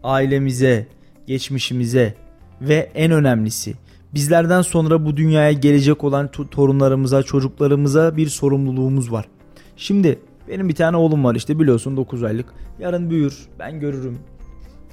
ailemize, 0.02 0.86
geçmişimize 1.26 2.14
ve 2.60 2.90
en 2.94 3.12
önemlisi 3.12 3.74
bizlerden 4.14 4.62
sonra 4.62 5.04
bu 5.04 5.16
dünyaya 5.16 5.52
gelecek 5.52 6.04
olan 6.04 6.30
torunlarımıza, 6.30 7.22
çocuklarımıza 7.22 8.16
bir 8.16 8.26
sorumluluğumuz 8.26 9.12
var. 9.12 9.28
Şimdi 9.76 10.18
benim 10.48 10.68
bir 10.68 10.74
tane 10.74 10.96
oğlum 10.96 11.24
var 11.24 11.34
işte 11.34 11.58
biliyorsun 11.58 11.96
9 11.96 12.22
aylık. 12.22 12.46
Yarın 12.78 13.10
büyür, 13.10 13.38
ben 13.58 13.80
görürüm 13.80 14.18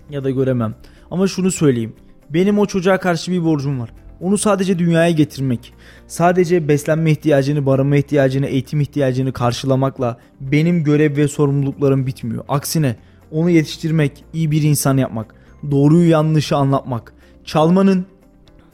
ya 0.10 0.24
da 0.24 0.30
göremem. 0.30 0.76
Ama 1.12 1.28
şunu 1.28 1.52
söyleyeyim. 1.52 1.94
Benim 2.30 2.60
o 2.60 2.66
çocuğa 2.66 3.00
karşı 3.00 3.32
bir 3.32 3.44
borcum 3.44 3.80
var. 3.80 3.90
Onu 4.22 4.38
sadece 4.38 4.80
dünyaya 4.80 5.12
getirmek, 5.12 5.74
sadece 6.08 6.68
beslenme 6.68 7.12
ihtiyacını, 7.12 7.66
barınma 7.66 7.98
ihtiyacını, 7.98 8.46
eğitim 8.46 8.82
ihtiyacını 8.82 9.34
karşılamakla 9.34 10.18
benim 10.42 10.84
görev 10.84 11.18
ve 11.18 11.28
sorumluluklarım 11.28 12.08
bitmiyor. 12.08 12.44
Aksine 12.48 12.96
onu 13.32 13.50
yetiştirmek, 13.50 14.24
iyi 14.34 14.52
bir 14.52 14.62
insan 14.62 14.98
yapmak, 14.98 15.36
doğruyu 15.72 16.10
yanlışı 16.10 16.56
anlatmak, 16.56 17.14
çalmanın, 17.46 18.06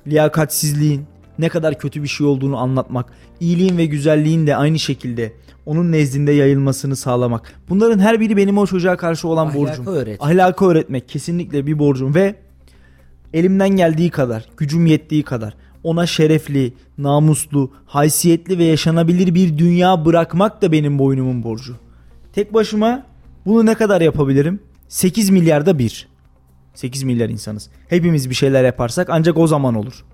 liyakatsizliğin 0.07 1.05
ne 1.39 1.49
kadar 1.49 1.77
kötü 1.77 2.03
bir 2.03 2.07
şey 2.07 2.27
olduğunu 2.27 2.57
anlatmak, 2.57 3.05
iyiliğin 3.39 3.77
ve 3.77 3.85
güzelliğin 3.85 4.47
de 4.47 4.55
aynı 4.55 4.79
şekilde 4.79 5.33
onun 5.65 5.91
nezdinde 5.91 6.31
yayılmasını 6.31 6.95
sağlamak. 6.95 7.53
Bunların 7.69 7.99
her 7.99 8.19
biri 8.19 8.37
benim 8.37 8.57
o 8.57 8.65
çocuğa 8.65 8.97
karşı 8.97 9.27
olan 9.27 9.47
Ahlakı 9.47 9.59
borcum. 9.59 9.87
Öğret. 9.87 10.21
Ahlakı 10.21 10.65
öğretmek 10.65 11.09
kesinlikle 11.09 11.67
bir 11.67 11.79
borcum 11.79 12.15
ve 12.15 12.35
elimden 13.33 13.69
geldiği 13.69 14.09
kadar, 14.09 14.49
gücüm 14.57 14.85
yettiği 14.85 15.23
kadar 15.23 15.55
ona 15.83 16.05
şerefli, 16.05 16.73
namuslu, 16.97 17.71
haysiyetli 17.85 18.57
ve 18.57 18.63
yaşanabilir 18.63 19.35
bir 19.35 19.57
dünya 19.57 20.05
bırakmak 20.05 20.61
da 20.61 20.71
benim 20.71 20.99
boynumun 20.99 21.43
borcu. 21.43 21.75
Tek 22.33 22.53
başıma 22.53 23.05
bunu 23.45 23.65
ne 23.65 23.75
kadar 23.75 24.01
yapabilirim? 24.01 24.59
8 24.87 25.29
milyarda 25.29 25.79
bir. 25.79 26.07
8 26.73 27.03
milyar 27.03 27.29
insanız. 27.29 27.69
Hepimiz 27.87 28.29
bir 28.29 28.35
şeyler 28.35 28.63
yaparsak 28.63 29.07
ancak 29.09 29.37
o 29.37 29.47
zaman 29.47 29.75
olur. 29.75 30.05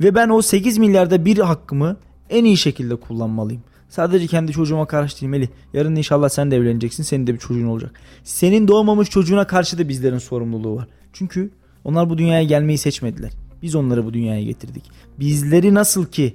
Ve 0.00 0.14
ben 0.14 0.28
o 0.28 0.42
8 0.42 0.78
milyarda 0.78 1.24
bir 1.24 1.38
hakkımı 1.38 1.96
en 2.30 2.44
iyi 2.44 2.56
şekilde 2.56 2.96
kullanmalıyım. 2.96 3.62
Sadece 3.88 4.26
kendi 4.26 4.52
çocuğuma 4.52 4.86
karşı 4.86 5.20
değil 5.20 5.30
Melih. 5.30 5.48
Yarın 5.72 5.96
inşallah 5.96 6.28
sen 6.28 6.50
de 6.50 6.56
evleneceksin. 6.56 7.02
Senin 7.02 7.26
de 7.26 7.34
bir 7.34 7.38
çocuğun 7.38 7.66
olacak. 7.66 8.00
Senin 8.24 8.68
doğmamış 8.68 9.10
çocuğuna 9.10 9.46
karşı 9.46 9.78
da 9.78 9.88
bizlerin 9.88 10.18
sorumluluğu 10.18 10.76
var. 10.76 10.86
Çünkü 11.12 11.50
onlar 11.84 12.10
bu 12.10 12.18
dünyaya 12.18 12.42
gelmeyi 12.42 12.78
seçmediler. 12.78 13.32
Biz 13.62 13.74
onları 13.74 14.04
bu 14.04 14.14
dünyaya 14.14 14.42
getirdik. 14.42 14.84
Bizleri 15.18 15.74
nasıl 15.74 16.06
ki 16.06 16.34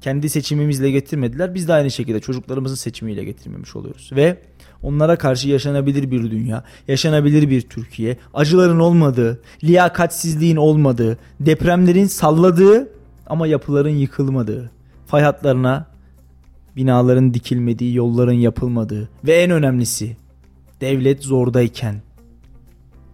kendi 0.00 0.28
seçimimizle 0.28 0.90
getirmediler. 0.90 1.54
Biz 1.54 1.68
de 1.68 1.72
aynı 1.72 1.90
şekilde 1.90 2.20
çocuklarımızın 2.20 2.76
seçimiyle 2.76 3.24
getirmemiş 3.24 3.76
oluyoruz. 3.76 4.10
Ve 4.16 4.38
onlara 4.82 5.16
karşı 5.16 5.48
yaşanabilir 5.48 6.10
bir 6.10 6.30
dünya, 6.30 6.64
yaşanabilir 6.88 7.50
bir 7.50 7.60
Türkiye, 7.60 8.16
acıların 8.34 8.80
olmadığı, 8.80 9.40
liyakatsizliğin 9.64 10.56
olmadığı, 10.56 11.18
depremlerin 11.40 12.06
salladığı 12.06 12.88
ama 13.26 13.46
yapıların 13.46 13.90
yıkılmadığı, 13.90 14.70
fay 15.06 15.22
hatlarına 15.22 15.86
binaların 16.76 17.34
dikilmediği, 17.34 17.94
yolların 17.94 18.32
yapılmadığı 18.32 19.08
ve 19.24 19.34
en 19.34 19.50
önemlisi 19.50 20.16
devlet 20.80 21.22
zordayken, 21.22 22.02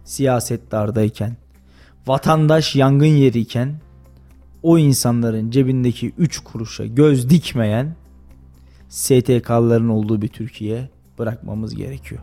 siyaset 0.09 0.71
dardayken, 0.71 1.37
vatandaş 2.07 2.75
yangın 2.75 3.05
yeriyken 3.05 3.73
o 4.63 4.77
insanların 4.77 5.51
cebindeki 5.51 6.13
3 6.17 6.39
kuruşa 6.39 6.85
göz 6.85 7.29
dikmeyen 7.29 7.95
STK'ların 8.89 9.89
olduğu 9.89 10.21
bir 10.21 10.27
Türkiye 10.27 10.89
bırakmamız 11.19 11.75
gerekiyor. 11.75 12.21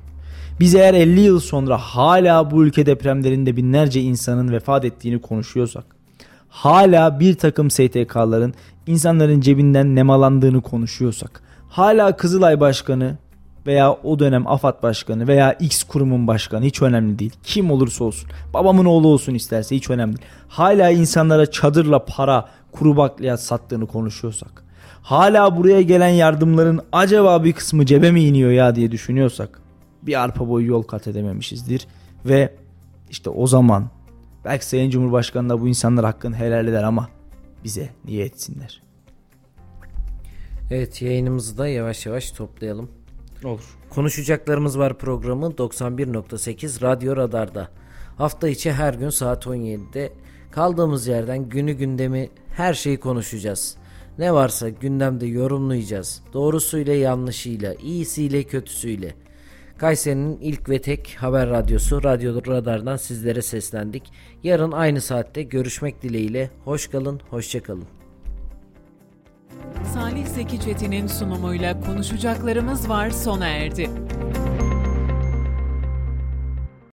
Biz 0.60 0.74
eğer 0.74 0.94
50 0.94 1.20
yıl 1.20 1.40
sonra 1.40 1.78
hala 1.78 2.50
bu 2.50 2.64
ülke 2.64 2.86
depremlerinde 2.86 3.56
binlerce 3.56 4.00
insanın 4.00 4.52
vefat 4.52 4.84
ettiğini 4.84 5.20
konuşuyorsak, 5.20 5.84
hala 6.48 7.20
bir 7.20 7.34
takım 7.34 7.70
STK'ların 7.70 8.54
insanların 8.86 9.40
cebinden 9.40 9.94
nemalandığını 9.94 10.60
konuşuyorsak, 10.60 11.42
hala 11.68 12.16
Kızılay 12.16 12.60
Başkanı 12.60 13.18
veya 13.66 13.92
o 13.92 14.18
dönem 14.18 14.46
AFAD 14.46 14.82
Başkanı 14.82 15.28
veya 15.28 15.52
X 15.52 15.82
kurumun 15.82 16.26
başkanı 16.26 16.64
hiç 16.64 16.82
önemli 16.82 17.18
değil. 17.18 17.32
Kim 17.42 17.70
olursa 17.70 18.04
olsun. 18.04 18.30
Babamın 18.54 18.84
oğlu 18.84 19.08
olsun 19.08 19.34
isterse 19.34 19.76
hiç 19.76 19.90
önemli 19.90 20.16
değil. 20.16 20.28
Hala 20.48 20.90
insanlara 20.90 21.50
çadırla 21.50 22.04
para, 22.04 22.48
kuru 22.72 22.96
bakliyat 22.96 23.42
sattığını 23.42 23.86
konuşuyorsak. 23.86 24.64
Hala 25.02 25.56
buraya 25.56 25.82
gelen 25.82 26.08
yardımların 26.08 26.80
acaba 26.92 27.44
bir 27.44 27.52
kısmı 27.52 27.86
cebe 27.86 28.10
mi 28.10 28.24
iniyor 28.24 28.50
ya 28.50 28.74
diye 28.74 28.92
düşünüyorsak. 28.92 29.60
Bir 30.02 30.22
arpa 30.22 30.48
boyu 30.48 30.66
yol 30.66 30.82
kat 30.82 31.08
edememişizdir. 31.08 31.86
Ve 32.24 32.54
işte 33.10 33.30
o 33.30 33.46
zaman 33.46 33.90
belki 34.44 34.66
Sayın 34.66 34.90
Cumhurbaşkanı 34.90 35.48
da 35.48 35.60
bu 35.60 35.68
insanlar 35.68 36.04
hakkını 36.04 36.36
helal 36.36 36.68
eder 36.68 36.82
ama 36.82 37.08
bize 37.64 37.88
niye 38.04 38.24
etsinler? 38.24 38.82
Evet 40.70 41.02
yayınımızı 41.02 41.58
da 41.58 41.68
yavaş 41.68 42.06
yavaş 42.06 42.30
toplayalım. 42.30 42.90
Olur. 43.44 43.76
Konuşacaklarımız 43.90 44.78
var 44.78 44.98
programı 44.98 45.46
91.8 45.46 46.82
Radyo 46.82 47.16
Radar'da. 47.16 47.68
Hafta 48.16 48.48
içi 48.48 48.72
her 48.72 48.94
gün 48.94 49.10
saat 49.10 49.46
17'de 49.46 50.12
kaldığımız 50.50 51.06
yerden 51.06 51.48
günü 51.48 51.72
gündemi 51.72 52.30
her 52.56 52.74
şeyi 52.74 53.00
konuşacağız. 53.00 53.76
Ne 54.18 54.34
varsa 54.34 54.68
gündemde 54.68 55.26
yorumlayacağız. 55.26 56.22
Doğrusuyla 56.32 56.94
yanlışıyla, 56.94 57.74
iyisiyle 57.74 58.42
kötüsüyle. 58.42 59.14
Kayseri'nin 59.78 60.38
ilk 60.40 60.68
ve 60.68 60.80
tek 60.80 61.16
haber 61.18 61.50
radyosu 61.50 62.04
Radyo 62.04 62.46
Radar'dan 62.46 62.96
sizlere 62.96 63.42
seslendik. 63.42 64.12
Yarın 64.42 64.72
aynı 64.72 65.00
saatte 65.00 65.42
görüşmek 65.42 66.02
dileğiyle. 66.02 66.50
Hoş 66.64 66.88
kalın, 66.90 67.20
hoşça 67.30 67.62
kalın. 67.62 67.95
Salih 69.94 70.26
Zeki 70.26 70.60
Çetin'in 70.60 71.06
sunumuyla 71.06 71.80
konuşacaklarımız 71.80 72.88
var 72.88 73.10
sona 73.10 73.46
erdi. 73.46 73.90